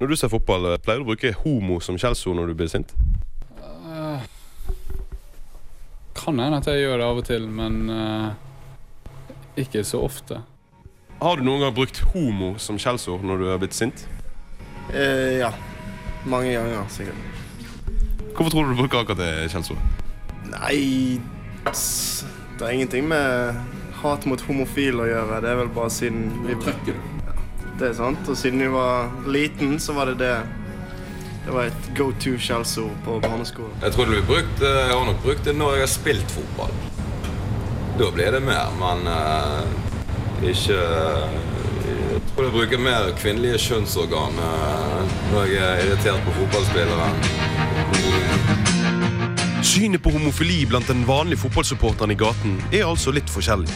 Når 0.00 0.06
du 0.06 0.16
ser 0.16 0.28
fotball, 0.28 0.72
eh, 0.72 0.80
pleier 0.82 1.00
du 1.00 1.06
å 1.06 1.12
bruke 1.12 1.32
homo 1.44 1.78
som 1.80 1.96
skjellsord 1.96 2.36
når 2.36 2.52
du 2.52 2.58
blir 2.58 2.68
sint? 2.68 2.92
Kan 6.16 6.40
hende 6.40 6.58
at 6.58 6.66
jeg 6.68 6.82
gjør 6.82 6.98
det 6.98 7.06
av 7.06 7.20
og 7.20 7.24
til, 7.28 7.46
men 7.48 7.74
uh, 7.92 8.32
ikke 9.60 9.84
så 9.84 10.00
ofte. 10.04 10.40
Har 11.20 11.38
du 11.38 11.44
noen 11.46 11.62
gang 11.64 11.74
brukt 11.76 12.00
homo 12.12 12.54
som 12.60 12.80
skjellsord 12.80 13.24
når 13.24 13.40
du 13.40 13.46
har 13.50 13.60
blitt 13.62 13.76
sint? 13.76 14.06
Uh, 14.90 15.38
ja. 15.40 15.52
Mange 16.26 16.50
ganger, 16.56 16.88
sikkert. 16.90 17.14
Hvorfor 18.34 18.50
tror 18.50 18.64
du 18.66 18.74
du 18.74 18.80
bruker 18.80 19.04
akkurat 19.04 19.22
det 19.22 19.50
skjellsordet? 19.52 20.04
Nei 20.50 21.20
Det 21.66 22.66
er 22.66 22.72
ingenting 22.74 23.06
med 23.08 23.60
hat 24.02 24.26
mot 24.28 24.42
homofile 24.48 25.04
å 25.04 25.08
gjøre. 25.08 25.40
Det 25.44 25.52
er 25.52 25.60
vel 25.62 25.70
bare 25.76 25.92
siden 25.92 26.26
vi 26.44 26.56
Ja, 26.56 27.15
Det 27.78 27.90
er 27.90 27.96
sant. 27.96 28.28
Og 28.28 28.36
siden 28.36 28.60
vi 28.60 28.68
var 28.72 29.10
liten, 29.28 29.80
så 29.80 29.92
var 29.92 30.04
det 30.10 30.18
det. 30.18 30.36
Det 31.46 31.54
var 31.54 31.68
et 31.68 31.90
go 31.98 32.10
to-skjellsord 32.20 32.94
på 33.04 33.20
barneskolen. 33.22 33.76
Jeg 33.82 33.92
tror 33.92 34.04
det 34.04 34.14
blir 34.16 34.24
brukt, 34.26 34.62
eh, 34.62 34.80
jeg 34.88 34.94
har 34.98 35.04
nok 35.06 35.20
brukt 35.22 35.44
det 35.44 35.54
når 35.54 35.76
jeg 35.76 35.84
har 35.84 35.92
spilt 35.92 36.30
fotball. 36.34 36.72
Da 37.98 38.10
blir 38.10 38.32
det 38.34 38.42
mer, 38.42 38.72
men 38.80 39.06
uh, 39.08 39.62
ikke 40.42 40.74
eh, 40.74 41.36
Jeg 42.12 42.20
tror 42.32 42.44
jeg 42.44 42.52
bruker 42.52 42.78
mer 42.82 43.12
kvinnelige 43.16 43.58
kjønnsorgan 43.58 44.36
uh, 44.42 45.14
når 45.32 45.46
jeg 45.52 45.62
er 45.64 45.86
irritert 45.86 46.20
på 46.26 46.34
fotballspillere. 46.40 47.08
Synet 49.62 50.02
på 50.02 50.10
homofili 50.10 50.66
blant 50.66 50.88
den 50.88 51.06
vanlige 51.08 51.38
fotballsupporteren 51.46 52.10
i 52.10 52.18
gaten 52.20 52.58
er 52.72 52.84
altså 52.90 53.14
litt 53.14 53.30
forskjellig. 53.30 53.70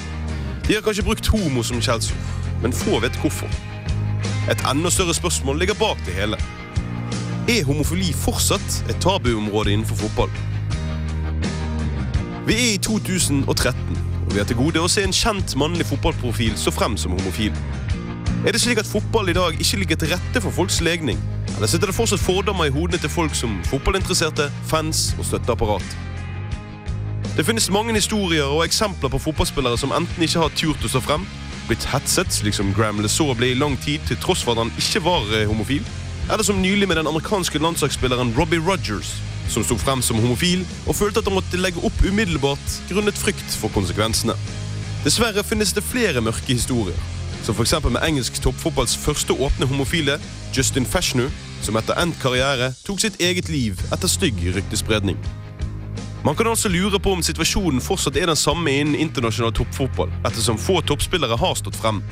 De 0.67 0.75
har 0.75 0.83
kanskje 0.85 1.07
brukt 1.07 1.33
homo 1.33 1.63
som 1.63 1.81
skjellsord, 1.81 2.31
men 2.63 2.73
få 2.73 2.99
vet 3.01 3.17
hvorfor. 3.23 3.70
Et 4.51 4.63
enda 4.67 4.91
større 4.91 5.15
spørsmål 5.15 5.59
ligger 5.59 5.75
bak 5.79 5.99
det 6.07 6.15
hele. 6.15 6.37
Er 7.49 7.65
homofili 7.65 8.13
fortsatt 8.13 8.85
et 8.91 8.97
tabuområde 9.01 9.73
innenfor 9.73 9.97
fotball? 9.97 10.31
Vi 12.47 12.55
er 12.55 12.73
i 12.75 12.79
2013, 12.79 13.99
og 14.27 14.35
vi 14.35 14.39
har 14.39 14.49
til 14.51 14.59
gode 14.59 14.83
å 14.83 14.89
se 14.91 15.05
en 15.07 15.15
kjent 15.15 15.55
mannlig 15.55 15.87
fotballprofil 15.87 16.57
så 16.59 16.73
frem 16.75 16.97
som 16.99 17.15
homofil. 17.15 17.55
Er 18.47 18.57
det 18.57 18.61
slik 18.63 18.81
at 18.83 18.91
fotball 18.91 19.31
i 19.31 19.37
dag 19.37 19.55
ikke 19.61 19.79
ligger 19.85 20.01
til 20.01 20.11
rette 20.17 20.43
for 20.43 20.51
folks 20.51 20.81
legning? 20.81 21.21
Eller 21.57 21.71
sitter 21.71 21.87
det 21.87 21.95
fortsatt 21.95 22.23
fordommer 22.23 22.67
i 22.67 22.75
hodene 22.75 22.99
til 22.99 23.13
folk 23.13 23.35
som 23.39 23.55
fotballinteresserte, 23.71 24.49
fans 24.67 25.13
og 25.19 25.29
støtteapparat? 25.31 25.97
Det 27.37 27.47
finnes 27.47 27.71
mange 27.71 27.95
historier 27.95 28.51
og 28.51 28.65
eksempler 28.65 29.13
på 29.13 29.23
fotballspillere 29.29 29.79
som 29.79 29.95
enten 29.95 30.27
ikke 30.27 30.43
har 30.43 30.59
turt 30.59 30.83
å 30.85 30.91
stå 30.91 31.05
frem, 31.07 31.29
blitt 31.71 31.87
hetset, 31.93 32.33
slik 32.35 32.57
som 32.57 32.73
Graham 32.75 33.01
Lesaw 33.03 33.33
ble 33.39 33.53
i 33.53 33.59
lang 33.59 33.77
tid 33.85 34.03
til 34.09 34.19
tross 34.23 34.43
for 34.45 34.57
at 34.57 34.65
han 34.65 34.73
ikke 34.81 35.03
var 35.07 35.27
eh, 35.37 35.47
homofil, 35.49 35.85
eller 36.31 36.47
som 36.47 36.61
nylig 36.63 36.89
med 36.91 36.99
den 36.99 37.11
amerikanske 37.11 37.63
landslagsspilleren 37.63 38.35
Robbie 38.39 38.63
Rogers, 38.63 39.15
som 39.51 39.65
sto 39.67 39.77
frem 39.79 40.03
som 40.03 40.21
homofil 40.23 40.63
og 40.87 40.97
følte 40.99 41.23
at 41.23 41.31
han 41.31 41.37
måtte 41.39 41.59
legge 41.61 41.83
opp 41.87 42.05
umiddelbart 42.07 42.77
grunnet 42.91 43.19
frykt 43.19 43.57
for 43.59 43.73
konsekvensene. 43.75 44.37
Dessverre 45.05 45.45
finnes 45.47 45.73
det 45.75 45.87
flere 45.87 46.23
mørke 46.23 46.53
historier, 46.53 46.99
som 47.47 47.57
f.eks. 47.57 47.79
med 47.89 48.03
engelsk 48.05 48.43
toppfotballs 48.43 48.97
første 49.01 49.33
åpne 49.33 49.67
homofile, 49.71 50.19
Justin 50.57 50.87
Fashnu, 50.87 51.29
som 51.65 51.79
etter 51.81 51.99
endt 52.03 52.19
karriere 52.23 52.73
tok 52.85 53.03
sitt 53.03 53.21
eget 53.23 53.49
liv 53.53 53.81
etter 53.91 54.11
stygg 54.11 54.43
ryktespredning. 54.57 55.19
Man 56.25 56.37
kan 56.37 56.47
altså 56.47 56.69
lure 56.69 56.99
på 57.01 57.15
om 57.17 57.23
situasjonen 57.25 57.81
fortsatt 57.81 58.19
er 58.21 58.29
den 58.29 58.37
samme 58.37 58.69
innen 58.77 58.99
internasjonal 59.01 59.55
toppfotball, 59.57 60.11
ettersom 60.29 60.59
få 60.61 60.83
toppspillere 60.85 61.39
har 61.41 61.55
stått 61.57 61.79
frem. 61.81 62.03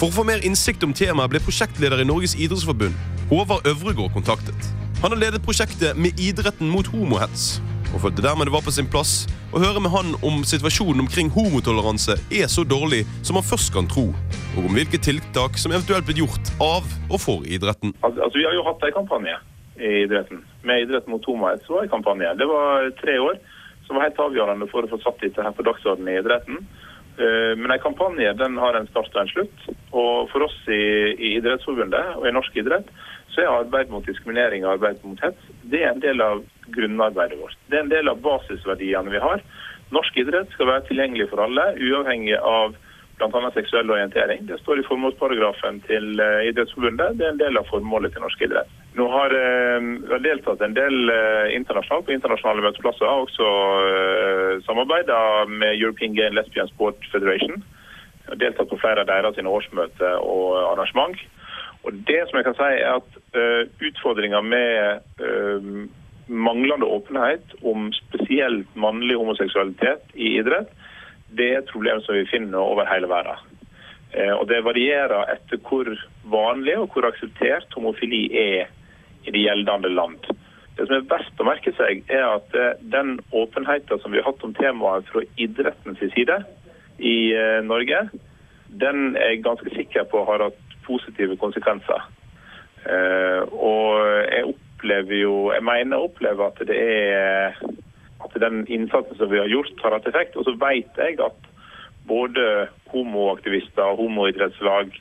For 0.00 0.08
å 0.08 0.16
få 0.16 0.24
mer 0.26 0.42
innsikt 0.46 0.82
om 0.82 0.90
temaet 0.90 1.30
ble 1.30 1.38
prosjektleder 1.44 2.02
i 2.02 2.08
Norges 2.08 2.34
idrettsforbund, 2.34 2.98
Håvard 3.30 3.70
Øvregård, 3.70 4.10
kontaktet. 4.16 4.66
Han 5.04 5.14
har 5.14 5.20
ledet 5.20 5.44
prosjektet 5.44 5.94
Med 5.94 6.18
idretten 6.18 6.66
mot 6.74 6.90
homohets, 6.90 7.60
og 7.92 8.02
følte 8.02 8.24
dermed 8.24 8.50
det 8.50 8.56
var 8.56 8.66
på 8.66 8.74
sin 8.74 8.90
plass 8.90 9.28
å 9.54 9.62
høre 9.62 9.78
med 9.78 9.94
han 9.94 10.12
om 10.26 10.42
situasjonen 10.42 11.06
omkring 11.06 11.30
homotoleranse 11.30 12.18
er 12.34 12.50
så 12.50 12.66
dårlig 12.66 13.04
som 13.22 13.38
man 13.38 13.46
først 13.46 13.70
kan 13.78 13.86
tro, 13.86 14.08
og 14.56 14.66
om 14.66 14.74
hvilke 14.74 14.98
tiltak 14.98 15.54
som 15.54 15.70
eventuelt 15.70 16.08
blir 16.08 16.24
gjort 16.24 16.50
av 16.58 16.82
og 17.06 17.22
for 17.22 17.46
idretten. 17.46 17.94
Altså, 18.02 18.26
Vi 18.34 18.44
har 18.44 18.58
jo 18.58 18.66
hatt 18.66 18.82
en 18.82 18.96
kampanje 18.98 19.38
i 19.78 20.02
idretten. 20.02 20.42
Med 20.68 20.84
idrett 20.84 21.08
mot 21.08 21.22
tomhet, 21.24 21.64
så 21.64 21.78
var 21.78 21.86
en 21.86 21.94
kampanje. 21.96 22.34
Det 22.36 22.48
var 22.50 22.90
tre 23.00 23.16
år 23.24 23.40
som 23.86 23.96
var 23.96 24.08
helt 24.08 24.20
avgjørende 24.20 24.68
for 24.68 24.84
å 24.84 24.90
få 24.90 25.00
satt 25.00 25.22
dette 25.24 25.44
her 25.44 25.54
på 25.56 25.64
dagsordenen 25.64 26.12
i 26.12 26.18
idretten. 26.20 26.58
Eh, 27.18 27.54
Men 27.56 27.72
en 27.72 27.82
kampanje 27.82 28.32
den 28.36 28.58
har 28.60 28.76
en 28.76 28.88
start 28.90 29.14
og 29.14 29.22
en 29.22 29.32
slutt. 29.32 29.68
Og 29.92 30.28
for 30.32 30.44
oss 30.46 30.58
i, 30.68 30.82
i 31.16 31.36
Idrettsforbundet 31.38 32.18
og 32.18 32.28
i 32.28 32.34
norsk 32.36 32.60
idrett 32.60 32.90
så 33.32 33.42
er 33.42 33.54
arbeid 33.54 33.90
mot 33.92 34.06
diskriminering 34.06 34.64
og 34.64 34.76
arbeid 34.76 35.00
mot 35.04 35.20
hets 35.22 35.50
det 35.70 35.82
er 35.84 35.92
en 35.92 36.02
del 36.02 36.20
av 36.24 36.44
grunnarbeidet 36.74 37.38
vårt. 37.40 37.56
Det 37.68 37.78
er 37.78 37.84
en 37.84 37.92
del 37.92 38.10
av 38.10 38.20
basisverdiene 38.24 39.12
vi 39.12 39.20
har. 39.22 39.42
Norsk 39.94 40.16
idrett 40.20 40.52
skal 40.54 40.70
være 40.70 40.86
tilgjengelig 40.88 41.28
for 41.30 41.44
alle, 41.44 41.70
uavhengig 41.80 42.36
av 42.38 42.76
bl.a. 43.18 43.50
seksuell 43.54 43.90
orientering. 43.90 44.46
Det 44.48 44.58
står 44.62 44.80
i 44.80 44.86
formålsparagrafen 44.88 45.80
til 45.86 46.20
eh, 46.22 46.48
Idrettsforbundet. 46.50 47.18
Det 47.18 47.26
er 47.26 47.34
en 47.34 47.40
del 47.40 47.60
av 47.60 47.68
formålet 47.70 48.14
til 48.14 48.24
norsk 48.24 48.44
idrett. 48.46 48.70
Nå 48.98 49.08
har 49.12 49.34
eh, 49.36 49.78
vi 50.04 50.12
har 50.12 50.24
deltatt 50.24 50.62
en 50.64 50.76
del 50.76 51.12
eh, 51.14 51.54
internasjonalt 51.56 52.06
på 52.08 52.16
internasjonale 52.16 52.66
møteplasser. 52.68 53.08
Har 53.08 53.26
også 53.26 54.62
samarbeida 54.66 55.18
med 55.50 55.76
European 55.76 56.14
Gay 56.14 56.30
and 56.30 56.38
Lesbian 56.38 56.70
Sport 56.70 57.04
Federation. 57.12 57.60
Jeg 58.24 58.34
har 58.34 58.40
deltatt 58.44 58.70
på 58.70 58.80
flere 58.80 59.04
av 59.04 59.10
deres 59.10 59.38
årsmøter 59.40 60.22
og 60.22 60.56
arrangement. 60.74 61.18
Og 61.86 61.94
det 62.08 62.20
som 62.26 62.38
jeg 62.38 62.46
kan 62.48 62.58
si 62.58 62.68
er 62.82 62.98
at 62.98 63.18
uh, 63.38 63.62
utfordringa 63.88 64.42
med 64.44 65.00
eh, 65.24 65.68
manglende 66.28 66.84
åpenhet 66.84 67.54
om 67.64 67.88
spesielt 67.96 68.68
mannlig 68.76 69.16
homoseksualitet 69.16 70.10
i 70.14 70.34
idrett, 70.40 70.68
det 71.36 71.48
er 71.50 71.60
et 71.60 71.70
problem 71.72 72.00
som 72.04 72.16
vi 72.16 72.26
finner 72.30 72.58
over 72.58 72.88
hele 72.88 73.08
verden. 73.10 73.40
Eh, 74.12 74.32
og 74.32 74.46
det 74.48 74.64
varierer 74.64 75.28
etter 75.34 75.60
hvor 75.68 75.88
vanlig 76.32 76.76
og 76.80 76.92
hvor 76.94 77.08
akseptert 77.10 77.74
homofili 77.76 78.28
er 78.32 78.70
i 79.26 79.34
de 79.34 79.44
gjeldende 79.44 79.90
land. 79.92 80.22
Det 80.78 80.86
som 80.86 80.94
er 80.96 81.08
verst 81.10 81.42
å 81.42 81.48
merke 81.48 81.74
seg, 81.76 82.04
er 82.08 82.24
at 82.38 82.54
eh, 82.56 82.78
den 82.94 83.18
åpenheten 83.36 84.00
som 84.00 84.14
vi 84.14 84.22
har 84.22 84.30
hatt 84.30 84.44
om 84.46 84.54
temaet 84.56 85.08
fra 85.12 85.24
idrettens 85.36 86.00
side 86.14 86.38
i 86.98 87.18
eh, 87.36 87.58
Norge, 87.66 88.06
den 88.80 89.16
er 89.16 89.34
jeg 89.34 89.44
ganske 89.44 89.74
sikker 89.74 90.08
på 90.08 90.24
har 90.28 90.48
hatt 90.48 90.78
positive 90.86 91.36
konsekvenser. 91.40 92.06
Og 92.88 93.90
jeg 94.30 94.44
opplever 94.46 95.16
jo 95.18 95.32
Jeg 95.52 95.64
mener 95.66 95.98
jeg 95.98 96.06
opplever 96.06 96.46
at 96.46 96.60
det 96.68 96.76
er 96.78 97.58
at 98.24 98.34
den 98.42 98.64
innsatsen 98.66 99.18
som 99.18 99.30
vi 99.30 99.40
har 99.40 99.50
gjort, 99.50 99.76
har 99.82 99.96
hatt 99.96 100.08
effekt. 100.10 100.36
Og 100.36 100.46
så 100.46 100.54
vet 100.58 100.98
jeg 100.98 101.20
at 101.22 101.48
både 102.08 102.68
homoaktivister 102.92 103.84
og 103.84 104.00
homoidrettslag, 104.02 104.94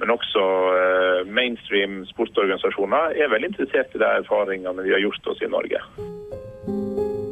men 0.00 0.12
også 0.16 0.44
eh, 0.80 1.20
mainstream 1.28 2.00
sportsorganisasjoner, 2.08 3.16
er 3.20 3.32
veldig 3.32 3.52
interessert 3.52 3.94
i 3.94 4.02
de 4.02 4.08
erfaringene 4.22 4.86
vi 4.86 4.94
har 4.96 5.04
gjort 5.04 5.30
oss 5.32 5.42
i 5.44 5.50
Norge. 5.52 5.82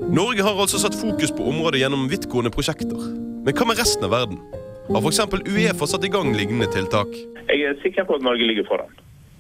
Norge 0.09 0.45
har 0.45 0.61
altså 0.61 0.81
satt 0.81 0.97
fokus 0.97 1.33
på 1.37 1.45
området 1.51 1.83
gjennom 1.83 2.09
vidtgående 2.13 2.53
prosjekter. 2.53 3.01
Men 3.45 3.57
hva 3.57 3.69
med 3.69 3.81
resten 3.81 4.07
av 4.07 4.15
verden? 4.15 4.41
Har 4.89 5.05
f.eks. 5.05 5.21
Uefa 5.45 5.89
satt 5.89 6.07
i 6.09 6.13
gang 6.13 6.33
lignende 6.37 6.69
tiltak? 6.73 7.13
Jeg 7.49 7.65
er 7.69 7.77
sikker 7.83 8.07
på 8.09 8.17
at 8.17 8.25
Norge 8.25 8.47
ligger 8.49 8.65
foran. 8.69 8.95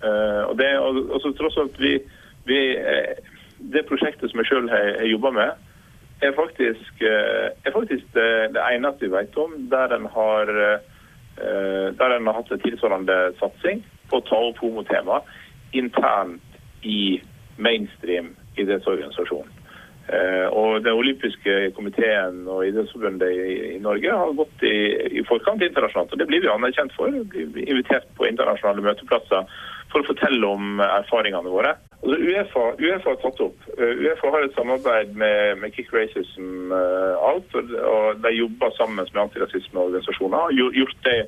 Uh, 0.05 0.45
og 0.51 0.59
det, 0.61 0.68
og, 0.78 0.99
og 1.09 1.22
så 1.24 1.32
tross 1.34 1.57
alt 1.59 1.78
vi, 1.82 1.97
vi, 2.47 2.59
eh, 2.78 3.16
Det 3.72 3.82
prosjektet 3.89 4.30
som 4.30 4.39
jeg 4.39 4.47
sjøl 4.47 4.68
har, 4.70 4.93
har 5.01 5.09
jobba 5.11 5.32
med, 5.34 5.64
er 6.21 6.33
faktisk, 6.33 7.03
eh, 7.03 7.51
er 7.64 7.73
faktisk 7.75 8.07
det, 8.14 8.31
det 8.55 8.64
eneste 8.73 9.07
vi 9.07 9.12
vet 9.12 9.37
om 9.39 9.55
der 9.71 9.95
en 9.95 10.07
har, 10.07 10.49
eh, 10.49 11.95
har 11.99 12.33
hatt 12.33 12.53
en 12.53 12.64
tilsvarende 12.64 13.19
satsing 13.39 13.85
på 14.11 14.19
å 14.19 14.27
ta 14.27 14.41
opp 14.51 14.59
homotema 14.64 15.21
internt 15.73 16.43
i 16.83 17.21
mainstream 17.57 18.35
idrettsorganisasjon. 18.57 19.49
Eh, 20.09 20.47
og 20.57 20.85
Den 20.85 20.97
olympiske 20.97 21.71
komiteen 21.77 22.47
og 22.49 22.62
Idrettsforbundet 22.64 23.29
i, 23.29 23.57
i 23.75 23.81
Norge 23.85 24.14
har 24.16 24.31
gått 24.39 24.62
i, 24.64 24.79
i 25.21 25.25
forkant 25.29 25.62
internasjonalt. 25.62 26.12
og 26.12 26.19
Det 26.19 26.27
blir 26.31 26.41
vi 26.41 26.49
anerkjent 26.49 26.95
for. 26.97 27.12
Vi 27.12 27.45
blir 27.45 27.69
invitert 27.69 28.09
på 28.16 28.25
internasjonale 28.25 28.87
møteplasser 28.87 29.45
for 29.93 30.03
å 30.03 30.09
fortelle 30.09 30.49
om 30.49 30.80
erfaringene 30.84 31.53
våre. 31.53 31.74
Altså, 31.99 32.16
Uefa, 32.22 32.64
Uefa 32.78 33.11
har 33.11 33.20
tatt 33.22 33.43
opp. 33.43 33.66
Uh, 33.74 33.93
Uefa 34.05 34.30
har 34.34 34.47
et 34.47 34.57
samarbeid 34.57 35.14
med, 35.18 35.59
med 35.62 35.74
Kick 35.74 35.91
Racism 35.95 36.72
Out, 36.72 37.55
og, 37.59 37.74
og 37.93 38.22
de 38.22 38.34
jobber 38.36 38.74
sammen 38.76 39.03
med 39.03 39.22
antirasismeorganisasjoner. 39.24 40.55
gjort- 40.55 41.05
det, 41.09 41.18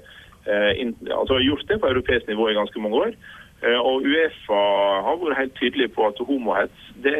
uh, 0.46 0.70
altså, 1.18 1.40
gjort 1.42 1.66
det 1.68 1.80
på 1.80 1.90
europeisk 1.90 2.28
nivå 2.28 2.48
i 2.50 2.58
ganske 2.58 2.80
mange 2.80 3.04
år. 3.06 3.14
Og 3.60 4.06
Uefa 4.08 4.58
har 5.04 5.18
vært 5.20 5.36
helt 5.36 5.58
tydelig 5.60 5.90
på 5.92 6.06
at 6.08 6.20
homohets 6.24 6.86
det, 7.04 7.12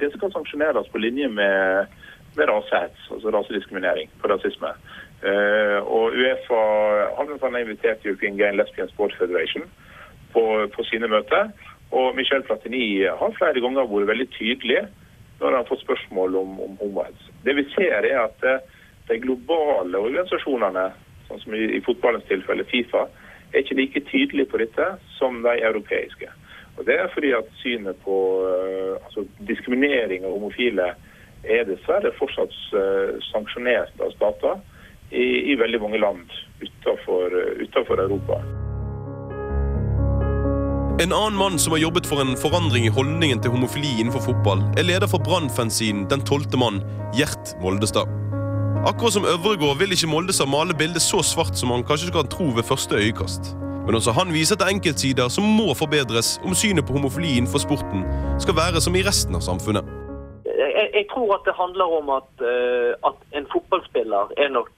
det 0.00 0.08
skal 0.16 0.32
sanksjoneres 0.34 0.88
på 0.90 0.98
linje 0.98 1.28
med, 1.30 1.86
med 2.34 2.50
rasehets, 2.50 3.04
altså 3.14 3.30
rasediskriminering 3.30 4.10
på 4.18 4.32
rasisme. 4.32 4.72
Og 5.94 6.16
Uefa 6.18 6.58
har 7.14 7.60
invitert 7.60 8.02
European 8.02 8.34
Gay 8.40 8.50
Lesbian 8.58 8.90
Sport 8.90 9.14
Federation 9.20 9.70
på, 10.32 10.44
på 10.74 10.86
sine 10.88 11.10
møter. 11.10 11.50
Og 11.90 12.14
Michel 12.16 12.44
Platini 12.46 13.02
har 13.04 13.38
flere 13.38 13.62
ganger 13.62 13.88
vært 13.90 14.10
veldig 14.12 14.28
tydelig 14.36 14.82
når 15.40 15.46
han 15.46 15.56
har 15.62 15.68
fått 15.70 15.82
spørsmål 15.82 16.36
om, 16.36 16.58
om 16.60 16.76
homohets. 16.80 17.30
Det 17.44 17.56
vi 17.56 17.64
ser 17.74 18.04
er 18.04 18.18
at 18.26 18.44
eh, 18.46 18.60
de 19.08 19.18
globale 19.22 19.98
organisasjonene, 19.98 20.90
sånn 21.28 21.42
som 21.42 21.56
i, 21.56 21.64
i 21.78 21.82
fotballens 21.84 22.28
tilfelle 22.28 22.66
Fifa, 22.68 23.06
er 23.50 23.64
ikke 23.64 23.78
like 23.80 24.04
tydelige 24.10 24.50
på 24.52 24.60
dette 24.62 24.86
som 25.16 25.40
de 25.42 25.56
europeiske. 25.58 26.28
Og 26.78 26.86
Det 26.86 26.96
er 27.00 27.10
fordi 27.12 27.32
at 27.36 27.48
synet 27.62 27.98
på 28.04 28.16
eh, 28.46 28.94
altså 29.00 29.26
diskriminering 29.48 30.28
av 30.28 30.36
homofile 30.36 30.92
er 31.42 31.66
dessverre 31.68 32.12
fortsatt 32.20 32.54
eh, 32.76 33.16
sanksjonert 33.32 33.96
av 34.04 34.12
stater 34.14 34.60
i, 35.10 35.50
i 35.50 35.58
veldig 35.58 35.82
mange 35.82 36.04
land 36.04 36.40
utenfor, 36.60 37.40
utenfor 37.64 38.04
Europa. 38.04 38.44
En 41.00 41.12
annen 41.12 41.36
mann 41.38 41.58
som 41.58 41.72
har 41.72 41.78
jobbet 41.80 42.04
for 42.04 42.20
en 42.20 42.34
forandring 42.36 42.84
i 42.84 42.90
holdningen 42.92 43.38
til 43.40 43.54
homofili 43.54 43.88
innenfor 44.02 44.20
fotball, 44.20 44.60
er 44.76 44.84
leder 44.84 45.08
for 45.08 45.22
Brannfanzinen 45.24 46.02
Den 46.10 46.20
tolvte 46.28 46.58
mann, 46.60 46.82
Gjert 47.16 47.54
Moldestad. 47.62 48.10
Akkurat 48.84 49.14
som 49.14 49.24
Øvregård 49.24 49.78
vil 49.80 49.94
ikke 49.96 50.10
Moldestad 50.12 50.50
male 50.52 50.76
bildet 50.76 51.00
så 51.00 51.22
svart 51.24 51.56
som 51.56 51.72
han 51.72 51.86
kanskje 51.88 52.12
kan 52.12 52.28
tro 52.28 52.50
ved 52.52 52.68
første 52.68 53.00
øyekast. 53.00 53.54
Men 53.86 53.96
også 53.96 54.12
han 54.12 54.34
viser 54.36 54.60
til 54.60 54.74
enkeltsider 54.74 55.32
som 55.32 55.48
må 55.48 55.72
forbedres 55.72 56.34
om 56.44 56.52
synet 56.52 56.84
på 56.84 56.92
homofili 56.98 57.32
innenfor 57.38 57.64
sporten 57.64 58.04
skal 58.44 58.58
være 58.60 58.84
som 58.84 58.92
i 59.00 59.04
resten 59.08 59.40
av 59.40 59.46
samfunnet. 59.48 59.88
jeg, 60.44 60.86
jeg 60.98 61.06
tror 61.14 61.32
at 61.38 61.48
det 61.48 61.56
handler 61.62 61.96
om 62.00 62.12
at, 62.20 62.32
uh, 62.44 62.92
at 63.08 63.18
en 63.40 63.48
fotballspiller 63.54 64.36
er 64.36 64.52
nok 64.52 64.72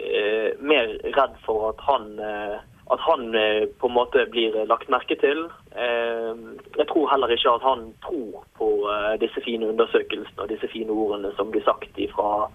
uh, 0.00 0.50
mer 0.72 0.96
redd 1.18 1.36
for 1.44 1.68
at 1.74 1.88
han, 1.90 2.08
eh, 2.30 2.56
at 2.90 3.00
han 3.04 3.34
eh, 3.34 3.66
på 3.80 3.86
en 3.86 3.94
måte 3.94 4.24
blir 4.32 4.54
lagt 4.70 4.88
merke 4.88 5.16
til. 5.20 5.44
Eh, 5.76 6.34
jeg 6.78 6.86
tror 6.88 7.10
heller 7.12 7.32
ikke 7.34 7.52
at 7.58 7.64
han 7.66 7.86
tror 8.06 8.44
på 8.56 8.68
eh, 8.88 9.14
disse 9.20 9.42
fine 9.44 9.68
undersøkelsene 9.68 10.44
og 10.44 10.48
disse 10.52 10.70
fine 10.72 10.94
ordene 10.94 11.32
som 11.36 11.50
blir 11.52 11.64
sagt 11.66 12.00
ifra, 12.00 12.48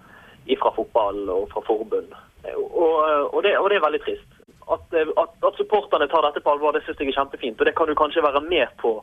ifra 0.50 0.74
fotball 0.74 1.28
og 1.30 1.50
fra 1.52 1.62
forbund. 1.66 2.14
Eh, 2.44 2.56
Og, 2.56 2.94
og, 3.34 3.42
det, 3.42 3.58
og 3.58 3.70
det 3.70 3.76
er 3.76 3.86
veldig 3.86 4.02
trist. 4.04 4.30
At, 4.74 4.86
eh, 4.96 5.12
at, 5.22 5.36
at 5.46 5.60
supporterne 5.60 6.08
tar 6.08 6.26
dette 6.26 6.42
på 6.42 6.50
alvor, 6.50 6.72
det 6.72 6.82
synes 6.84 7.00
jeg 7.00 7.12
er 7.12 7.20
kjempefint. 7.20 7.60
Og 7.60 7.66
det 7.66 7.76
kan 7.76 7.88
du 7.88 7.94
kanskje 7.94 8.26
være 8.26 8.42
med 8.48 8.66
på 8.82 8.96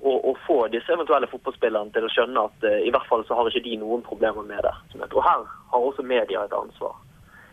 å, 0.00 0.12
å 0.30 0.32
få 0.46 0.62
disse 0.72 0.92
eventuelle 0.94 1.28
fotballspillerne 1.28 1.92
til 1.92 2.06
å 2.06 2.12
skjønne 2.14 2.48
at 2.48 2.64
eh, 2.64 2.80
i 2.88 2.92
hvert 2.94 3.08
fall 3.10 3.26
så 3.28 3.36
har 3.36 3.50
ikke 3.50 3.66
de 3.68 3.76
noen 3.82 4.02
problemer 4.06 4.46
med 4.48 4.64
det. 4.64 4.74
Tror 5.10 5.28
her 5.28 5.44
har 5.72 5.86
også 5.90 6.06
media 6.06 6.46
et 6.46 6.56
ansvar. 6.56 6.96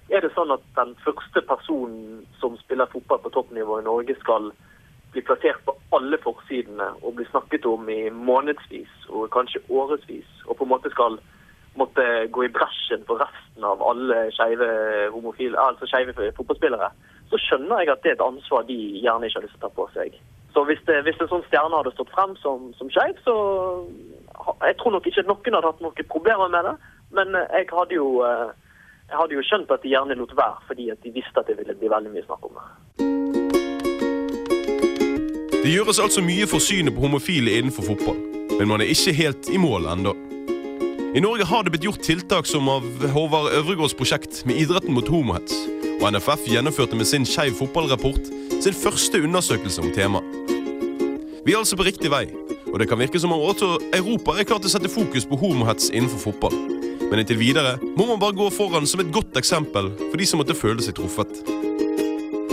Er 0.10 0.24
det 0.24 0.32
sånn 0.36 0.54
at 0.56 0.64
den 0.78 0.94
første 1.04 1.42
personen 1.50 2.22
som 2.40 2.56
spiller 2.62 2.88
fotball 2.92 3.20
på 3.26 3.34
toppnivå 3.36 3.82
i 3.82 3.88
Norge 3.88 4.16
skal 4.22 4.52
bli 5.12 5.24
plassert 5.28 5.60
på 5.66 5.76
alle 5.96 6.20
forsidene 6.24 6.92
og 7.02 7.18
bli 7.18 7.26
snakket 7.28 7.66
om 7.68 7.90
i 7.92 8.08
månedsvis 8.12 9.10
og 9.10 9.32
kanskje 9.36 9.64
årevis, 9.68 10.30
og 10.48 10.56
på 10.58 10.68
en 10.68 10.72
måte 10.72 10.92
skal 10.94 11.20
måtte 11.78 12.06
gå 12.34 12.44
i 12.48 12.54
bresjen 12.54 13.04
for 13.08 13.22
resten 13.22 13.66
av 13.68 13.84
alle 13.86 14.28
skeive 14.34 14.68
altså 15.62 16.32
fotballspillere, 16.40 16.90
så 17.30 17.40
skjønner 17.44 17.84
jeg 17.84 17.92
at 17.94 18.04
det 18.04 18.14
er 18.14 18.18
et 18.18 18.28
ansvar 18.28 18.66
de 18.68 18.78
gjerne 19.04 19.28
ikke 19.28 19.40
har 19.40 19.46
lyst 19.46 19.58
til 19.58 19.66
å 19.66 19.68
ta 19.68 19.76
på 19.76 19.88
seg. 19.96 20.16
Så 20.56 20.64
hvis, 20.66 20.80
det, 20.88 21.02
hvis 21.06 21.20
en 21.22 21.30
sånn 21.30 21.44
stjerne 21.50 21.78
hadde 21.78 21.94
stått 21.94 22.14
frem 22.16 22.34
som, 22.42 22.72
som 22.80 22.90
skeiv, 22.90 23.20
så 23.26 23.36
Jeg 24.64 24.78
tror 24.80 24.94
nok 24.94 25.08
ikke 25.10 25.26
noen 25.28 25.56
hadde 25.58 25.70
hatt 25.70 25.82
noen 25.84 26.08
problemer 26.08 26.50
med 26.54 26.66
det, 26.66 26.74
men 27.18 27.36
jeg 27.36 27.68
hadde 27.74 27.96
jo 27.98 28.22
eh, 28.24 28.54
jeg 29.08 29.18
hadde 29.22 29.38
jo 29.38 29.44
skjønt 29.48 29.70
at 29.72 29.84
de 29.84 29.92
gjerne 29.94 30.16
lot 30.20 30.34
være, 30.36 30.64
fordi 30.68 30.90
at 30.92 31.00
de 31.04 31.14
visste 31.16 31.40
at 31.40 31.48
det 31.48 31.56
ville 31.60 31.76
bli 31.80 31.92
veldig 31.92 32.12
mye 32.12 32.26
snakk 32.28 32.48
om 32.48 32.58
det. 32.58 32.66
Det 35.64 35.72
gjøres 35.74 36.00
altså 36.04 36.24
mye 36.24 36.48
for 36.48 36.64
synet 36.64 36.96
på 36.96 37.04
homofile 37.06 37.58
innenfor 37.60 37.88
fotball, 37.88 38.20
men 38.60 38.68
man 38.72 38.84
er 38.84 38.92
ikke 38.92 39.16
helt 39.16 39.50
i 39.52 39.60
mål 39.60 39.88
ennå. 39.94 40.14
I 41.16 41.24
Norge 41.24 41.48
har 41.48 41.64
det 41.64 41.72
blitt 41.74 41.88
gjort 41.88 42.04
tiltak 42.04 42.46
som 42.46 42.68
av 42.70 42.84
Håvard 43.16 43.54
Øvregårds 43.56 43.96
prosjekt 43.98 44.44
med 44.46 44.60
idretten 44.60 44.94
mot 44.94 45.08
homohets, 45.08 45.56
og 45.98 46.12
NFF 46.12 46.44
gjennomførte 46.52 47.00
med 47.00 47.08
sin 47.10 47.26
Skeiv 47.26 47.56
fotballrapport 47.58 48.28
sin 48.62 48.76
første 48.76 49.24
undersøkelse 49.24 49.82
om 49.82 49.94
temaet. 49.96 50.28
Vi 51.48 51.56
er 51.56 51.62
altså 51.64 51.80
på 51.80 51.88
riktig 51.88 52.12
vei, 52.12 52.26
og 52.68 52.80
det 52.80 52.90
kan 52.92 53.00
virke 53.00 53.20
som 53.24 53.32
om 53.32 53.42
også 53.48 53.78
Europa 53.96 54.36
er 54.36 54.44
klar 54.48 54.60
til 54.60 54.68
å 54.68 54.76
sette 54.76 54.92
fokus 54.92 55.26
på 55.26 55.40
homohets 55.40 55.90
innenfor 55.96 56.28
fotball. 56.28 56.77
Men 57.06 57.22
inntil 57.22 57.40
videre 57.40 57.76
må 57.96 58.08
man 58.10 58.20
bare 58.22 58.36
gå 58.38 58.50
foran 58.54 58.88
som 58.90 59.04
et 59.04 59.12
godt 59.16 59.38
eksempel 59.40 59.92
for 60.00 60.18
de 60.20 60.28
som 60.28 60.42
måtte 60.42 60.58
føle 60.58 60.84
seg 60.84 60.98
truffet. 60.98 61.44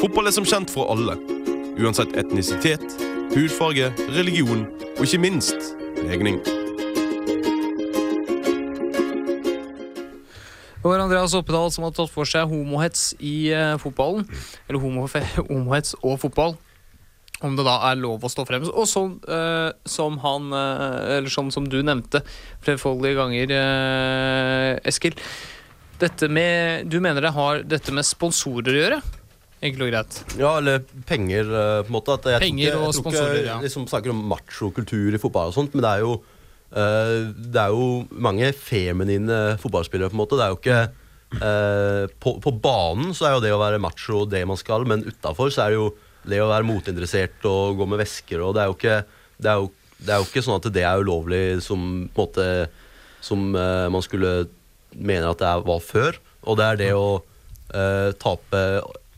Fotball 0.01 0.29
er 0.29 0.37
som 0.37 0.47
kjent 0.49 0.73
for 0.73 0.91
alle, 0.93 1.17
uansett 1.81 2.13
etnisitet, 2.21 2.85
hudfarge, 3.35 3.89
religion 4.15 4.67
og 4.95 5.07
ikke 5.07 5.23
minst 5.25 5.73
legning. 6.05 6.43
Det 10.85 10.91
var 10.91 11.01
Andreas 11.01 11.33
Oppedal 11.33 11.71
som 11.73 11.87
hadde 11.87 11.97
tatt 11.97 12.13
for 12.13 12.29
seg 12.29 12.51
homohets 12.51 13.15
i 13.17 13.49
eh, 13.57 13.79
fotballen. 13.81 14.27
Eller 14.69 14.83
homohets 15.49 15.97
og 16.03 16.19
fotball. 16.21 16.59
Om 17.43 17.57
det 17.59 17.65
da 17.67 17.75
er 17.91 17.99
lov 17.99 18.23
å 18.23 18.31
stå 18.31 18.45
frem. 18.47 18.65
Og 18.71 18.87
sånn 18.87 19.17
uh, 19.27 19.73
som 19.89 20.21
han 20.23 20.53
uh, 20.55 21.17
Eller 21.17 21.33
sånn 21.33 21.51
som 21.55 21.67
du 21.67 21.81
nevnte 21.83 22.23
flerfoldige 22.65 23.19
ganger, 23.19 23.55
uh, 23.59 24.87
Eskil. 24.87 25.17
Dette 26.01 26.29
med 26.31 26.89
Du 26.91 27.01
mener 27.03 27.25
det 27.25 27.35
har 27.35 27.65
dette 27.67 27.95
med 27.95 28.07
sponsorer 28.07 28.71
å 28.71 28.81
gjøre? 28.81 29.03
Enkelt 29.65 29.87
og 29.87 29.91
greit. 29.91 30.17
Ja, 30.37 30.51
eller 30.61 30.83
penger, 31.09 31.49
på 31.49 31.89
en 31.89 31.95
måte. 31.95 32.19
At 32.19 32.27
jeg 32.29 32.43
Penger 32.43 32.75
tror 32.75 32.83
ikke, 32.83 32.89
og 32.91 32.97
sponsorer, 32.99 33.39
ja. 33.47 33.59
liksom 33.63 33.87
snakker 33.89 34.13
om 34.13 34.21
machokultur 34.29 35.17
i 35.17 35.21
fotball 35.23 35.55
og 35.55 35.57
sånt, 35.57 35.73
men 35.73 35.87
det 35.87 35.93
er 35.93 36.05
jo 36.05 36.19
Det 36.75 37.61
er 37.63 37.71
jo 37.71 37.87
mange 38.11 38.51
feminine 38.59 39.57
fotballspillere, 39.63 40.11
på 40.11 40.19
en 40.19 40.21
måte. 40.21 40.37
Det 40.37 40.45
er 40.45 40.53
jo 40.53 40.59
ikke 40.61 42.11
på, 42.21 42.35
på 42.45 42.53
banen 42.63 43.15
så 43.17 43.29
er 43.29 43.37
jo 43.37 43.45
det 43.47 43.55
å 43.55 43.63
være 43.63 43.81
macho 43.83 44.21
det 44.29 44.43
man 44.47 44.59
skal, 44.61 44.85
men 44.91 45.07
utafor 45.07 45.55
så 45.55 45.65
er 45.65 45.73
det 45.73 45.81
jo 45.81 45.89
det 46.29 46.41
å 46.43 46.51
være 46.51 46.67
motinteressert 46.69 47.47
og 47.49 47.79
gå 47.79 47.89
med 47.89 48.01
vesker 48.01 48.43
og 48.45 48.55
Det 48.57 48.63
er 48.63 48.71
jo 48.71 48.77
ikke, 48.79 48.99
det 49.39 49.51
er 49.53 49.63
jo, 49.63 49.71
det 49.99 50.13
er 50.13 50.21
jo 50.21 50.29
ikke 50.29 50.45
sånn 50.45 50.59
at 50.61 50.69
det 50.75 50.85
er 50.85 51.05
ulovlig 51.05 51.45
som 51.65 51.87
på 52.15 52.27
måte 52.27 52.49
Som 53.25 53.55
uh, 53.57 53.89
man 53.93 54.05
skulle 54.05 54.35
mene 54.95 55.31
at 55.31 55.41
det 55.41 55.53
var 55.67 55.81
før. 55.83 56.19
Og 56.45 56.59
det 56.61 56.67
er 56.67 56.77
det 56.79 56.91
å 56.95 57.09
uh, 57.19 58.11
tape 58.21 58.61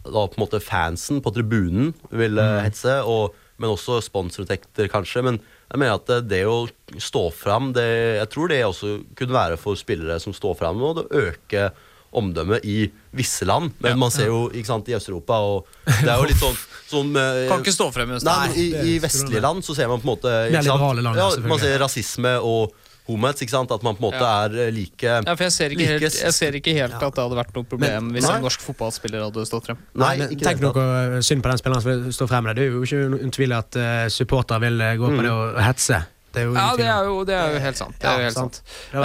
da 0.06 0.22
på 0.30 0.38
en 0.38 0.44
måte 0.44 0.62
fansen 0.62 1.18
på 1.22 1.32
tribunen 1.34 1.90
vil 2.14 2.38
mm. 2.38 2.60
hetse, 2.62 3.00
og, 3.02 3.34
men 3.58 3.72
også 3.72 3.98
sponsorinntekter, 4.04 4.86
kanskje. 4.92 5.24
Men 5.26 5.40
jeg 5.40 5.80
mener 5.82 5.98
at 5.98 6.06
det, 6.06 6.20
det 6.30 6.42
å 6.46 6.68
stå 7.02 7.24
fram, 7.34 7.72
det, 7.76 7.86
jeg 8.20 8.30
tror 8.32 8.52
det 8.52 8.60
også 8.62 8.92
kunne 9.18 9.36
være 9.36 9.58
for 9.60 9.78
spillere 9.78 10.20
som 10.22 10.34
står 10.36 10.54
fram, 10.60 10.82
og 10.86 11.00
det 11.00 11.24
øke 11.24 11.70
omdømmet 12.16 12.64
i 12.64 12.78
visse 13.16 13.44
land. 13.48 13.74
Men 13.84 13.98
man 14.00 14.10
ser 14.14 14.30
jo 14.32 14.46
ikke 14.50 14.70
sant, 14.70 14.88
i 14.88 14.96
Øst-Europa, 14.96 15.36
og 15.44 15.66
det 15.84 16.08
er 16.08 16.16
jo 16.16 16.26
litt 16.30 16.40
sånn 16.40 16.56
som 16.88 17.12
eh, 17.20 17.44
Kan 17.50 17.60
ikke 17.64 17.74
stå 17.76 17.90
frem 17.94 18.10
i 18.10 18.16
Øst- 18.18 18.26
Nei, 18.28 18.48
men 18.48 18.58
i, 18.62 18.66
i 18.96 18.98
vestlige 19.02 19.42
land 19.44 19.64
så 19.66 19.74
ser 19.76 19.88
man 19.92 20.00
på 20.00 20.08
en 20.08 20.12
måte 20.16 20.34
ikke 20.50 20.64
sant? 20.66 21.00
land, 21.04 21.16
ja. 21.20 21.30
Man 21.48 21.58
ser 21.62 21.78
rasisme 21.82 22.36
og 22.40 22.72
homets. 23.06 23.38
ikke 23.44 23.52
sant? 23.54 23.70
At 23.70 23.84
man 23.86 23.94
på 23.94 24.02
en 24.02 24.06
måte 24.08 24.18
Ja. 24.24 24.46
er 24.48 24.56
eh, 24.66 24.72
like 24.74 25.06
Ja, 25.06 25.34
for 25.36 25.44
jeg 25.46 25.52
ser 25.54 25.70
ikke 25.70 25.84
like 25.86 26.08
helt, 26.10 26.34
ser 26.34 26.56
ikke 26.58 26.72
helt 26.74 26.96
at 26.98 27.14
det 27.14 27.22
hadde 27.22 27.36
vært 27.38 27.52
noe 27.54 27.68
problem 27.70 28.08
Men- 28.08 28.16
hvis 28.16 28.26
Nei. 28.26 28.36
en 28.40 28.42
norsk 28.48 28.64
fotballspiller 28.66 29.22
hadde 29.28 29.44
stått 29.46 29.68
frem. 29.70 29.78
Nei, 29.94 30.16
men 30.18 30.34
Tenk 30.40 30.60
noe 30.64 31.22
synd 31.22 31.44
på 31.44 31.52
den 31.52 31.60
spilleren 31.62 31.82
som 31.84 31.92
vil 31.92 32.12
stå 32.16 32.26
frem 32.32 32.48
det. 32.50 32.58
Er 32.58 32.72
jo 32.74 32.82
ikke 32.82 33.04
noen 33.14 33.30
tvil 33.30 33.54
at 33.54 33.76
uh, 33.78 34.08
supporter 34.10 34.58
vil 34.66 34.80
eh, 34.80 34.96
gå 34.98 35.06
på 35.06 35.20
Mm. 35.20 35.22
det 35.22 35.30
og 35.36 35.62
hetse. 35.62 36.02
Det 36.36 36.42
er 36.42 36.48
jo 36.50 36.56
Ja, 36.56 36.66
det 36.76 36.86
er 36.92 37.06
jo, 37.08 37.20
det 37.24 37.36
er 37.36 37.54
jo 37.54 37.60
helt 37.64 37.78
sant. 37.80 37.94
Det 37.96 38.04
er 38.04 38.10
Ja, 38.12 38.16
jo 38.18 38.26
helt 38.28 38.36
sant. 38.36 38.58
den 38.92 39.04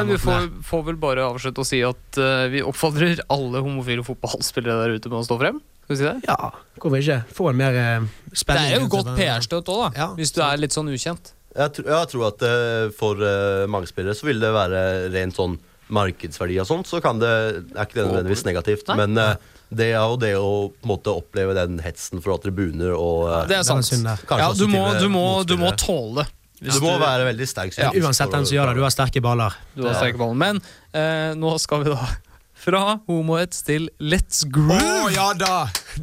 Eh, 0.00 0.04
vi 0.08 0.16
får, 0.22 0.46
får 0.64 0.84
vel 0.86 0.96
bare 1.02 1.26
avslutte 1.28 1.60
å 1.60 1.66
si 1.68 1.82
at 1.84 2.20
uh, 2.20 2.46
vi 2.48 2.62
oppfordrer 2.64 3.20
alle 3.28 3.60
homofile 3.60 4.04
fotballspillere 4.06 4.86
der 4.86 4.96
ute 4.96 5.12
med 5.12 5.20
å 5.20 5.26
stå 5.28 5.36
frem. 5.42 5.60
Skal 5.84 5.92
vi 5.92 5.98
si 6.00 6.06
det? 6.08 6.16
Ja, 6.30 6.52
hvorfor 6.80 7.02
ikke? 7.02 7.18
Få 7.36 7.50
en 7.50 7.60
mer 7.60 7.76
uh, 7.76 8.08
Det 8.32 8.56
er 8.56 8.78
jo 8.78 8.88
godt. 8.88 9.12
PR-støtt 9.18 9.68
òg, 9.68 9.92
da. 9.92 10.08
hvis 10.16 10.32
du 10.32 10.40
er 10.46 10.56
litt 10.62 10.72
sånn 10.72 10.88
ukjent. 10.88 11.34
Jeg, 11.50 11.72
tr 11.76 11.88
jeg 11.90 12.10
tror 12.12 12.28
at 12.30 12.44
uh, 12.46 12.90
for 12.94 13.18
eh, 13.26 13.66
mange 13.66 13.90
spillere 13.90 14.14
så 14.14 14.28
vil 14.28 14.38
det 14.40 14.52
være 14.54 14.82
rent 15.10 15.34
sånn 15.36 15.58
markedsverdi 15.90 16.58
og 16.62 16.68
sånt, 16.68 16.88
så 16.88 17.00
kan 17.02 17.20
det, 17.20 17.30
er 17.74 17.82
ikke 17.82 17.98
det 17.98 18.04
nødvendigvis 18.06 18.44
negativt. 18.46 18.90
Nei. 18.90 18.98
Men 19.02 19.18
eh, 19.20 19.48
det 19.70 19.90
er 19.92 19.98
jo 19.98 20.18
det 20.20 20.32
å 20.38 20.50
på 20.70 20.86
en 20.86 20.92
måte 20.92 21.14
oppleve 21.14 21.54
den 21.58 21.80
hetsen 21.82 22.22
fra 22.24 22.36
tribuner 22.42 22.94
og 22.96 23.26
eh, 23.30 23.48
Det 23.50 23.60
er 23.60 23.66
sant. 23.66 23.90
Ja, 24.30 24.50
du, 24.56 24.66
må, 24.70 24.84
du, 24.98 25.08
må, 25.12 25.24
du 25.46 25.56
må 25.60 25.72
tåle 25.78 26.22
det. 26.22 26.28
Hvis 26.60 26.76
Du 26.76 26.84
må 26.84 26.96
være 27.00 27.24
veldig 27.30 27.46
sterk. 27.48 27.76
Ja. 27.80 27.88
Uansett 28.04 28.32
den 28.34 28.44
som 28.44 28.52
gjør 28.58 28.70
det, 28.70 28.76
du 28.76 28.84
har 28.84 28.92
sterke 28.92 29.22
baller. 29.24 29.54
Du 29.72 29.86
har 29.86 29.94
sterke 29.96 30.20
baller. 30.20 30.36
Men 30.36 30.60
eh, 30.92 31.32
nå 31.40 31.54
skal 31.62 31.86
vi 31.86 31.94
da 31.94 32.10
fra 32.64 32.82
homohets 33.08 33.62
til 33.64 33.88
let's 34.04 34.44
groove. 34.44 34.76
Å 34.76 35.08
ja 35.14 35.30
da! 35.40 35.54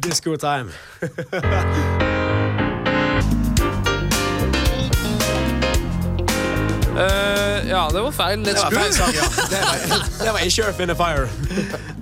Disco 0.02 0.34
time. 0.42 0.74
uh, 6.98 7.68
ja, 7.68 7.88
det 7.94 8.02
var 8.02 8.12
feil. 8.18 8.42
Let's 8.42 8.44
Det 8.44 8.64
var 8.64 8.70
feil 8.70 8.80
groove. 8.80 8.92
sang, 8.98 9.14
ja. 9.14 9.30
Det 9.54 9.62
var, 9.62 10.04
det 10.24 10.32
var 10.32 10.38
ikke 10.50 10.66
Earth 10.66 10.82
in 10.82 10.88
the 10.88 10.98
Fire. 10.98 11.28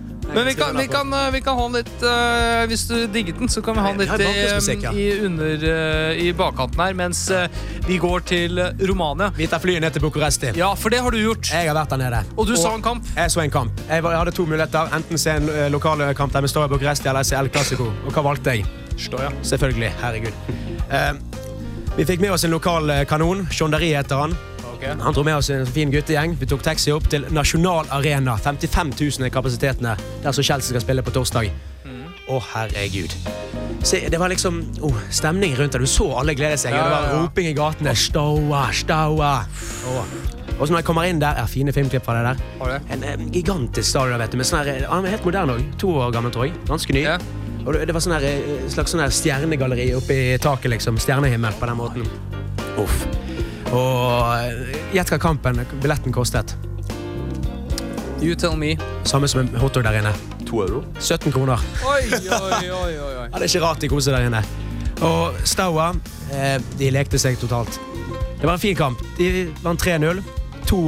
Men 0.35 0.47
vi 0.47 0.55
kan, 0.59 0.77
vi, 0.77 0.87
kan, 0.91 1.13
eh, 1.13 1.31
vi 1.33 1.41
kan 1.41 1.57
ha 1.57 1.67
den 1.69 1.77
litt 1.79 2.03
uh, 2.03 2.65
Hvis 2.69 2.83
du 2.91 2.97
digget 3.13 3.39
den, 3.39 3.49
så 3.49 3.63
kan 3.65 3.77
vi 3.79 3.85
ha 3.85 3.93
den 3.95 4.03
litt 4.03 4.91
i, 4.93 5.05
i, 5.05 5.07
under, 5.27 5.65
uh, 5.65 6.25
i 6.27 6.33
bakkanten 6.37 6.83
her, 6.83 6.97
mens 6.99 7.27
uh, 7.31 7.47
vi 7.87 7.99
går 8.03 8.21
til 8.27 8.59
eh, 8.59 8.87
Romania. 8.89 9.31
Vi 9.37 9.47
tar 9.47 9.63
flyet 9.63 9.81
ned 9.81 9.95
til 9.95 10.03
Bucuresti. 10.03 10.51
Ja, 10.59 10.73
for 10.75 10.91
det 10.91 10.99
har 11.05 11.15
du 11.15 11.21
gjort. 11.21 11.47
Jeg 11.53 11.69
har 11.69 11.77
vært 11.77 11.95
der 11.95 12.01
nede. 12.03 12.23
Og 12.37 12.49
du 12.49 12.57
så 12.59 12.73
en 12.75 12.83
kamp. 12.83 13.07
Jeg 13.17 13.31
så 13.31 13.45
en 13.45 13.53
kamp. 13.55 13.85
Jeg, 13.89 14.03
var, 14.03 14.17
jeg 14.17 14.23
hadde 14.25 14.35
to 14.35 14.47
muligheter. 14.47 14.91
Enten 14.97 15.23
se 15.23 15.37
en 15.39 15.47
eh, 15.53 15.69
lokal 15.71 16.03
kamp 16.19 16.35
der 16.35 16.43
vi 16.43 16.51
står 16.51 16.67
i 16.67 16.73
Bucuresti 16.75 17.09
eller 17.13 17.27
se 17.27 17.39
El 17.39 17.51
Clásico. 17.55 17.87
Og 18.07 18.11
hva 18.11 18.27
valgte 18.27 18.57
jeg? 18.57 18.67
Stoja. 18.99 19.31
Selvfølgelig. 19.47 19.93
Herregud. 20.03 20.43
Eh, 20.91 21.13
vi 21.97 22.09
fikk 22.11 22.27
med 22.27 22.35
oss 22.35 22.45
en 22.49 22.55
lokal 22.57 22.91
eh, 22.91 23.07
kanon. 23.07 23.47
Sjonderi 23.55 23.95
heter 23.95 24.27
han. 24.27 24.39
Han 24.95 25.15
dro 25.15 25.25
med 25.27 25.37
oss 25.37 25.51
en 25.51 25.67
fin 25.67 25.91
guttegjeng. 25.91 26.37
Vi 26.41 26.49
tok 26.51 26.63
taxi 26.67 26.93
opp 26.95 27.09
til 27.13 27.27
Nasjonal 27.35 27.89
Arena. 27.95 28.37
55 28.39 28.93
000 29.01 29.27
er 29.27 29.35
kapasitetene 29.35 29.97
der 30.23 30.37
som 30.37 30.47
Chelsea 30.47 30.75
skal 30.75 30.85
spille 30.85 31.05
på 31.07 31.15
torsdag. 31.15 31.51
Å, 32.27 32.41
herregud. 32.43 33.13
Se, 33.87 34.01
det 34.11 34.19
var 34.19 34.33
liksom 34.33 34.59
oh, 34.83 34.97
stemning 35.15 35.55
rundt 35.59 35.77
det. 35.77 35.85
Du 35.85 35.91
så 35.91 36.09
alle 36.19 36.35
glede 36.35 36.59
seg. 36.59 36.75
Ja, 36.75 36.83
Det 36.83 36.91
var 36.91 37.05
ja, 37.05 37.11
ja. 37.13 37.19
roping 37.23 37.47
i 37.47 37.55
gatene. 37.55 37.93
Staua, 37.95 38.65
staua. 38.75 39.35
Oh. 39.87 40.01
Og 40.57 40.65
så 40.65 40.73
når 40.73 40.81
jeg 40.81 40.87
kommer 40.89 41.07
inn 41.07 41.21
der 41.23 41.39
er 41.39 41.51
Fine 41.51 41.75
filmklipp 41.77 42.07
fra 42.07 42.17
det 42.17 42.33
der. 42.33 42.43
Okay. 42.59 42.81
En. 42.97 43.05
En 43.07 43.29
gigantisk 43.31 43.93
stadion. 43.93 44.19
vet 44.19 44.35
du 44.35 44.41
med 44.41 44.49
sånn 44.49 44.65
her, 44.65 44.73
eh, 44.73 44.89
Han 44.91 45.07
er 45.07 45.15
helt 45.15 45.29
moderne 45.29 45.55
òg. 45.55 45.69
To 45.79 45.93
år 46.01 46.17
gammel, 46.17 46.35
tror 46.35 46.49
jeg. 46.49 46.57
Ganske 46.67 46.97
ny. 46.97 47.05
Og 47.67 47.75
det, 47.75 47.85
det 47.87 47.95
var 47.95 48.03
sånne, 48.03 48.19
eh, 48.27 48.67
slags 48.75 48.97
sånne 48.97 49.07
stjernegalleri 49.13 49.93
oppe 49.95 50.19
i 50.19 50.39
taket. 50.43 50.73
liksom 50.75 50.99
Stjernehimmel 50.99 51.55
på 51.61 51.71
den 51.71 51.79
måten. 51.79 52.11
Uff. 52.83 53.26
Og 53.75 54.95
gjett 54.95 55.11
hva 55.11 55.19
kampen 55.19 55.65
billetten 55.83 56.15
kostet. 56.15 56.55
You 58.23 58.35
tell 58.35 58.57
me. 58.57 58.77
Samme 59.05 59.29
som 59.29 59.43
en 59.43 59.51
hotdog 59.61 59.85
der 59.85 59.99
inne. 60.01 60.13
To 60.47 60.63
euro? 60.63 60.85
17 60.99 61.33
kroner. 61.33 61.61
Oi, 61.85 62.05
oi, 62.13 62.71
oi, 62.71 62.71
oi, 62.71 63.17
oi. 63.25 63.29
Det 63.35 63.43
er 63.43 63.51
ikke 63.51 63.65
rart 63.65 63.83
de 63.83 63.91
koser 63.91 64.17
der 64.17 64.29
inne. 64.31 64.41
Og 65.05 65.37
Staua, 65.45 65.91
eh, 66.33 66.57
de 66.79 66.91
lekte 66.95 67.21
seg 67.21 67.37
totalt. 67.41 67.81
Det 68.41 68.47
var 68.47 68.57
en 68.57 68.63
fin 68.63 68.77
kamp. 68.77 69.03
De 69.19 69.49
vant 69.65 69.83
3-0. 69.83 70.23
To 70.67 70.81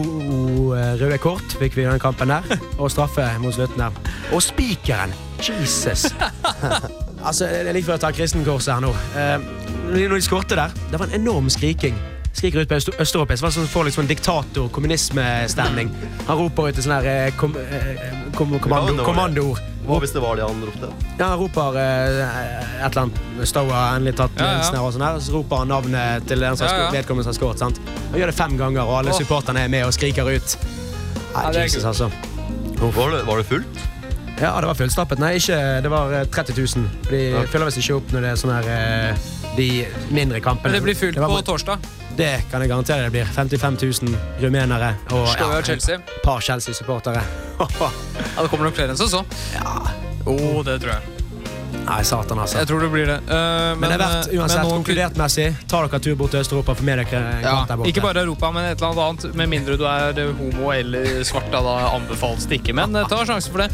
eh, 0.75 0.95
røde 0.99 1.19
kort 1.23 1.55
fikk 1.61 1.77
vi 1.77 1.85
i 1.85 1.87
den 1.87 2.01
kampen 2.03 2.33
der, 2.33 2.47
og 2.81 2.91
straffe 2.91 3.27
mot 3.43 3.55
slutten 3.55 3.85
der. 3.85 4.15
Og 4.33 4.43
spikeren! 4.43 5.13
Jesus! 5.39 6.09
altså, 7.27 7.47
det 7.47 7.69
er 7.69 7.77
like 7.77 7.87
før 7.87 7.99
jeg 7.99 8.07
tar 8.07 8.17
kristenkorset 8.17 8.75
her 8.75 8.83
nå. 8.83 8.95
Eh, 9.15 9.51
når 9.93 10.17
de 10.17 10.25
skårte 10.25 10.59
der, 10.59 10.75
det 10.91 10.99
var 10.99 11.11
en 11.13 11.21
enorm 11.21 11.51
skriking. 11.53 11.99
Skriker 12.39 12.63
ut 12.63 12.69
på 12.71 12.77
øst 12.79 12.91
østeuropeisk. 13.03 13.43
Du 13.59 13.67
får 13.67 13.89
liksom 13.89 14.05
en 14.05 14.11
diktator, 14.11 14.69
kommunismestemning. 14.75 15.91
Han 16.29 16.39
roper 16.39 16.69
ut 16.71 16.79
et 16.79 16.85
sånn 16.87 16.95
her 17.01 17.09
eh, 17.11 17.33
kom, 17.37 17.57
eh, 17.59 17.99
kom, 18.37 18.53
kommando, 18.63 18.63
det 18.63 18.71
var 18.71 18.93
det. 19.01 19.07
kommandoord. 19.09 19.65
Hva 19.89 19.97
hvis 20.03 20.13
det 20.13 20.21
var 20.21 20.37
det 20.37 20.45
han 20.45 20.61
ropte? 20.69 20.91
Ja, 21.19 21.31
han 21.33 21.39
roper 21.41 21.79
eh, 21.81 22.19
et 22.85 22.91
eller 22.91 23.07
annet 23.07 23.47
Stoa 23.49 23.81
endelig 23.97 24.19
tatt 24.21 24.37
Ja, 24.39 24.51
ja. 24.61 24.81
og 24.85 24.93
sånn 24.95 25.05
her, 25.07 25.19
så 25.25 25.33
roper 25.39 25.63
han 25.63 25.71
navnet 25.73 26.27
til 26.29 26.45
den 26.45 26.59
som 26.61 26.69
Ja, 26.69 26.83
ja. 26.85 26.91
vedkommende 26.93 27.25
som 27.25 27.33
har 27.33 27.39
skåret. 27.41 27.63
sant? 27.65 27.81
Han 28.13 28.21
gjør 28.21 28.31
det 28.31 28.37
fem 28.39 28.57
ganger, 28.61 28.83
og 28.85 28.99
alle 29.01 29.15
oh. 29.15 29.19
supporterne 29.19 29.65
er 29.65 29.73
med 29.73 29.87
og 29.89 29.95
skriker 29.97 30.29
ut. 30.29 30.59
Nei, 31.35 31.45
Ja, 31.49 31.63
Jesus, 31.65 31.85
altså. 31.89 32.11
Var 32.79 33.15
det, 33.17 33.25
var 33.27 33.41
det 33.41 33.47
fullt? 33.49 33.81
Ja, 34.39 34.53
det 34.61 34.69
var 34.71 34.77
fullstappet. 34.79 35.19
Nei, 35.19 35.33
ikke, 35.41 35.57
det 35.83 35.91
var 35.91 36.13
eh, 36.21 36.27
30 36.31 36.55
000. 36.77 36.85
De 37.11 37.23
Ja. 37.33 37.43
følger 37.51 37.73
visst 37.73 37.81
ikke 37.83 37.97
opp 37.99 38.13
når 38.15 38.21
det 38.29 38.31
er 38.35 38.43
sånn 38.45 38.55
her 38.55 38.69
eh, 38.77 39.31
de 39.57 39.71
mindre 40.15 40.39
kampene. 40.45 40.69
Men 40.71 40.79
det 40.79 40.85
blir 40.85 41.01
fullt 41.01 41.19
på 41.19 41.41
torsdag. 41.49 41.89
Det 42.19 42.33
kan 42.51 42.65
jeg 42.65 42.71
garantere 42.73 43.05
det 43.07 43.13
blir. 43.15 43.29
55 43.31 43.77
000 44.03 44.17
rumenere 44.43 44.95
og 45.15 45.29
ja, 45.39 45.61
Chelsea. 45.63 46.01
et 46.01 46.17
par 46.25 46.41
Chelsea-supportere. 46.41 47.23
Ja, 47.61 48.43
det 48.43 48.51
kommer 48.51 48.67
nok 48.67 48.75
flere 48.75 48.91
enn 48.95 48.99
som 48.99 49.11
så. 49.13 49.23
Ja. 49.55 49.79
Oh, 50.27 50.65
det 50.67 50.81
tror 50.83 50.97
jeg. 50.97 51.18
Nei, 51.89 52.03
satan, 52.05 52.39
altså. 52.43 52.59
Jeg 52.61 52.69
tror 52.69 52.83
det 52.85 52.89
blir 52.93 53.07
det. 53.09 53.17
Uh, 53.29 53.77
Men, 53.81 53.89
det 53.89 53.95
er 53.97 54.01
verdt, 54.03 54.29
eh, 54.29 54.39
uansett, 54.41 54.59
men 54.61 54.67
nå- 54.69 54.75
konkludert 54.77 55.17
messig, 55.21 55.47
ta 55.69 55.81
dere 55.87 56.01
tur 56.05 56.17
bort 56.21 56.31
til 56.35 56.41
Øst-Europa 56.43 56.75
for 56.77 56.85
med 56.85 57.01
dere 57.01 57.23
Ja, 57.43 57.55
der 57.69 57.77
borte. 57.81 57.89
ikke 57.89 58.03
bare 58.05 58.25
Europa, 58.27 58.51
men 58.53 58.65
et 58.69 58.77
eller 58.83 58.91
annet 58.91 59.25
annet. 59.25 59.37
Med 59.41 59.49
mindre 59.49 59.77
du 59.81 59.85
er 59.89 60.19
eh, 60.21 60.33
homo 60.37 60.73
eller 60.75 61.25
svart, 61.25 61.49
da, 61.53 61.63
da 61.65 61.77
anbefales 61.95 62.45
det 62.51 62.61
ikke. 62.61 62.75
Men 62.77 62.93
ta 63.09 63.23
sjansen 63.25 63.53
for 63.53 63.65
det. 63.65 63.71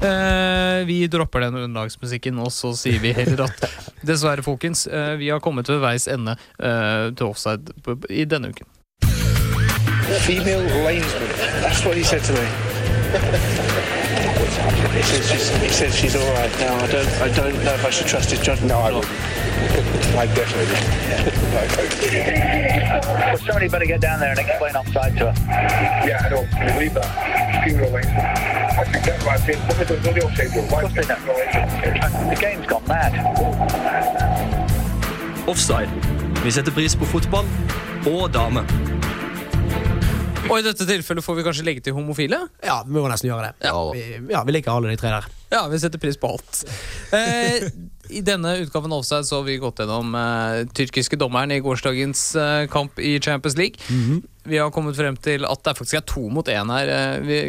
Uh, 0.00 0.86
vi 0.88 1.00
dropper 1.12 1.44
den 1.44 1.60
underlagsmusikken, 1.64 2.38
og 2.40 2.52
så 2.54 2.72
sier 2.78 3.00
vi 3.04 3.12
heller 3.12 3.44
at 3.48 3.68
dessverre, 4.08 4.42
folkens, 4.46 4.86
uh, 4.88 5.16
vi 5.20 5.28
har 5.32 5.40
kommet 5.44 5.68
ved 5.68 5.80
veis 5.84 6.08
ende 6.08 6.36
eh, 6.62 7.10
til 7.16 7.26
offside 7.28 7.72
i 8.08 8.24
denne 8.24 8.48
uken. 8.54 8.66
Female 10.24 10.64
linesman. 10.86 11.28
That's 11.62 11.84
what 11.84 11.96
he 11.96 12.02
said 12.04 12.22
to 12.24 12.32
me. 12.32 13.84
he, 14.48 15.02
says 15.02 15.30
she's, 15.30 15.48
he 15.60 15.68
says 15.68 15.94
she's 15.94 16.16
all 16.16 16.32
right 16.34 16.50
now. 16.58 16.74
I 16.76 16.86
don't, 16.86 17.08
I 17.20 17.28
don't 17.32 17.64
know 17.64 17.74
if 17.74 17.84
I 17.84 17.90
should 17.90 18.06
trust 18.06 18.30
his 18.30 18.40
judgment. 18.40 18.70
No, 18.70 18.78
I 18.78 18.92
wouldn't. 18.92 19.12
I 20.16 20.26
definitely 20.26 20.74
Well, 23.06 23.36
somebody 23.38 23.68
better 23.68 23.86
get 23.86 24.00
down 24.00 24.20
there 24.20 24.30
and 24.30 24.38
explain 24.38 24.76
offside 24.76 25.16
to 25.18 25.32
her. 25.32 25.34
Yeah, 26.06 26.22
I 26.24 26.28
don't 26.28 26.50
believe 26.50 26.94
that. 26.94 27.64
Female 27.64 27.90
linesman. 27.90 28.16
I 28.16 28.84
think 28.84 29.04
that's 29.04 29.24
what 29.24 29.34
I 29.34 29.38
think. 29.38 29.58
What 29.68 29.78
was 29.78 29.88
the 30.02 30.12
real 30.12 30.30
thing? 30.30 30.48
Why 30.70 30.84
is 30.84 30.94
The 30.94 32.36
game's 32.40 32.66
gone 32.66 32.86
mad. 32.86 33.12
Offside. 35.48 35.88
Vi 36.44 36.50
setter 36.50 36.72
pris 36.72 36.96
på 36.96 37.04
fotball 37.04 37.46
og 38.06 38.32
damer. 38.34 38.87
Og 40.48 40.58
i 40.60 40.64
dette 40.66 40.86
tilfellet 40.88 41.24
får 41.24 41.36
vi 41.38 41.44
kanskje 41.46 41.64
legge 41.66 41.82
til 41.84 41.94
homofile? 41.96 42.38
Ja, 42.64 42.80
vi 42.86 42.94
må 42.96 43.04
nesten 43.10 43.30
gjøre 43.30 43.50
det. 43.50 43.68
Vi, 43.94 44.32
ja, 44.32 44.42
vi 44.48 44.54
liker 44.56 44.72
alle 44.74 44.90
de 44.92 44.98
tre 45.00 45.12
der. 45.16 45.28
Ja, 45.52 45.62
vi 45.72 45.78
setter 45.80 46.00
pris 46.02 46.18
på 46.20 46.28
alt. 46.34 46.62
Eh, 47.16 47.68
I 48.12 48.20
denne 48.24 48.54
utgaven 48.62 48.92
av 48.92 49.02
Offside 49.02 49.26
så 49.28 49.38
har 49.40 49.46
vi 49.46 49.56
gått 49.60 49.80
gjennom 49.82 50.14
eh, 50.16 50.62
tyrkiske 50.76 51.16
dommeren 51.20 51.52
i 51.56 51.60
gårsdagens 51.64 52.22
eh, 52.40 52.64
kamp 52.72 52.98
i 53.00 53.14
Champions 53.20 53.56
League. 53.60 53.80
Mhm. 53.92 54.22
Vi 54.48 54.56
har 54.56 54.70
kommet 54.72 54.96
frem 54.96 55.16
til 55.20 55.44
at 55.44 55.60
det 55.66 55.74
faktisk 55.76 55.98
er 55.98 56.04
to 56.08 56.22
mot 56.32 56.46
én 56.48 56.70
her. 56.72 56.88
Eh, 56.88 57.16
vi, 57.20 57.40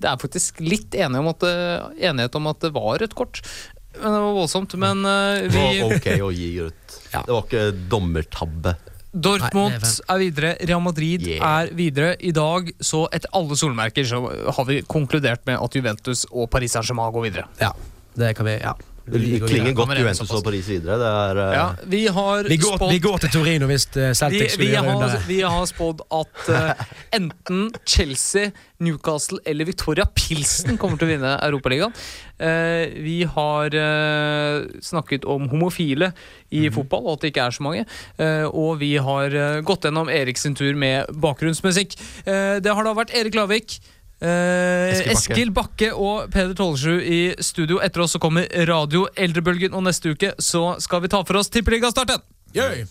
det 0.00 0.08
er 0.08 0.20
faktisk 0.20 0.62
litt 0.64 0.94
enighet 0.96 1.20
om, 1.20 1.28
at, 1.34 1.44
det- 1.44 2.06
enighet 2.08 2.38
om 2.40 2.46
at 2.48 2.60
det 2.64 2.70
var 2.76 3.04
et 3.04 3.14
kort. 3.18 3.42
Men 3.98 4.12
det 4.14 4.20
var 4.24 4.36
voldsomt. 4.38 4.76
Men 4.80 5.04
eh, 5.04 5.42
Det 5.48 5.58
var 5.58 5.96
ok 5.98 6.08
å 6.24 6.30
gi 6.32 6.48
rødt. 6.62 6.96
Det 7.12 7.26
var 7.34 7.44
ikke 7.44 7.66
dommertabbe. 7.92 8.76
Dortmund 9.12 9.72
Nei, 9.72 9.78
er 9.80 10.14
er 10.14 10.18
videre, 10.20 10.50
Real 10.68 10.82
Madrid 10.84 11.24
er 11.38 11.70
videre. 11.76 12.14
I 12.20 12.32
dag, 12.36 12.68
så 12.80 13.06
etter 13.12 13.32
alle 13.32 13.56
solmerker, 13.56 14.04
så 14.04 14.20
har 14.52 14.68
vi 14.68 14.82
konkludert 14.82 15.46
med 15.48 15.56
at 15.56 15.78
Juventus 15.78 16.26
og 16.30 16.50
Paris 16.52 16.76
Saint-Germain 16.76 17.12
går 17.14 17.28
videre. 17.30 17.48
Ja, 17.60 17.72
det 18.18 18.34
kan 18.36 18.48
vi, 18.48 18.58
ja. 18.60 18.74
Det 19.12 19.40
klinger 19.48 19.74
godt 19.76 19.98
Juventus 19.98 20.30
og 20.36 20.44
Paris 20.44 20.68
videre. 20.68 20.98
Det 21.00 21.08
er 21.08 21.40
eh, 21.42 21.54
Ja, 21.56 21.66
vi 21.84 22.02
har 22.18 22.48
Vi 22.48 22.56
går, 22.60 22.76
spådd 22.76 22.92
vi 22.92 22.98
går 23.04 23.18
til 23.24 23.32
Torino 23.34 23.66
hvis 23.70 23.86
eh, 23.96 24.08
vi, 24.08 24.14
Celtic 24.20 24.52
skulle 24.52 24.66
vi, 24.66 24.72
gjøre 24.74 24.84
har, 24.84 24.96
under. 24.96 25.26
vi 25.28 25.40
har 25.40 25.66
spådd 25.70 26.02
at 26.20 26.48
uh, 26.52 26.86
enten 27.18 27.68
Chelsea, 27.86 28.50
Newcastle 28.84 29.38
eller 29.46 29.68
Victoria 29.68 30.06
Pilsen 30.14 30.78
kommer 30.78 31.00
til 31.00 31.08
å 31.08 31.12
vinne 31.14 31.34
Europaligaen. 31.48 31.94
Uh, 32.38 32.86
vi 33.02 33.16
har 33.26 33.74
uh, 33.74 34.68
snakket 34.84 35.24
om 35.26 35.48
homofile 35.50 36.12
i 36.50 36.66
Mhm. 36.68 36.72
fotball, 36.78 37.04
og 37.06 37.12
at 37.18 37.20
det 37.26 37.32
ikke 37.34 37.46
er 37.48 37.50
så 37.52 37.62
mange. 37.62 37.84
Eh, 38.18 38.46
og 38.48 38.78
vi 38.80 38.94
har 38.96 39.34
gått 39.68 39.84
gjennom 39.84 40.08
Erik 40.08 40.38
sin 40.40 40.54
tur 40.56 40.72
med 40.74 41.04
bakgrunnsmusikk. 41.12 41.92
Eh, 42.24 42.56
det 42.64 42.72
har 42.72 42.84
da 42.84 42.94
vært 42.96 43.12
Erik 43.12 43.34
Lavik. 43.36 43.78
Eh, 44.20 44.90
Eskil 44.90 45.06
Bakke. 45.06 45.14
Eskil 45.14 45.52
Bakke 45.54 45.90
og 45.94 46.30
Peder 46.34 46.54
Tollesju 46.58 46.98
i 46.98 47.20
studio. 47.44 47.78
Etter 47.84 48.02
oss 48.02 48.16
så 48.16 48.22
kommer 48.22 48.48
Radio 48.66 49.06
Eldrebølgen, 49.14 49.76
og 49.78 49.86
neste 49.86 50.14
uke 50.16 50.34
så 50.42 50.72
skal 50.82 51.04
vi 51.04 51.12
ta 51.12 51.22
for 51.24 51.38
oss 51.38 51.52
Tippeligastarten! 51.54 52.24
Yay! 52.56 52.86